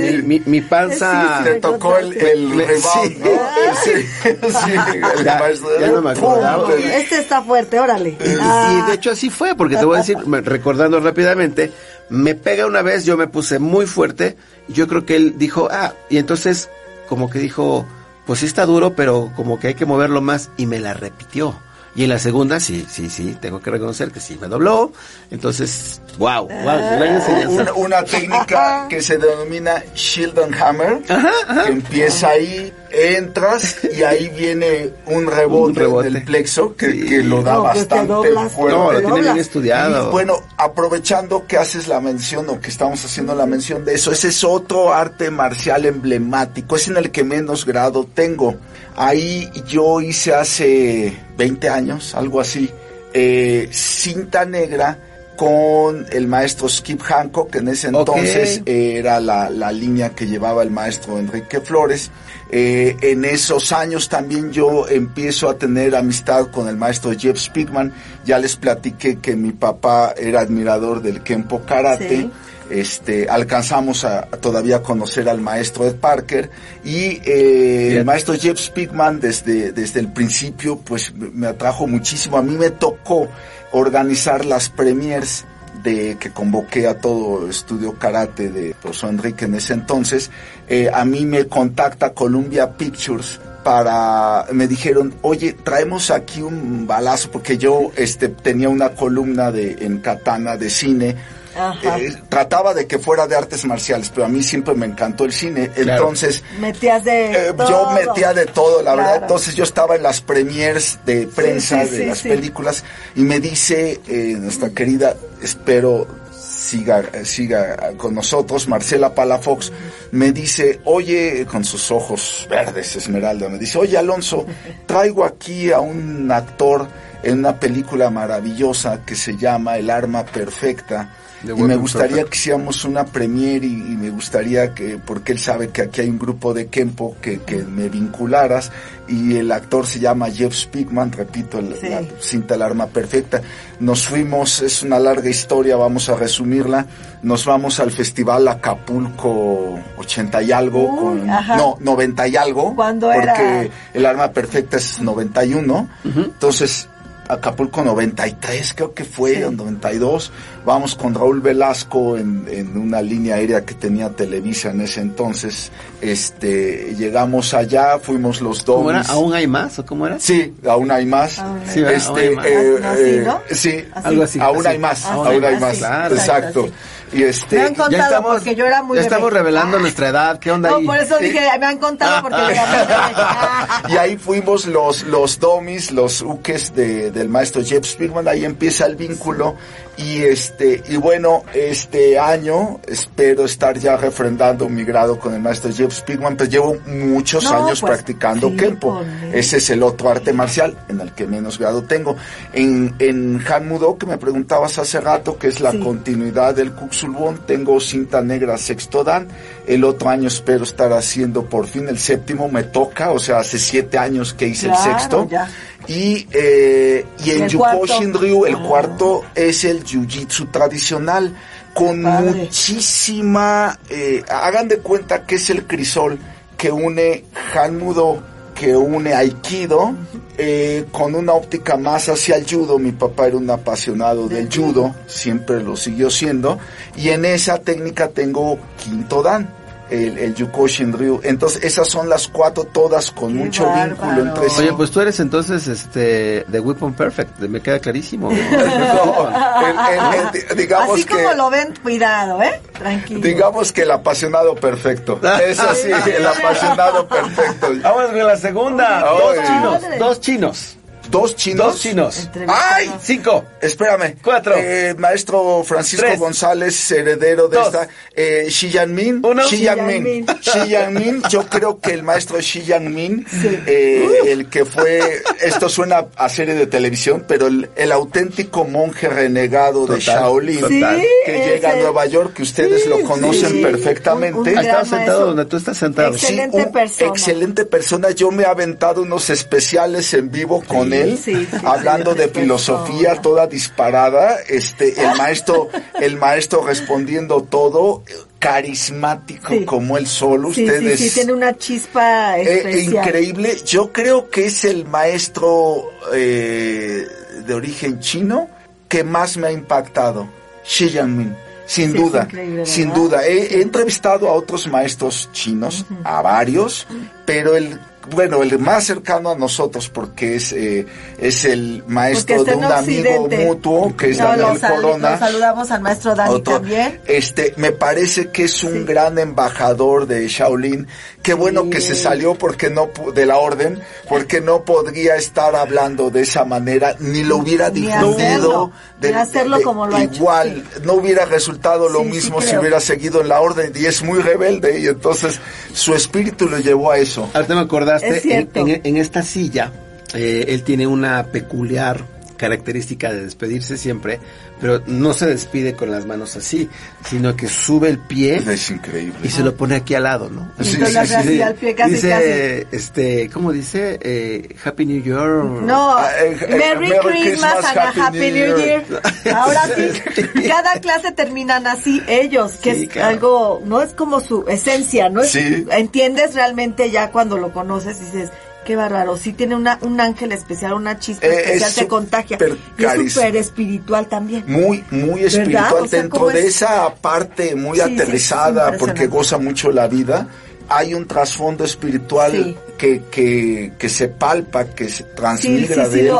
Mi, 0.02 0.22
mi- 0.40 0.44
mi 0.46 0.60
panza. 0.60 1.38
Sí, 1.38 1.44
Te 1.46 1.60
tocó 1.62 1.98
el, 1.98 2.12
el 2.18 2.50
rebound, 2.52 2.84
sí. 3.06 3.18
¿no? 3.20 3.30
Sí, 3.82 3.92
sí, 3.94 4.72
el 5.18 5.24
Ya- 5.24 5.40
ya 5.80 5.88
no 5.88 6.02
me 6.02 6.12
acordaba. 6.12 6.68
Este 6.76 7.20
está 7.20 7.42
fuerte, 7.44 7.80
órale. 7.80 8.10
Y, 8.10 8.18
Ah. 8.42 8.84
y 8.84 8.90
de 8.90 8.96
hecho 8.96 9.12
así 9.12 9.30
fue, 9.30 9.56
porque 9.56 9.78
te 9.78 9.86
voy 9.86 9.96
a 9.96 10.00
decir, 10.00 10.18
recordando 10.44 11.00
rápidamente, 11.00 11.72
me 12.10 12.36
pega 12.36 12.66
una 12.66 12.82
vez, 12.82 13.06
yo 13.06 13.16
me 13.16 13.28
puse 13.28 13.58
muy 13.60 13.86
fuerte, 13.88 14.36
yo 14.68 14.90
creo 14.90 15.06
que 15.06 15.16
él 15.16 15.36
dijo, 15.38 15.70
ah, 15.72 15.94
y 16.10 16.18
entonces 16.18 16.70
como 17.12 17.30
que 17.30 17.40
dijo, 17.40 17.86
pues 18.26 18.40
sí 18.40 18.46
está 18.46 18.66
duro, 18.66 18.96
pero 18.96 19.34
como 19.36 19.60
que 19.60 19.68
hay 19.68 19.74
que 19.74 19.86
moverlo 19.86 20.22
más, 20.22 20.50
y 20.56 20.66
me 20.66 20.80
la 20.80 20.94
repitió. 20.94 21.60
Y 21.94 22.04
en 22.06 22.10
la 22.10 22.20
segunda, 22.20 22.62
sí, 22.62 22.88
sí, 22.90 23.10
sí, 23.10 23.38
tengo 23.42 23.62
que 23.62 23.70
reconocer 23.70 24.14
que 24.14 24.22
sí 24.22 24.38
me 24.40 24.48
dobló. 24.48 24.94
Entonces, 25.30 26.02
wow, 26.18 26.48
wow, 26.48 27.04
enseñanza. 27.04 27.50
Una, 27.50 27.74
una 27.74 28.04
técnica 28.06 28.88
que 28.90 29.02
se 29.02 29.18
denomina 29.18 29.84
Shield 29.94 30.40
and 30.40 30.56
Hammer, 30.56 31.02
que 31.02 31.70
empieza 31.70 32.30
ahí, 32.30 32.72
entras 32.94 33.78
y 33.98 34.04
ahí 34.04 34.30
viene 34.30 34.92
un 35.06 35.28
rebote, 35.28 35.70
Un 35.72 35.76
rebote. 35.76 36.10
del 36.10 36.24
plexo 36.24 36.76
que, 36.76 36.92
Sí. 36.92 37.06
que 37.06 37.24
lo 37.24 37.42
da 37.42 37.54
No, 37.54 37.64
bastante 37.64 38.08
doblas, 38.14 38.52
fuerte. 38.52 38.78
No, 38.78 38.92
lo 38.92 39.00
tiene 39.02 39.22
bien 39.22 39.38
estudiado. 39.38 40.10
Y 40.10 40.12
bueno, 40.12 40.36
aprovechando 40.58 41.48
que 41.48 41.58
haces 41.58 41.88
la 41.88 42.00
mención 42.02 42.50
o 42.50 42.60
que 42.60 42.70
estamos 42.70 43.04
haciendo 43.06 43.34
la 43.36 43.46
mención 43.46 43.86
de 43.86 43.94
eso, 43.96 44.12
ese 44.12 44.28
es 44.30 44.44
otro 44.44 44.94
arte 44.94 45.32
marcial 45.32 45.86
emblemático, 45.86 46.76
es 46.76 46.88
en 46.88 46.98
el 46.98 47.12
que 47.12 47.24
menos 47.24 47.66
grado 47.66 48.08
tengo. 48.14 48.56
Ahí 48.96 49.50
yo 49.68 50.02
hice 50.02 50.34
hace 50.34 51.14
20 51.38 51.70
años, 51.70 52.14
algo 52.16 52.40
así, 52.42 52.70
eh, 53.14 53.70
cinta 53.72 54.46
negra 54.46 54.98
con 55.38 56.06
el 56.12 56.28
maestro 56.28 56.70
Skip 56.70 57.02
Hancock, 57.02 57.50
que 57.50 57.58
en 57.60 57.70
ese 57.70 57.88
entonces 57.88 58.62
era 58.66 59.20
la, 59.20 59.50
la 59.50 59.72
línea 59.72 60.10
que 60.12 60.28
llevaba 60.28 60.62
el 60.62 60.70
maestro 60.70 61.18
Enrique 61.18 61.62
Flores. 61.62 62.12
Eh, 62.54 62.98
en 63.02 63.24
esos 63.24 63.72
años 63.72 64.10
también 64.10 64.52
yo 64.52 64.88
empiezo 64.88 65.50
a 65.50 65.58
tener 65.58 65.96
amistad 65.96 66.48
con 66.52 66.68
el 66.68 66.76
maestro 66.76 67.12
Jeff 67.18 67.38
Spigman. 67.40 67.94
Ya 68.26 68.38
les 68.40 68.58
platiqué 68.58 69.20
que 69.20 69.36
mi 69.36 69.52
papá 69.52 70.14
era 70.18 70.42
admirador 70.42 71.02
del 71.02 71.24
Kempo 71.24 71.62
Karate. 71.62 72.18
Sí. 72.18 72.32
Este, 72.70 73.28
alcanzamos 73.28 74.06
a, 74.06 74.20
a 74.20 74.38
todavía 74.38 74.82
conocer 74.82 75.28
al 75.28 75.42
maestro 75.42 75.86
Ed 75.86 75.96
Parker 75.96 76.50
y 76.86 77.20
eh, 77.26 77.98
el 77.98 78.06
maestro 78.06 78.34
Jeff 78.34 78.58
Spigman 78.58 79.20
desde, 79.20 79.74
desde 79.74 80.00
el 80.00 80.14
principio 80.14 80.78
pues 80.78 81.14
me 81.14 81.30
me 81.30 81.48
atrajo 81.48 81.86
muchísimo. 81.86 82.38
A 82.38 82.42
mí 82.42 82.56
me 82.56 82.70
tocó 82.70 83.28
organizar 83.74 84.46
las 84.46 84.70
premiers 84.70 85.44
de 85.84 86.18
que 86.20 86.32
convoqué 86.32 86.88
a 86.88 87.00
todo 87.00 87.50
estudio 87.50 87.98
karate 87.98 88.50
de 88.50 88.76
profesor 88.80 89.10
Enrique 89.10 89.46
en 89.46 89.56
ese 89.56 89.74
entonces, 89.74 90.30
eh, 90.74 90.90
a 90.92 91.04
mí 91.04 91.26
me 91.26 91.48
contacta 91.48 92.14
Columbia 92.14 92.72
Pictures 92.78 93.42
para 93.62 94.46
me 94.54 94.68
dijeron 94.68 95.14
oye 95.22 95.52
traemos 95.52 96.10
aquí 96.12 96.42
un 96.42 96.88
balazo 96.88 97.30
porque 97.30 97.58
yo 97.58 97.92
este 97.98 98.30
tenía 98.30 98.70
una 98.70 98.92
columna 98.92 99.52
de 99.52 99.74
en 99.82 100.00
katana 100.00 100.56
de 100.56 100.70
cine 100.70 101.16
Ajá. 101.54 102.00
Eh, 102.00 102.16
trataba 102.30 102.74
de 102.74 102.88
que 102.88 102.98
fuera 102.98 103.28
de 103.28 103.36
artes 103.36 103.66
marciales 103.66 104.10
pero 104.16 104.26
a 104.26 104.30
mí 104.30 104.42
siempre 104.42 104.74
me 104.74 104.86
encantó 104.86 105.26
el 105.26 105.34
cine 105.34 105.70
entonces 105.76 106.42
Metías 106.62 107.04
de 107.04 107.50
eh, 107.50 107.54
todo. 107.54 107.70
yo 107.70 107.92
metía 107.92 108.34
de 108.34 108.46
todo, 108.46 108.82
la 108.82 108.96
verdad. 108.96 109.20
Entonces 109.24 109.54
yo 109.54 109.66
estaba 109.66 109.98
en 109.98 110.04
las 110.04 110.22
premiers 110.22 111.00
de 111.06 111.28
prensa 111.28 111.84
sí, 111.84 111.92
de 111.92 111.98
sí, 111.98 112.06
las 112.06 112.18
sí. 112.20 112.30
películas 112.30 112.86
y 113.18 113.24
me 113.24 113.42
dice 113.42 114.00
eh, 114.08 114.38
nuestra 114.40 114.70
querida, 114.70 115.18
espero 115.44 116.21
siga, 116.62 117.04
siga 117.24 117.94
con 117.98 118.14
nosotros, 118.14 118.68
Marcela 118.68 119.16
Palafox, 119.16 119.72
me 120.12 120.32
dice, 120.32 120.80
oye, 120.86 121.46
con 121.50 121.66
sus 121.66 121.90
ojos 121.92 122.48
verdes, 122.50 122.96
Esmeralda, 122.96 123.50
me 123.50 123.58
dice, 123.58 123.80
oye 123.80 123.98
Alonso, 123.98 124.46
traigo 124.86 125.26
aquí 125.26 125.72
a 125.72 125.80
un 125.80 126.32
actor 126.32 126.88
en 127.24 127.40
una 127.40 127.60
película 127.60 128.10
maravillosa 128.10 129.04
que 129.06 129.16
se 129.16 129.38
llama 129.38 129.78
El 129.78 129.90
Arma 129.90 130.24
Perfecta. 130.24 131.16
The 131.46 131.54
Y 131.54 131.56
me 131.64 131.76
gustaría 131.76 132.10
Perfect. 132.10 132.30
que 132.30 132.38
hiciéramos 132.38 132.86
una 132.86 133.06
premiere 133.06 133.66
y, 133.66 133.72
y 133.72 133.98
me 133.98 134.10
gustaría 134.12 134.74
que, 134.74 135.00
porque 135.04 135.32
él 135.32 135.40
sabe 135.40 135.70
que 135.70 135.82
aquí 135.84 136.02
hay 136.02 136.10
un 136.10 136.20
grupo 136.20 136.54
de 136.54 136.68
Kempo, 136.68 137.16
que, 137.22 137.40
que 137.42 137.58
me 137.64 137.90
vincularas 137.90 138.72
y 139.08 139.36
el 139.38 139.52
actor 139.52 139.86
se 139.88 140.00
llama 140.00 140.30
Jeff 140.30 140.54
Spigman, 140.56 141.12
repito, 141.12 141.60
el- 141.60 141.76
Sí. 141.76 141.90
la 141.90 142.02
cinta 142.20 142.56
El 142.56 142.62
Arma 142.62 142.88
Perfecta. 142.88 143.42
Nos 143.80 144.08
fuimos, 144.08 144.62
es 144.62 144.84
una 144.84 145.00
larga 145.00 145.30
historia, 145.30 145.76
vamos 145.76 146.08
a 146.10 146.16
resumirla, 146.16 146.86
nos 147.24 147.46
vamos 147.46 147.80
al 147.80 147.92
festival 147.92 148.48
Acapulco 148.48 149.80
80 149.98 150.42
y 150.44 150.52
algo, 150.52 150.84
Uy, 150.90 151.20
con, 151.22 151.30
ajá. 151.30 151.58
no, 151.58 151.78
90 151.80 152.28
y 152.28 152.36
algo, 152.36 152.76
¿Cuándo 152.76 153.08
porque 153.12 153.30
era? 153.30 153.68
El 153.94 154.06
Arma 154.06 154.32
Perfecta 154.32 154.78
es 154.78 155.02
91, 155.02 155.90
entonces 156.04 156.88
Acapulco 157.32 157.84
93 157.84 158.74
creo 158.76 158.94
que 158.94 159.04
fue, 159.06 159.36
Sí. 159.38 159.44
o 159.44 159.52
92, 159.52 160.32
vamos 160.66 160.96
con 160.96 161.14
Raúl 161.14 161.42
Velasco 161.42 162.18
en, 162.18 162.46
en 162.50 162.78
una 162.78 163.02
línea 163.02 163.36
aérea 163.36 163.64
que 163.66 163.74
tenía 163.74 164.10
Televisa 164.10 164.72
en 164.72 164.82
ese 164.82 165.02
entonces, 165.02 165.72
este, 166.02 166.94
llegamos 166.98 167.54
allá, 167.54 168.00
fuimos 168.00 168.42
los 168.42 168.66
dos. 168.66 168.76
¿Cómo 168.78 168.90
era? 168.92 169.02
¿Aún 169.04 169.34
hay 169.34 169.48
más 169.48 169.80
o 169.80 169.86
cómo 169.86 170.08
era? 170.08 170.20
Sí, 170.20 170.54
aún 170.68 170.92
hay 170.92 171.06
más. 171.06 171.40
Aún 171.40 171.60
hay 171.62 171.68
Sí, 171.74 171.80
este, 171.82 172.10
Aún 172.10 172.20
hay 172.20 172.36
más. 172.36 172.46
eh, 172.46 172.80
Así, 172.84 173.02
eh, 173.02 173.24
¿no? 173.26 173.42
sí, 173.50 173.86
Así. 173.94 174.08
Algo 174.08 174.24
así. 174.24 174.40
aún 174.40 174.58
así. 174.60 174.68
hay 174.68 174.78
más, 174.80 175.06
Aún 175.06 175.28
aún 175.28 175.44
hay 175.46 175.54
hay 175.54 175.60
más, 175.60 175.62
más, 175.62 175.74
sí, 175.76 175.80
claro. 175.80 176.16
exacto. 176.16 176.70
Y 177.14 177.24
este, 177.24 177.58
Me 177.58 177.62
han 177.64 177.68
contado 177.76 177.92
Ya 177.92 178.04
estamos, 178.06 178.32
porque 178.36 178.56
yo 178.56 178.66
era 178.66 178.82
muy 178.84 178.96
ya 178.96 179.02
bebé. 179.04 179.08
estamos 179.16 179.34
revelando 179.34 179.80
nuestra 179.80 180.08
edad. 180.10 180.40
¿Qué 180.40 180.50
onda 180.52 180.70
No, 180.70 180.78
ahí? 180.78 180.86
por 180.86 180.98
eso 180.98 181.18
dije, 181.18 181.42
me 181.60 181.66
han 181.66 181.78
contado 181.78 182.22
porque 182.22 182.38
yo 182.38 182.50
era 182.50 182.66
muy 182.66 182.78
bebé. 182.78 183.94
y 183.94 183.98
ahí 183.98 184.18
fuimos 184.18 184.66
los, 184.66 185.04
los 185.04 185.40
domis, 185.40 185.92
los 185.92 186.22
uques 186.22 186.74
de, 186.74 187.12
del 187.12 187.28
maestro 187.30 187.64
Jeff 187.66 187.86
Spigman, 187.86 188.28
ahí 188.28 188.46
empieza 188.46 188.86
el 188.86 188.96
vínculo 188.96 189.56
y 190.04 190.24
este, 190.24 190.82
y 190.90 190.96
bueno, 190.98 191.44
este 191.54 192.18
año 192.20 192.80
espero 192.88 193.46
estar 193.46 193.78
ya 193.78 193.98
refrendando 193.98 194.68
mi 194.70 194.84
grado 194.84 195.20
con 195.20 195.34
el 195.34 195.40
maestro 195.42 195.72
Jeff 195.74 195.94
Spigman, 195.94 196.36
pues 196.38 196.50
llevo 196.50 196.78
muchos 196.88 197.44
No, 197.44 197.66
años 197.66 197.82
pues, 197.82 197.92
practicando 197.94 198.50
sí, 198.50 198.58
Kempo. 198.58 199.02
Ese 199.34 199.58
es 199.58 199.70
el 199.70 199.84
otro 199.84 200.10
arte 200.10 200.34
marcial 200.34 200.78
en 200.90 201.02
el 201.02 201.12
que 201.14 201.28
menos 201.28 201.58
grado 201.60 201.84
tengo. 201.84 202.16
En, 202.54 202.96
en 203.00 203.40
Hanmudo, 203.48 203.98
que 203.98 204.06
me 204.06 204.18
preguntabas 204.18 204.78
hace 204.80 205.00
rato, 205.00 205.38
que 205.38 205.48
es 205.48 205.60
la 205.60 205.72
Sí. 205.72 205.80
continuidad 205.80 206.56
del 206.56 206.72
Kuxulbon, 206.74 207.46
tengo 207.46 207.80
cinta 207.80 208.22
negra 208.22 208.58
sexto 208.58 209.04
dan. 209.04 209.28
El 209.68 209.84
otro 209.84 210.10
año 210.10 210.28
espero 210.28 210.64
estar 210.64 210.92
haciendo 210.94 211.46
por 211.46 211.68
fin 211.68 211.88
el 211.88 211.98
séptimo, 212.00 212.50
me 212.50 212.64
toca, 212.64 213.12
o 213.12 213.20
sea, 213.20 213.40
hace 213.40 213.58
siete 213.60 213.98
años 213.98 214.34
que 214.34 214.48
hice 214.48 214.68
Claro, 214.68 214.82
el 214.92 214.98
sexto. 215.00 215.28
ya. 215.30 215.50
Y, 215.88 216.28
eh, 216.32 217.06
y 217.26 217.32
en 217.32 217.48
Yuko. 217.50 217.86
Shinryu, 217.86 218.46
el 218.46 218.56
Ah. 218.56 218.64
cuarto 218.68 219.24
es 219.36 219.64
el 219.64 219.84
Jiu-Jitsu 219.84 220.52
tradicional, 220.52 221.36
con 221.74 222.04
padre. 222.04 222.32
muchísima, 222.32 223.80
eh, 223.90 224.24
hagan 224.30 224.68
de 224.68 224.78
cuenta 224.80 225.26
que 225.26 225.36
es 225.36 225.50
el 225.50 225.66
crisol 225.66 226.20
que 226.58 226.72
une 226.72 227.26
Hanmudo, 227.54 228.22
que 228.54 228.76
une 228.76 229.14
Aikido, 229.16 229.96
eh, 230.38 230.86
con 230.92 231.16
una 231.16 231.34
óptica 231.34 231.78
más 231.78 232.08
hacia 232.10 232.36
el 232.36 232.46
judo. 232.48 232.78
Mi 232.78 232.92
papá 232.92 233.28
era 233.28 233.38
un 233.38 233.50
apasionado 233.50 234.28
del 234.30 234.50
judo, 234.54 234.94
siempre 235.08 235.64
lo 235.64 235.76
siguió 235.76 236.12
siendo, 236.12 236.60
y 236.96 237.10
en 237.10 237.26
esa 237.26 237.58
técnica 237.60 238.10
tengo 238.10 238.60
quinto 238.78 239.24
dan. 239.24 239.50
El, 239.92 240.18
el 240.18 240.34
Yuko 240.34 240.68
Shinryu. 240.68 241.20
Entonces, 241.24 241.64
esas 241.64 241.88
son 241.90 242.08
las 242.10 242.28
cuatro, 242.28 242.64
todas 242.64 243.12
con 243.12 243.34
Qué 243.34 243.44
mucho 243.44 243.66
bárbaro. 243.66 243.90
vínculo 243.90 244.22
entre 244.22 244.50
sí. 244.50 244.62
Oye, 244.62 244.74
pues 244.74 244.90
tú 244.92 245.02
eres 245.02 245.20
entonces 245.20 245.68
este 245.68 246.46
The 246.50 246.60
Weapon 246.62 246.94
Perfect, 246.94 247.40
me 247.40 247.62
queda 247.62 247.80
clarísimo. 247.80 248.30
No, 248.82 249.30
el- 249.30 250.36
el- 250.36 250.44
el- 250.52 250.58
digamos 250.58 250.96
Así 250.96 251.04
que 251.06 251.14
como 251.24 251.34
lo 251.34 251.50
ven, 251.50 251.74
cuidado, 251.84 252.42
¿eh? 252.42 252.62
Tranquilo. 252.78 253.20
digamos 253.22 253.72
que 253.72 253.82
el 253.84 253.92
apasionado 253.92 254.56
perfecto. 254.56 255.20
Eso 255.46 255.64
sí, 255.76 255.90
el 256.18 256.26
apasionado 256.26 257.08
perfecto. 257.08 257.68
Vamos 257.84 258.06
con 258.08 258.18
la 258.28 258.38
segunda. 258.38 259.00
Ay. 259.02 259.18
Dos 259.20 259.48
chinos, 259.48 260.00
dos 260.00 260.20
chinos, 260.22 260.78
Dos 261.12 261.36
chinos. 261.36 261.68
dos 261.74 261.82
chinos. 261.82 262.30
¡Ay! 262.48 262.92
Cinco. 263.02 263.44
Espérame. 263.62 264.16
Cuatro. 264.24 264.54
Eh, 264.58 264.96
maestro 264.98 265.64
Francisco 265.64 266.06
Tres. 266.06 266.20
González, 266.20 266.92
heredero 266.92 267.48
de 267.50 267.58
Dos. 267.58 267.68
esta. 267.68 267.88
Eh, 268.16 268.46
Xi 268.50 268.70
Yanmin. 268.72 269.20
Uno. 269.24 269.44
Xi 269.44 269.58
Xi 269.58 269.64
Yanmin. 269.64 270.26
Xi 270.42 270.68
Yanmin. 270.70 271.22
Yo 271.30 271.46
creo 271.48 271.80
que 271.80 271.92
el 271.92 272.04
maestro 272.04 272.38
Xi 272.40 272.64
Yanmin, 272.64 273.26
eh, 273.68 274.08
el 274.28 274.48
que 274.50 274.66
fue, 274.66 275.22
esto 275.42 275.68
suena 275.70 276.06
a 276.16 276.30
serie 276.30 276.56
de 276.56 276.66
televisión, 276.68 277.26
pero 277.28 277.48
el, 277.48 277.70
el 277.76 277.92
auténtico 277.92 278.64
monje 278.66 279.10
renegado 279.10 279.86
de 279.88 280.00
Shaolin, 280.00 280.62
total. 280.62 281.02
Sí, 281.02 281.08
que 281.26 281.32
llega 281.46 281.72
a. 281.72 281.76
Nueva 281.82 282.06
York, 282.06 282.34
que 282.36 282.44
ustedes 282.44 282.84
Sí, 282.84 282.90
lo 282.90 283.02
conocen 283.02 283.50
sí. 283.52 283.62
perfectamente. 283.62 284.38
Un- 284.40 284.48
estás 284.60 284.88
sentado 284.88 285.26
donde 285.28 285.46
tú 285.46 285.58
estás 285.58 285.78
sentado. 285.78 286.10
Excel- 286.12 286.16
Excelente 286.16 286.58
un 286.58 286.72
persona. 286.72 287.10
Excelente 287.12 287.66
persona. 287.66 288.12
Yo 288.12 288.32
me 288.32 288.44
he 288.44 288.46
aventado 288.46 289.02
unos 289.02 289.30
especiales 289.30 290.14
en 290.14 290.32
vivo 290.32 290.64
con 290.68 290.94
él, 290.94 291.01
sí, 291.04 291.18
sí, 291.18 291.48
hablando 291.64 292.14
de 292.16 292.28
filosofía 292.30 293.16
toda 293.22 293.48
disparada. 293.48 294.38
Este, 294.48 295.00
el 295.02 295.18
maestro, 295.18 295.70
el 296.02 296.18
maestro 296.18 296.66
respondiendo 296.66 297.44
todo, 297.44 298.04
carismático 298.40 299.50
Sí. 299.54 299.66
como 299.66 299.98
él 299.98 300.08
solo. 300.08 300.54
Sí, 300.54 300.66
Ustedes. 300.66 301.00
sí, 301.00 301.10
sí, 301.10 301.16
tiene 301.16 301.34
una 301.34 301.58
chispa 301.58 302.38
eh, 302.40 302.82
increíble. 302.84 303.58
Yo 303.66 303.92
creo 303.92 304.30
que 304.30 304.46
es 304.46 304.64
el 304.66 304.86
maestro 304.86 305.92
eh, 306.14 307.06
de 307.46 307.54
origen 307.54 308.00
chino 308.00 308.50
que 308.88 309.04
más 309.04 309.38
me 309.38 309.48
ha 309.48 309.52
impactado. 309.52 310.28
Xi 310.64 310.90
Jinping. 310.90 311.36
Sin 311.66 311.94
duda, 311.94 312.28
sin 312.66 312.92
duda. 312.92 313.26
He, 313.26 313.56
he 313.58 313.62
entrevistado 313.62 314.28
a 314.28 314.34
otros 314.34 314.68
maestros 314.68 315.30
chinos, 315.32 315.86
a 316.04 316.22
varios, 316.22 316.86
pero 317.26 317.56
el 317.56 317.80
bueno, 318.10 318.42
el 318.42 318.58
más 318.60 318.86
cercano 318.86 319.30
a 319.32 319.36
nosotros 319.38 319.90
porque 319.90 320.36
es 320.36 320.52
eh, 320.54 320.86
es 321.20 321.46
el 321.46 321.84
maestro 321.88 322.44
de 322.44 322.56
un 322.56 322.64
amigo 322.66 323.28
mutuo 323.30 323.96
que 323.96 324.10
es 324.10 324.18
No, 324.20 324.26
Daniel 324.30 324.60
sal- 324.60 324.76
Corona. 324.76 325.20
saludamos 325.20 325.72
al 325.72 325.82
maestro 325.82 326.16
Dani 326.16 326.34
Otro. 326.34 326.54
también. 326.56 327.00
Este, 327.06 327.54
me 327.58 327.72
parece 327.72 328.30
que 328.32 328.46
es 328.46 328.64
un 328.64 328.86
gran 328.86 329.18
embajador 329.20 330.08
de 330.08 330.28
Shaolin. 330.28 330.88
Qué 331.22 331.36
bueno 331.36 331.70
que 331.70 331.82
se 331.82 331.94
salió 331.96 332.34
porque 332.36 332.70
no 332.72 332.90
de 333.14 333.26
la 333.28 333.38
orden, 333.38 333.80
porque 334.10 334.42
no 334.42 334.66
podría 334.66 335.16
estar 335.16 335.56
hablando 335.56 336.10
de 336.10 336.22
esa 336.22 336.44
manera, 336.46 336.96
ni 337.00 337.24
lo 337.24 337.38
hubiera 337.38 337.70
difundido. 337.70 338.72
ni 339.02 339.10
hacerlo 339.10 339.62
como 339.64 339.86
lo 339.86 339.96
ha 339.98 340.04
hecho, 340.04 340.16
Igual, 340.16 340.64
no 340.84 340.94
hubiera 340.94 341.26
resultado 341.26 341.90
lo 341.90 342.00
Sí, 342.00 342.06
sí 342.06 342.12
mismo 342.12 342.42
si 342.42 342.56
hubiera 342.58 342.80
seguido 342.80 343.22
en 343.22 343.30
la 343.30 343.40
orden 343.42 343.72
y 343.76 343.86
es 343.86 344.02
muy 344.04 344.20
rebelde 344.22 344.80
y 344.80 344.88
entonces 344.88 345.40
su 345.74 345.94
espíritu 345.94 346.50
lo 346.50 346.58
llevó 346.58 346.92
a 346.92 346.98
eso. 346.98 347.30
Ahorita 347.34 347.54
me 347.56 347.62
acordaste, 347.96 348.30
en- 348.70 348.82
en 348.84 348.98
esta 348.98 349.22
silla, 349.24 349.72
eh, 350.14 350.46
él 350.50 350.64
tiene 350.64 350.88
una 350.88 351.24
peculiar 351.28 352.02
característica 352.42 353.14
de 353.14 353.24
despedirse 353.26 353.78
siempre, 353.78 354.20
pero 354.60 354.82
no 354.88 355.14
se 355.14 355.28
despide 355.28 355.76
con 355.76 355.92
las 355.92 356.08
manos 356.08 356.36
así, 356.36 356.68
sino 357.08 357.36
que 357.36 357.48
sube 357.48 357.88
el 357.88 358.00
pie 358.00 358.38
Es 358.38 358.72
increíble. 358.72 359.20
y 359.24 359.30
se 359.30 359.44
lo 359.44 359.56
pone 359.56 359.76
aquí 359.76 359.94
al 359.94 360.04
lado, 360.04 360.28
¿no? 360.32 360.52
Sí, 360.60 360.72
Entonces 360.74 360.88
sí, 360.88 360.94
le 360.94 361.00
hace 361.00 361.14
sí. 361.14 361.18
así 361.20 361.42
al 361.44 361.54
pie 361.54 361.76
casi, 361.76 361.92
dice, 361.94 362.68
este, 362.72 363.30
¿cómo 363.30 363.52
dice? 363.52 364.00
Eh, 364.02 364.56
Happy 364.66 364.88
New 364.88 365.04
Year. 365.04 365.30
No, 365.46 365.96
Ah, 365.98 366.10
eh, 366.20 366.36
eh, 366.42 366.56
Merry, 366.58 366.90
Merry 366.90 367.22
Christmas, 367.22 367.54
Christmas, 367.54 367.66
and 367.66 367.78
a 367.78 367.84
Happy 367.90 368.00
Happy 368.02 368.32
New 368.32 368.58
Year. 368.58 368.86
Year. 368.88 369.02
Ahora 369.36 369.62
sí, 369.76 370.22
cada 370.48 370.80
clase 370.82 371.12
terminan 371.12 371.68
así 371.68 372.02
ellos, 372.08 372.54
que 372.54 372.74
Sí, 372.74 372.84
es 372.86 372.90
claro. 372.90 373.08
algo, 373.10 373.62
no 373.66 373.82
es 373.84 373.94
como 373.94 374.20
su 374.20 374.46
esencia, 374.48 375.10
¿no? 375.10 375.22
Es- 375.22 375.32
Sí. 375.32 375.66
Entiendes 375.72 376.34
realmente 376.34 376.90
ya 376.92 377.12
cuando 377.12 377.38
lo 377.38 377.54
conoces 377.54 377.98
y 378.02 378.06
dices, 378.06 378.30
qué 378.66 378.76
bárbaro, 378.76 379.18
sí 379.18 379.34
tiene 379.34 379.56
una, 379.56 379.78
un 379.82 380.00
ángel 380.00 380.32
especial, 380.32 380.74
una 380.74 381.00
chispa 381.00 381.26
Eh, 381.28 381.30
especial, 381.36 381.70
es 381.70 381.76
te 381.76 381.88
contagia. 381.88 382.38
Y 382.78 382.84
es 382.86 383.14
súper 383.14 383.36
espiritual 383.36 384.08
también. 384.08 384.44
muy 384.48 384.84
muy 384.92 385.24
espiritual 385.24 385.74
O 385.84 385.88
sea, 385.88 386.00
dentro 386.02 386.20
¿cómo 386.20 386.32
de 386.32 386.40
es? 386.42 386.56
esa 386.58 386.94
parte 386.96 387.56
muy 387.56 387.78
Sí, 387.80 387.84
sí, 387.86 387.94
es 387.96 388.02
aterrizada 388.02 388.78
porque 388.78 389.08
goza 389.08 389.38
mucho 389.38 389.72
la 389.72 389.88
vida 389.88 390.28
hay 390.72 390.94
un 390.94 391.06
trasfondo 391.08 391.64
espiritual 391.66 392.32
Sí. 392.32 392.58
que, 392.78 393.04
que, 393.12 393.74
que 393.78 393.90
se 393.90 394.08
palpa 394.08 394.66
que 394.66 394.90
se 394.90 395.04
transmigra 395.04 395.86
sí, 395.86 395.92
sí, 395.92 395.98
de 395.98 396.10
él. 396.10 396.16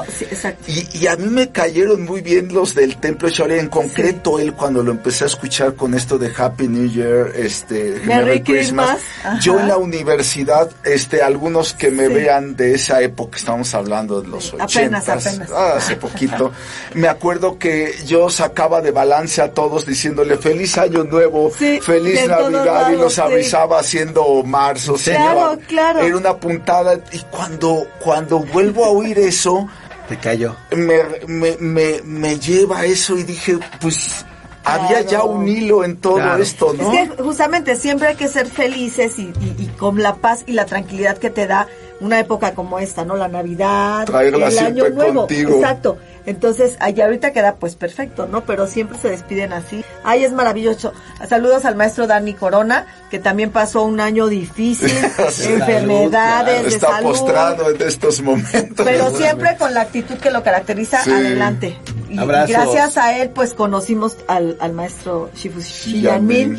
y, 0.68 0.98
y 1.00 1.08
a 1.08 1.16
mí 1.16 1.28
me 1.28 1.50
cayeron 1.52 2.04
muy 2.04 2.22
bien 2.22 2.54
los 2.54 2.76
del 2.76 2.98
templo 2.98 3.28
de 3.30 3.34
Shaolin, 3.34 3.60
en 3.60 3.68
concreto 3.70 4.38
él 4.40 4.54
cuando 4.54 4.84
lo 4.84 4.92
empecé 4.92 5.24
a 5.24 5.28
escuchar 5.28 5.74
con 5.76 5.94
esto 5.96 6.18
de 6.18 6.32
Happy 6.36 6.68
New 6.68 6.90
Year, 6.92 7.32
este 7.36 8.00
Merry 8.06 8.42
Christmas. 8.44 9.00
Yo 9.42 9.60
en 9.60 9.68
la 9.70 9.78
universidad, 9.78 10.70
este, 10.84 11.22
algunos 11.24 11.74
que 11.74 11.90
me 11.92 12.08
vean 12.10 12.56
de 12.56 12.76
esa 12.76 13.02
época, 13.02 13.38
estamos 13.38 13.74
hablando 13.74 14.22
de 14.22 14.28
los 14.28 14.46
Sí, 14.46 14.56
apenas, 14.60 15.04
ochentas, 15.08 15.28
apenas. 15.28 15.50
ah, 15.52 15.74
hace 15.78 15.96
poquito, 15.96 16.52
me 16.94 17.08
acuerdo 17.08 17.58
que 17.58 17.94
yo 18.06 18.30
sacaba 18.30 18.82
de 18.82 18.92
balance 18.92 19.42
a 19.42 19.52
todos 19.52 19.86
diciéndole 19.86 20.38
feliz 20.38 20.78
año 20.78 21.04
nuevo, 21.04 21.50
feliz 21.50 22.28
Navidad 22.28 22.92
y 22.92 22.98
los 22.98 23.18
avisaba 23.18 23.80
haciendo 23.80 24.41
marzo, 24.44 24.96
Claro, 24.96 25.58
claro. 25.68 26.00
Era 26.02 26.18
una 26.18 26.38
puntada 26.38 27.00
y 27.12 27.20
cuando, 27.32 27.88
cuando 28.00 28.40
vuelvo 28.40 28.86
a 28.86 28.90
oír 28.90 29.18
eso, 29.20 29.68
Te 30.08 30.18
cayó. 30.18 30.56
me, 30.76 31.00
me, 31.28 31.58
me, 31.60 32.02
me 32.04 32.40
lleva 32.40 32.80
a 32.80 32.86
eso 32.86 33.18
y 33.18 33.24
dije, 33.24 33.58
pues 33.80 34.26
había 34.64 35.02
ya 35.02 35.24
un 35.24 35.48
hilo 35.48 35.84
en 35.84 35.98
todo 35.98 36.16
Claro. 36.16 36.42
esto, 36.44 36.74
¿no? 36.78 36.92
Es 36.94 37.10
que 37.10 37.24
justamente 37.24 37.76
siempre 37.76 38.10
hay 38.10 38.16
que 38.16 38.28
ser 38.28 38.46
felices 38.48 39.18
y, 39.18 39.24
y- 39.42 39.56
y 39.58 39.66
con 39.78 40.02
la 40.02 40.16
paz 40.16 40.44
y 40.46 40.52
la 40.54 40.66
tranquilidad 40.66 41.18
que 41.18 41.30
te 41.32 41.48
da 41.48 41.68
una 42.00 42.20
época 42.20 42.54
como 42.54 42.78
esta, 42.80 43.04
¿no? 43.06 43.16
La 43.16 43.28
Navidad, 43.28 44.06
Traerla 44.06 44.48
el 44.50 44.60
Año 44.60 44.90
Nuevo. 44.90 45.22
contigo. 45.22 45.54
Exacto. 45.56 45.98
Entonces, 46.26 46.78
allá 46.80 47.06
ahorita 47.06 47.32
queda 47.34 47.56
pues 47.56 47.76
perfecto, 47.76 48.28
¿no? 48.28 48.46
Pero 48.46 48.68
siempre 48.68 48.98
se 49.00 49.10
despiden 49.10 49.54
así. 49.54 49.84
Ay, 50.04 50.24
es 50.24 50.32
maravilloso. 50.34 50.94
Saludos 51.28 51.66
al 51.66 51.76
maestro 51.76 52.08
Dani 52.08 52.34
Corona, 52.34 52.86
que 53.10 53.20
también 53.20 53.52
pasó 53.52 53.84
un 53.84 54.00
año 54.00 54.28
difícil, 54.28 54.92
enfermedades, 55.50 56.64
de 56.64 56.70
Está 56.70 56.88
salud. 56.90 57.10
postrado 57.10 57.70
en 57.70 57.82
estos 57.82 58.22
momentos. 58.22 58.86
Pero 58.86 59.16
siempre 59.16 59.56
con 59.58 59.74
la 59.74 59.82
actitud 59.82 60.16
que 60.16 60.32
lo 60.32 60.44
caracteriza, 60.44 61.04
Sí. 61.04 61.12
adelante. 61.12 61.78
Y, 62.10 62.16
gracias 62.18 62.98
a 62.98 63.18
él, 63.18 63.30
pues 63.30 63.54
conocimos 63.54 64.18
al, 64.28 64.58
al 64.60 64.74
maestro 64.74 65.30
Shifu. 65.36 65.60
Xi 65.62 66.02
Jinping, 66.02 66.58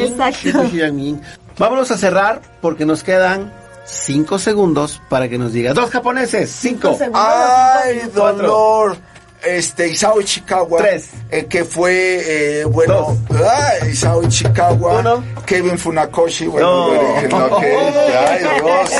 Exacto. 0.00 0.62
Xi 0.64 0.70
Jinping. 0.80 1.20
Vámonos 1.58 1.90
a 1.90 1.98
cerrar 1.98 2.40
porque 2.60 2.86
nos 2.86 3.02
quedan 3.02 3.52
cinco 3.84 4.38
segundos 4.38 5.00
para 5.08 5.28
que 5.28 5.38
nos 5.38 5.52
diga 5.52 5.72
dos 5.74 5.90
japoneses. 5.90 6.50
Cinco. 6.50 6.94
segundos. 6.96 7.22
Ay, 7.24 8.00
Cinco, 8.04 8.14
dolor. 8.32 8.96
Este, 9.44 9.88
Isao 9.88 10.20
Ichikawa. 10.20 10.78
Tres. 10.78 11.08
eh, 11.30 11.46
que 11.46 11.64
fue, 11.64 12.60
eh, 12.60 12.64
bueno, 12.64 13.18
ah, 13.30 13.86
Isao 13.90 14.22
Ichikawa. 14.22 15.00
Uno. 15.00 15.24
Kevin 15.44 15.76
Funakoshi. 15.78 16.46
Bueno, 16.46 16.94
No. 17.28 17.48
no, 17.50 17.58
que, 17.60 17.66
ay, 17.66 18.40
Dios. 18.62 18.90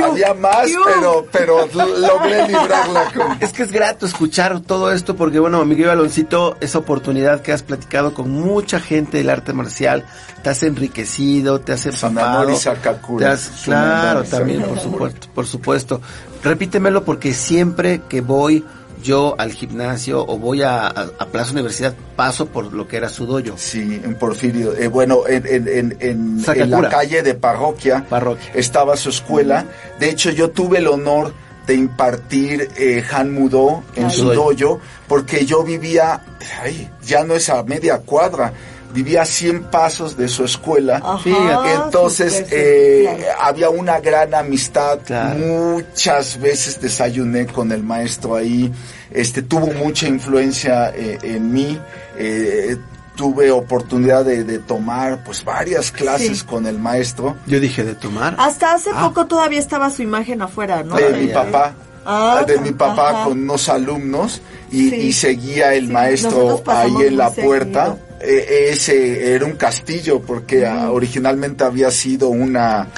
Había 0.00 0.32
más, 0.34 0.68
pero, 0.84 1.26
pero 1.30 1.66
logré 1.98 2.46
librarla 2.48 3.12
con... 3.14 3.36
Es 3.40 3.52
que 3.52 3.62
es 3.64 3.72
grato 3.72 4.06
escuchar 4.06 4.60
todo 4.60 4.92
esto 4.92 5.16
porque, 5.16 5.38
bueno, 5.38 5.64
mi 5.64 5.74
querido 5.74 5.92
Aloncito, 5.92 6.56
esa 6.60 6.78
oportunidad 6.78 7.42
que 7.42 7.52
has 7.52 7.62
platicado 7.62 8.14
con 8.14 8.30
mucha 8.30 8.80
gente 8.80 9.18
del 9.18 9.28
arte 9.30 9.52
marcial 9.52 10.04
te 10.42 10.50
has 10.50 10.62
enriquecido, 10.62 11.60
te 11.60 11.72
has 11.72 11.86
empapado. 11.86 12.14
Sanamori 12.14 12.56
Sakakura. 12.56 13.26
te 13.26 13.32
has- 13.32 13.50
claro, 13.64 14.24
también, 14.24 14.62
por 14.62 14.78
supuesto, 14.80 15.28
por 15.34 15.46
supuesto. 15.46 16.00
Repítemelo 16.42 17.04
porque 17.04 17.32
siempre 17.34 18.00
que 18.08 18.20
voy 18.20 18.64
yo 19.02 19.34
al 19.38 19.52
gimnasio 19.52 20.24
o 20.26 20.38
voy 20.38 20.62
a, 20.62 20.86
a- 20.86 21.10
a 21.18 21.26
Plaza 21.26 21.52
Universidad 21.52 21.94
paso 22.16 22.46
por 22.46 22.72
lo 22.72 22.86
que 22.88 22.96
era 22.96 23.08
su 23.08 23.26
dojo. 23.26 23.56
Sí, 23.56 24.00
en 24.04 24.14
Porfirio. 24.14 24.74
Eh, 24.76 24.88
bueno, 24.88 25.26
en, 25.28 25.46
en, 25.46 25.68
en, 25.68 25.96
en, 26.00 26.70
la 26.70 26.88
calle 26.88 27.22
de 27.22 27.34
Parroquia, 27.34 28.06
Parroquia. 28.08 28.50
estaba 28.54 28.96
su 28.96 29.10
escuela. 29.10 29.66
De 29.98 30.08
hecho, 30.10 30.30
yo 30.30 30.50
tuve 30.50 30.78
el 30.78 30.86
honor 30.88 31.32
de 31.66 31.74
impartir 31.74 32.68
eh, 32.76 33.04
Han 33.12 33.32
Mudo 33.32 33.82
en 33.94 34.06
Ay. 34.06 34.10
su 34.10 34.32
dojo, 34.32 34.80
porque 35.06 35.44
yo 35.46 35.62
vivía, 35.62 36.20
ay, 36.62 36.90
ya 37.04 37.22
no 37.24 37.34
es 37.34 37.48
a 37.50 37.62
media 37.62 37.98
cuadra, 37.98 38.52
vivía 38.92 39.22
a 39.22 39.24
100 39.26 39.64
pasos 39.64 40.16
de 40.16 40.28
su 40.28 40.44
escuela. 40.44 41.00
Ajá. 41.04 41.84
Entonces 41.84 42.44
eh, 42.50 43.08
claro. 43.08 43.38
había 43.40 43.70
una 43.70 44.00
gran 44.00 44.34
amistad. 44.34 44.98
Claro. 45.04 45.38
Muchas 45.38 46.38
veces 46.40 46.80
desayuné 46.80 47.46
con 47.46 47.72
el 47.72 47.82
maestro 47.82 48.36
ahí. 48.36 48.72
Este 49.10 49.42
tuvo 49.42 49.66
mucha 49.72 50.06
influencia 50.08 50.90
eh, 50.94 51.18
en 51.22 51.52
mí. 51.52 51.78
Eh, 52.18 52.76
tuve 53.16 53.50
oportunidad 53.50 54.24
de, 54.24 54.42
de 54.44 54.58
tomar 54.58 55.22
pues 55.22 55.44
varias 55.44 55.90
clases 55.92 56.38
Sí. 56.38 56.44
con 56.46 56.66
el 56.66 56.78
maestro 56.78 57.36
Yo 57.46 57.60
dije 57.60 57.84
de 57.84 57.94
tomar. 57.94 58.34
Hasta 58.38 58.72
hace 58.72 58.90
Ah. 58.94 59.06
poco 59.08 59.26
todavía 59.26 59.58
estaba 59.58 59.90
su 59.90 60.02
imagen 60.02 60.40
afuera, 60.42 60.82
¿no? 60.82 60.96
de 60.96 61.10
mi 61.12 61.26
papá. 61.28 61.74
Ah, 62.04 62.42
de 62.46 62.58
mi 62.58 62.72
papá 62.72 63.10
ajá. 63.10 63.24
con 63.24 63.42
unos 63.42 63.68
alumnos 63.68 64.40
y, 64.72 64.88
Sí. 64.90 64.96
y 64.96 65.12
seguía 65.12 65.74
el 65.74 65.86
Sí, 65.88 65.92
maestro 65.92 66.62
ahí 66.66 66.94
en 67.06 67.16
la 67.18 67.30
puerta. 67.30 67.84
seguido. 67.86 68.11
Eh, 68.22 68.70
ese 68.70 69.34
era 69.34 69.44
un 69.44 69.52
castillo 69.56 70.20
porque 70.20 70.66
ah, 70.66 70.90
originalmente 70.90 71.64
había 71.64 71.90
sido 71.90 72.28
una 72.28 72.88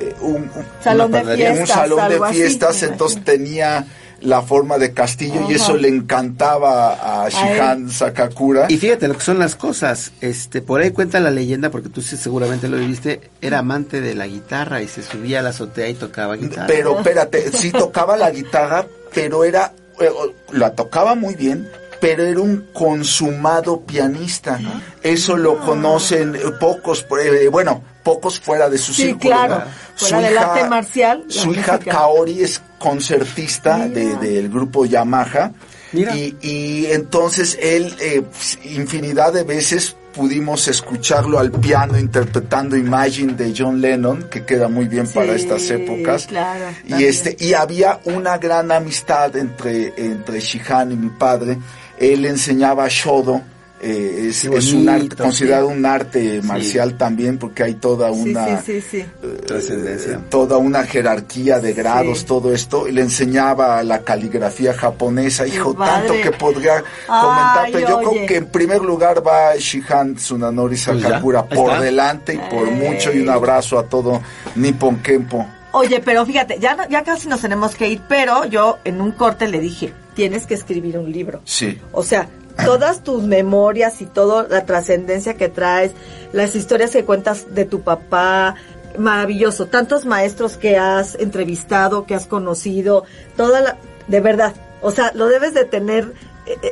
eh, 0.00 0.14
un, 0.20 0.34
un- 0.34 0.50
Salón 0.82 1.10
Una 1.14 1.22
de 1.24 1.50
un 1.50 1.56
fiestas, 1.56 1.68
salón 1.68 2.08
de 2.32 2.86
entonces 2.86 3.24
tenía 3.24 3.86
la 4.20 4.42
forma 4.42 4.78
de 4.78 4.92
castillo 4.92 5.46
y 5.48 5.54
eso 5.54 5.76
le 5.76 5.88
encantaba 5.88 7.24
a 7.24 7.28
Shihan 7.28 7.90
Sakakura. 7.90 8.66
Y 8.68 8.76
fíjate 8.76 9.08
lo 9.08 9.14
que 9.14 9.24
son 9.24 9.38
las 9.38 9.56
cosas. 9.56 10.12
Este, 10.20 10.60
por 10.60 10.80
ahí 10.80 10.90
cuenta 10.90 11.20
la 11.20 11.30
leyenda, 11.30 11.70
porque 11.70 11.88
tú 11.88 12.02
sí 12.02 12.16
seguramente 12.16 12.68
lo 12.68 12.76
viviste, 12.76 13.20
era 13.40 13.60
amante 13.60 14.00
de 14.00 14.14
la 14.14 14.26
guitarra 14.26 14.82
y 14.82 14.88
se 14.88 15.02
subía 15.02 15.40
a 15.40 15.42
la 15.42 15.50
azotea 15.50 15.88
y 15.88 15.94
tocaba 15.94 16.36
guitarra. 16.36 16.66
Pero 16.66 16.98
espérate, 16.98 17.50
sí 17.52 17.70
tocaba 17.72 18.16
la 18.16 18.30
guitarra, 18.30 18.86
pero 19.14 19.42
era, 19.44 19.72
eh, 20.00 20.10
la 20.52 20.74
tocaba 20.74 21.14
muy 21.14 21.34
bien, 21.34 21.68
pero 22.00 22.24
era 22.24 22.40
un 22.40 22.68
consumado 22.72 23.80
pianista. 23.82 24.58
Eso 25.02 25.36
lo 25.36 25.58
conocen 25.58 26.34
eh, 26.34 26.40
pocos, 26.58 27.06
eh, 27.22 27.48
bueno, 27.48 27.82
pocos 28.02 28.40
fuera 28.40 28.68
de 28.70 28.78
su 28.78 28.92
Sí, 28.94 29.02
círculo. 29.02 29.20
claro. 29.34 29.54
¿no? 29.58 29.64
Fuera 29.96 30.20
del 30.20 30.38
arte 30.38 30.68
marcial, 30.68 31.24
Su 31.28 31.52
hija 31.52 31.74
música. 31.74 31.92
Kaori 31.92 32.42
es 32.42 32.62
concertista 32.78 33.86
de- 33.88 34.16
del 34.16 34.48
grupo 34.48 34.84
Yamaha. 34.86 35.52
Y, 35.92 36.36
y 36.40 36.86
entonces 36.86 37.58
él, 37.60 37.92
eh, 38.00 38.22
infinidad 38.64 39.32
de 39.32 39.42
veces 39.42 39.96
pudimos 40.14 40.68
escucharlo 40.68 41.38
al 41.38 41.50
piano 41.50 41.98
interpretando 41.98 42.76
Imagine 42.76 43.32
de 43.34 43.52
John 43.56 43.80
Lennon, 43.80 44.24
que 44.30 44.44
queda 44.44 44.68
muy 44.68 44.86
bien 44.86 45.08
para 45.08 45.34
estas 45.34 45.68
épocas. 45.70 46.26
claro, 46.26 46.64
y 46.84 46.90
también. 46.90 47.10
este, 47.10 47.36
y 47.40 47.54
había 47.54 47.98
una 48.04 48.38
gran 48.38 48.70
amistad 48.70 49.34
entre, 49.36 49.92
entre 49.96 50.40
Shihan 50.40 50.92
y 50.92 50.96
mi 50.96 51.10
padre. 51.10 51.58
Él 52.00 52.24
enseñaba 52.24 52.88
Shodo, 52.88 53.42
eh, 53.82 54.26
es, 54.30 54.44
un 54.74 54.88
arte, 54.90 55.16
considerado 55.16 55.68
un 55.68 55.86
arte 55.86 56.42
marcial 56.42 56.98
también 56.98 57.38
porque 57.38 57.62
hay 57.62 57.74
toda 57.74 58.10
una 58.10 58.60
sí, 58.60 58.82
sí, 58.82 58.98
eh, 58.98 60.18
toda 60.28 60.58
una 60.58 60.82
jerarquía 60.84 61.60
de 61.60 61.72
grados, 61.72 62.18
Sí. 62.20 62.24
todo 62.26 62.52
esto, 62.52 62.86
y 62.88 62.92
le 62.92 63.00
enseñaba 63.02 63.82
la 63.82 64.00
caligrafía 64.00 64.74
japonesa, 64.74 65.46
hijo, 65.46 65.74
padre. 65.74 66.08
tanto 66.08 66.22
que 66.22 66.36
podría 66.36 66.84
comentar, 67.06 67.68
pero 67.72 67.88
yo 67.88 67.98
oye. 67.98 68.08
creo 68.10 68.26
que 68.26 68.36
en 68.36 68.46
primer 68.46 68.82
lugar 68.82 69.26
va 69.26 69.56
Shihan 69.56 70.14
Tsunanori 70.16 70.76
Pues 70.76 71.00
Sakakura 71.02 71.46
por 71.46 71.78
delante 71.80 72.34
y 72.34 72.38
por 72.54 72.70
mucho, 72.70 73.12
y 73.12 73.20
un 73.20 73.30
abrazo 73.30 73.78
a 73.78 73.84
todo 73.84 74.20
Nippon 74.56 74.96
Kempo. 74.96 75.46
Oye, 75.72 76.00
pero 76.04 76.26
fíjate, 76.26 76.58
ya, 76.58 76.74
no- 76.74 76.88
ya 76.88 77.02
casi 77.04 77.28
nos 77.28 77.40
tenemos 77.40 77.74
que 77.76 77.88
ir, 77.88 78.02
pero 78.08 78.44
yo 78.44 78.78
en 78.84 79.00
un 79.00 79.12
corte 79.12 79.46
le 79.48 79.60
dije, 79.60 79.94
tienes 80.14 80.46
que 80.46 80.54
escribir 80.54 80.98
un 80.98 81.10
libro. 81.10 81.40
Sí. 81.44 81.78
O 81.92 82.02
sea, 82.02 82.28
todas 82.64 83.02
tus 83.02 83.22
memorias 83.22 84.00
y 84.02 84.06
toda 84.06 84.46
la 84.48 84.66
trascendencia 84.66 85.34
que 85.34 85.48
traes, 85.48 85.92
las 86.32 86.54
historias 86.54 86.90
que 86.90 87.04
cuentas 87.04 87.54
de 87.54 87.64
tu 87.64 87.82
papá, 87.82 88.56
maravilloso. 88.98 89.66
Tantos 89.66 90.04
maestros 90.04 90.56
que 90.56 90.76
has 90.76 91.14
entrevistado, 91.14 92.06
que 92.06 92.14
has 92.14 92.26
conocido, 92.26 93.04
toda 93.36 93.60
la, 93.60 93.78
de 94.08 94.20
verdad. 94.20 94.54
O 94.82 94.90
sea, 94.90 95.12
lo 95.14 95.28
debes 95.28 95.54
de 95.54 95.64
tener 95.64 96.12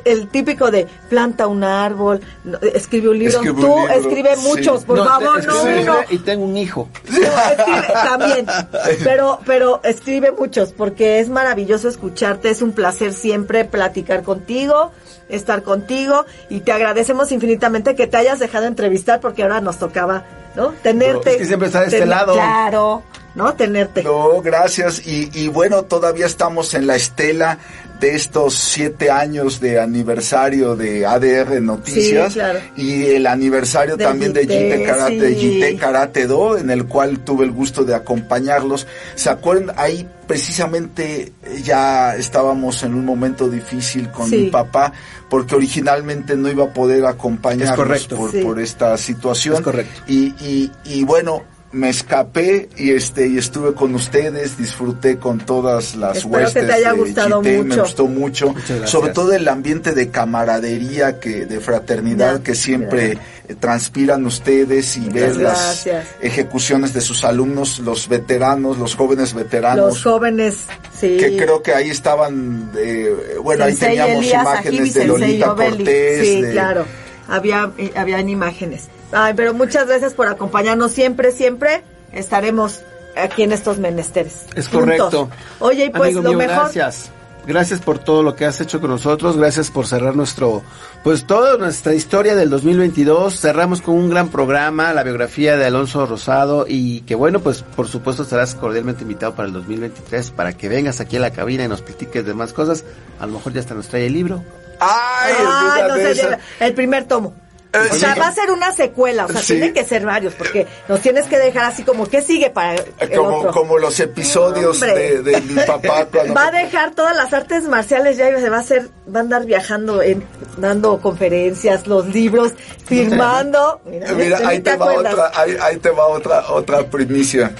el 0.05 0.29
típico 0.29 0.71
de 0.71 0.87
planta 1.09 1.47
un 1.47 1.65
árbol, 1.65 2.21
no, 2.45 2.59
escribe 2.59 3.09
un 3.09 3.19
libro. 3.19 3.37
Escribe 3.37 3.55
un 3.55 3.61
Tú 3.61 3.79
libro, 3.79 3.95
escribe 3.95 4.37
sí. 4.37 4.43
muchos, 4.49 4.85
por 4.85 4.99
No, 4.99 5.05
favor, 5.05 5.47
no 5.47 5.63
uno. 5.63 5.97
Y 6.11 6.19
tengo 6.19 6.45
un 6.45 6.57
hijo. 6.57 6.89
No, 7.09 7.17
escribe, 7.19 7.87
también, 7.93 8.47
pero, 9.05 9.41
pero 9.45 9.81
escribe 9.85 10.33
muchos, 10.33 10.73
porque 10.73 11.21
es 11.21 11.29
maravilloso 11.29 11.89
escucharte, 11.89 12.51
es 12.51 12.63
un 12.63 12.73
placer 12.73 13.13
siempre 13.13 13.65
platicar 13.65 14.23
contigo, 14.23 14.93
estar 15.29 15.63
contigo, 15.63 16.25
y 16.49 16.61
te 16.61 16.73
agradecemos 16.73 17.33
infinitamente 17.33 17.95
que 17.95 18.07
te 18.07 18.17
hayas 18.17 18.39
dejado 18.39 18.67
entrevistar, 18.67 19.21
porque 19.21 19.43
ahora 19.43 19.61
nos 19.61 19.79
tocaba, 19.79 20.25
¿no? 20.57 20.69
Tenerte. 20.83 21.33
Es 21.33 21.37
que 21.37 21.45
siempre 21.47 21.67
está 21.69 21.81
de 21.81 21.87
este 21.87 22.07
lado. 22.07 22.35
Claro, 22.35 23.03
¿no? 23.39 23.55
Tenerte. 23.55 24.03
No, 24.03 24.43
gracias. 24.43 25.07
Y, 25.07 25.31
y 25.33 25.49
bueno, 25.49 25.85
todavía 25.85 26.27
estamos 26.27 26.75
en 26.75 26.87
la 26.87 26.97
estela 26.97 27.59
de 28.01 28.15
estos 28.15 28.55
siete 28.55 29.11
años 29.11 29.59
de 29.61 29.81
aniversario 29.81 30.77
de 30.77 31.05
ADR 31.05 31.61
Noticias 31.61 32.33
Sí, 32.33 32.39
claro. 32.39 32.61
y 32.77 33.07
el 33.07 33.27
aniversario 33.27 33.97
también 33.97 34.33
de 34.33 34.43
Jite, 34.43 34.85
Karate, 34.85 35.21
de 35.21 35.35
sí. 35.35 35.41
Jite 35.55 35.77
Karate 35.77 36.27
Do, 36.29 36.59
en 36.59 36.71
el 36.71 36.85
cual 36.87 37.19
tuve 37.25 37.45
el 37.45 37.51
gusto 37.51 37.83
de 37.85 37.97
acompañarlos. 37.97 38.87
¿Se 39.17 39.31
acuerdan? 39.31 39.75
Ahí 39.77 40.07
precisamente 40.29 41.33
ya 41.65 42.15
estábamos 42.15 42.83
en 42.85 42.95
un 42.95 43.05
momento 43.05 43.49
difícil 43.49 44.11
con 44.11 44.31
Sí. 44.31 44.37
mi 44.45 44.51
papá 44.51 44.93
porque 45.29 45.57
originalmente 45.57 46.37
no 46.37 46.49
iba 46.51 46.65
a 46.67 46.73
poder 46.73 47.05
acompañarnos 47.05 47.71
Es 47.71 47.77
correcto. 47.77 48.17
por, 48.17 48.31
Sí. 48.31 48.41
por 48.43 48.61
esta 48.61 48.97
situación. 48.97 49.57
Es 49.57 49.61
correcto. 49.63 50.03
Y, 50.07 50.27
y, 50.41 50.71
y 50.85 51.03
bueno, 51.05 51.43
me 51.71 51.91
escapé 51.91 52.69
y 52.77 52.93
este 52.93 53.27
y 53.27 53.37
estuve 53.37 53.75
con 53.75 53.95
ustedes, 53.95 54.57
disfruté 54.57 55.19
con 55.19 55.39
todas 55.39 55.97
las 55.97 56.19
Espero 56.19 56.39
que 56.39 56.45
huestes 56.45 56.67
te 56.67 56.73
haya 56.73 56.93
de 56.95 57.63
me 57.63 57.77
gustó 57.77 58.07
mucho, 58.07 58.55
sobre 58.85 59.13
todo 59.13 59.33
el 59.35 59.47
ambiente 59.49 59.93
de 59.93 60.09
camaradería 60.09 61.21
que 61.21 61.45
de 61.45 61.61
fraternidad 61.61 62.37
Ya, 62.39 62.43
que 62.43 62.55
siempre 62.55 63.19
eh, 63.49 63.55
transpiran 63.55 64.25
ustedes 64.25 64.97
y 64.97 65.11
ver 65.11 65.37
las 65.37 65.87
ejecuciones 66.23 66.95
de 66.95 67.03
sus 67.03 67.25
alumnos, 67.25 67.81
los 67.81 68.09
veteranos, 68.09 68.79
los 68.79 68.95
jóvenes 68.95 69.35
veteranos. 69.35 69.87
Los 69.87 70.03
jóvenes, 70.03 70.57
sí. 70.99 71.19
que 71.19 71.37
creo 71.37 71.63
que 71.63 71.75
ahí 71.75 71.91
estaban, 71.91 72.71
eh, 72.79 73.37
bueno, 73.43 73.65
ahí 73.65 73.75
teníamos 73.75 74.25
Elías 74.25 74.43
imágenes 74.43 74.81
Ajibi, 74.81 74.91
de 74.91 75.05
Lolita. 75.07 75.55
Cortés, 75.55 76.27
Sí, 76.27 76.43
de- 76.43 76.53
claro. 76.53 76.87
Había, 77.29 77.71
eh, 77.77 77.93
habían 77.95 78.31
imágenes. 78.31 78.89
Ay, 79.13 79.35
pero 79.35 79.55
muchas 79.55 79.87
gracias 79.87 80.15
por 80.15 80.29
acompañarnos 80.29 80.93
siempre, 80.93 81.33
siempre. 81.33 81.83
Estaremos 82.13 82.81
aquí 83.17 83.43
en 83.43 83.53
estos 83.53 83.79
menesteres. 83.79 84.47
Es 84.55 84.69
Juntos. 84.69 85.11
correcto. 85.11 85.29
Oye, 85.61 85.87
y 85.87 85.91
pues 85.91 86.17
Amigo 86.17 86.23
lo 86.23 86.29
mío, 86.31 86.39
mejor. 86.39 86.73
Gracias. 86.73 87.11
Gracias 87.47 87.81
por 87.81 87.99
todo 87.99 88.23
lo 88.23 88.37
que 88.37 88.45
has 88.45 88.61
hecho 88.61 88.79
con 88.79 88.91
nosotros. 88.91 89.39
Gracias 89.39 89.71
por 89.71 89.87
cerrar 89.87 90.15
nuestro, 90.15 90.63
pues 91.03 91.27
toda 91.27 91.57
nuestra 91.57 91.95
historia 91.95 92.37
del 92.37 92.51
2022. 92.51 93.41
Cerramos 93.41 93.81
con 93.81 93.95
un 93.95 94.11
gran 94.11 94.29
programa, 94.29 94.93
la 94.93 95.03
biografía 95.03 95.57
de 95.57 95.65
Alonso 95.65 96.05
Rosado 96.05 96.67
y 96.69 97.01
que 97.03 97.15
bueno, 97.15 97.41
pues 97.41 97.63
por 97.63 97.89
supuesto 97.89 98.25
estarás 98.25 98.55
cordialmente 98.55 99.01
invitado 99.03 99.35
para 99.35 99.49
el 99.49 99.55
2023 99.55 100.31
para 100.33 100.53
que 100.53 100.69
vengas 100.69 101.01
aquí 101.01 101.17
a 101.17 101.21
la 101.21 101.31
cabina 101.31 101.65
y 101.65 101.69
nos 101.69 101.81
platiques 101.81 102.27
de 102.27 102.35
más 102.35 102.53
cosas. 102.53 102.85
A 103.19 103.25
lo 103.25 103.33
mejor 103.33 103.55
ya 103.55 103.61
hasta 103.61 103.73
nos 103.73 103.89
trae 103.89 104.05
el 104.05 104.13
libro. 104.13 104.45
Ay, 104.79 105.33
Ay, 105.39 105.83
no 105.89 105.95
sé, 105.97 106.39
el 106.61 106.75
primer 106.75 107.07
tomo. 107.07 107.35
Eh, 107.71 107.79
o 107.91 107.95
sea, 107.95 108.15
va 108.15 108.29
a 108.29 108.33
ser 108.33 108.51
una 108.51 108.73
secuela, 108.73 109.27
o 109.27 109.29
sea, 109.29 109.43
Sí. 109.43 109.53
tiene 109.55 109.75
que 109.75 109.85
ser 109.85 110.07
varios, 110.07 110.33
porque 110.35 110.67
nos 110.89 111.01
tienes 111.01 111.27
que 111.27 111.39
dejar 111.39 111.67
así 111.67 111.83
como, 111.83 112.07
¿qué 112.07 112.23
sigue 112.23 112.49
para 112.49 112.77
el 112.77 113.11
como, 113.15 113.37
otro? 113.37 113.53
como 113.53 113.77
los 113.79 114.01
episodios 114.01 114.81
de, 114.81 115.23
de 115.23 115.41
mi 115.43 115.55
papá 115.67 116.07
cuando 116.13 116.33
Va 116.33 116.47
a 116.47 116.51
dejar 116.51 116.95
todas 116.95 117.15
las 117.15 117.31
artes 117.35 117.65
marciales 117.65 118.17
ya 118.17 118.35
se 118.41 118.49
va 118.49 118.57
a 118.57 118.61
hacer, 118.61 118.89
va 119.15 119.19
a 119.19 119.23
andar 119.23 119.45
viajando, 119.45 120.01
en, 120.01 120.25
dando 120.57 120.99
conferencias, 121.01 121.87
los 121.87 122.07
libros, 122.07 122.53
firmando. 122.87 123.81
Mira, 123.85 124.09
Eh, 124.11 124.15
Mira, 124.15 124.39
¿de 124.39 124.47
ahí 124.47 124.61
te, 124.61 124.77
va 124.77 124.87
otra, 124.95 125.31
ahí, 125.35 125.57
ahí 125.61 125.77
te 125.77 125.91
va 125.91 126.07
otra, 126.07 126.45
otra 126.51 126.83
primicia 126.89 127.53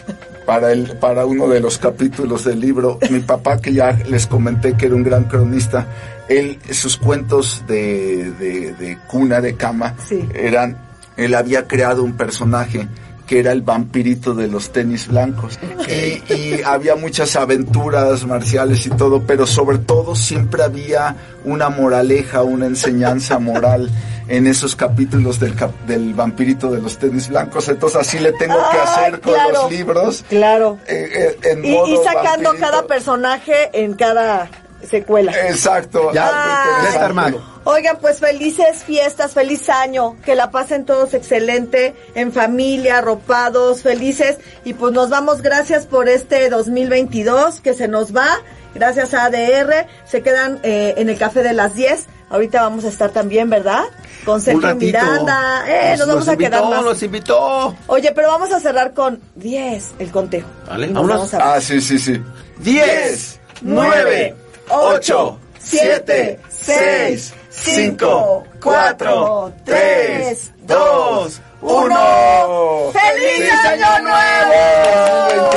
para 0.47 0.73
el, 0.73 0.97
para 0.97 1.27
uno 1.27 1.47
de 1.49 1.61
los 1.61 1.77
capítulos 1.77 2.45
del 2.45 2.61
libro. 2.61 2.99
Mi 3.11 3.21
papá, 3.21 3.59
que 3.61 3.75
ya 3.75 3.93
les 4.09 4.27
comenté 4.27 4.75
que 4.75 4.87
era 4.87 4.95
un 4.95 5.03
gran 5.05 5.25
cronista, 5.25 5.87
él, 6.29 6.59
sus 6.71 6.97
cuentos 6.97 7.65
de, 7.67 8.31
de, 8.33 8.73
de 8.75 8.99
cuna, 9.07 9.41
de 9.41 9.55
cama, 9.57 9.95
Sí. 10.09 10.29
eran, 10.35 10.77
él 11.17 11.35
había 11.35 11.67
creado 11.67 12.03
un 12.03 12.17
personaje 12.17 12.87
que 13.27 13.41
era 13.41 13.53
el 13.53 13.61
vampirito 13.61 14.35
de 14.35 14.49
los 14.49 14.71
tenis 14.71 15.07
blancos. 15.07 15.59
Y, 15.87 16.33
y 16.33 16.63
había 16.65 16.97
muchas 16.97 17.37
aventuras 17.37 18.25
marciales 18.27 18.87
y 18.87 18.91
todo, 18.91 19.23
pero 19.27 19.47
sobre 19.47 19.77
todo 19.77 20.15
siempre 20.17 20.63
había 20.63 21.15
una 21.45 21.69
moraleja, 21.69 22.43
una 22.43 22.65
enseñanza 22.67 23.39
moral 23.39 23.91
en 24.29 24.47
esos 24.47 24.75
capítulos 24.77 25.39
del, 25.41 25.55
cap- 25.55 25.75
del 25.87 26.15
vampirito 26.15 26.71
de 26.71 26.81
los 26.81 26.97
tenis 26.97 27.29
blancos. 27.29 27.69
Entonces 27.69 28.01
así 28.01 28.19
le 28.19 28.33
tengo 28.33 28.55
que 28.71 28.79
Ay, 28.79 28.87
hacer 28.87 29.21
con 29.21 29.35
claro. 29.35 29.53
los 29.53 29.71
libros. 29.73 30.25
Claro. 30.31 30.79
eh, 30.87 31.37
eh, 31.43 31.51
en 31.53 31.65
Y, 31.67 31.71
modo 31.73 31.87
y 32.01 32.05
sacando 32.07 32.45
vampirito. 32.51 32.59
cada 32.61 32.87
personaje 32.87 33.55
en 33.75 33.93
cada 33.93 34.49
secuela. 34.89 35.33
Exacto. 35.49 36.11
Ya, 36.13 36.83
está 36.89 37.05
armado. 37.05 37.41
Oigan, 37.65 37.99
pues 38.01 38.19
felices 38.21 38.83
fiestas, 38.85 39.35
feliz 39.35 39.69
año, 39.69 40.17
que 40.25 40.35
la 40.35 40.51
pasen 40.51 40.85
todos 40.87 41.13
excelente, 41.15 41.95
en 42.15 42.33
familia, 42.33 42.99
arropados, 42.99 43.83
felices. 43.83 44.39
Y 44.65 44.73
pues 44.75 44.93
nos 44.95 45.11
vamos, 45.11 45.43
gracias 45.43 45.87
por 45.87 46.09
este 46.09 46.49
2022 46.49 47.61
que 47.61 47.75
se 47.75 47.87
nos 47.89 48.17
va, 48.17 48.29
gracias 48.75 49.13
a 49.13 49.27
ADR, 49.27 49.87
se 50.07 50.23
quedan 50.23 50.61
eh, 50.63 50.95
en 50.97 51.11
el 51.11 51.19
café 51.19 51.43
de 51.43 51.53
las 51.53 51.75
10. 51.75 52.07
Ahorita 52.31 52.63
vamos 52.63 52.85
a 52.85 52.89
estar 52.89 53.11
también, 53.11 53.49
¿verdad? 53.51 53.85
Con 54.25 54.41
Sergio. 54.41 54.75
Miranda, 54.75 55.65
eh, 55.67 55.97
nos, 55.99 56.07
vamos 56.09 56.29
a 56.29 56.33
invitó, 56.35 56.51
quedar 56.51 56.71
más. 56.71 56.85
Nos 56.85 57.03
invitó. 57.03 57.75
Oye, 57.87 58.13
pero 58.13 58.29
vamos 58.29 58.53
a 58.53 58.61
cerrar 58.61 58.93
con 58.93 59.21
10, 59.37 59.93
el 59.99 60.11
conteo. 60.11 60.45
Vale, 60.67 60.89
vamos 60.89 61.33
a- 61.35 61.55
Ah, 61.55 61.61
sí, 61.61 61.81
sí, 61.81 61.99
sí. 61.99 62.23
10, 62.59 63.41
9, 63.63 64.35
8, 64.71 65.39
7, 65.59 66.41
6, 66.49 67.35
5, 67.51 68.45
4, 68.63 69.53
3, 69.65 70.51
2, 70.67 71.41
1. 71.61 72.93
¡Feliz 72.93 73.53
Año 73.67 73.99
Nuevo! 74.03 75.49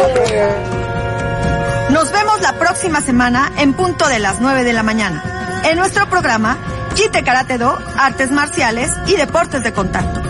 Nos 1.89 2.11
vemos 2.11 2.41
la 2.41 2.53
próxima 2.53 3.01
semana 3.01 3.51
en 3.57 3.73
punto 3.73 4.07
de 4.07 4.19
las 4.19 4.39
9 4.39 4.63
de 4.63 4.73
la 4.73 4.83
mañana. 4.83 5.61
En 5.65 5.77
nuestro 5.77 6.09
programa 6.09 6.57
Jite 6.95 7.23
Karate 7.23 7.57
Do, 7.57 7.77
Artes 7.97 8.31
Marciales 8.31 8.91
y 9.07 9.15
Deportes 9.15 9.63
de 9.63 9.73
Contacto, 9.73 10.21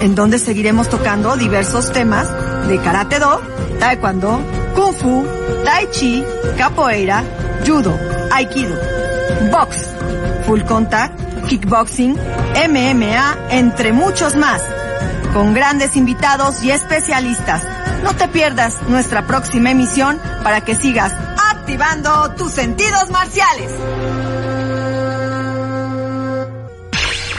en 0.00 0.14
donde 0.14 0.38
seguiremos 0.38 0.88
tocando 0.88 1.36
diversos 1.36 1.92
temas 1.92 2.28
de 2.68 2.78
Karate 2.78 3.18
Do, 3.18 3.40
Taekwondo, 3.78 4.40
Kung 4.74 4.94
Fu, 4.94 5.26
Tai 5.64 5.88
Chi, 5.90 6.24
Capoeira, 6.56 7.22
Judo, 7.66 7.98
Aikido, 8.32 8.76
Box, 9.50 9.94
Full 10.46 10.62
Contact, 10.62 11.18
Kickboxing, 11.48 12.14
MMA, 12.14 13.36
entre 13.50 13.92
muchos 13.92 14.36
más 14.36 14.62
con 15.32 15.54
grandes 15.54 15.96
invitados 15.96 16.62
y 16.62 16.70
especialistas. 16.70 17.62
No 18.02 18.14
te 18.14 18.28
pierdas 18.28 18.82
nuestra 18.88 19.26
próxima 19.26 19.70
emisión 19.70 20.18
para 20.42 20.62
que 20.62 20.74
sigas 20.74 21.12
activando 21.52 22.34
tus 22.34 22.52
sentidos 22.52 23.10
marciales. 23.10 23.72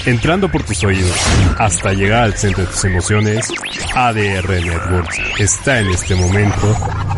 Entrando 0.05 0.49
por 0.49 0.63
tus 0.63 0.83
oídos 0.83 1.15
hasta 1.59 1.93
llegar 1.93 2.23
al 2.23 2.33
centro 2.33 2.63
de 2.63 2.71
tus 2.71 2.83
emociones, 2.85 3.47
ADR 3.93 4.49
Networks 4.49 5.19
está 5.39 5.79
en 5.79 5.89
este 5.89 6.15
momento 6.15 6.75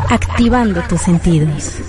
Activando 0.09 0.81
tus 0.83 1.01
sentidos. 1.01 1.79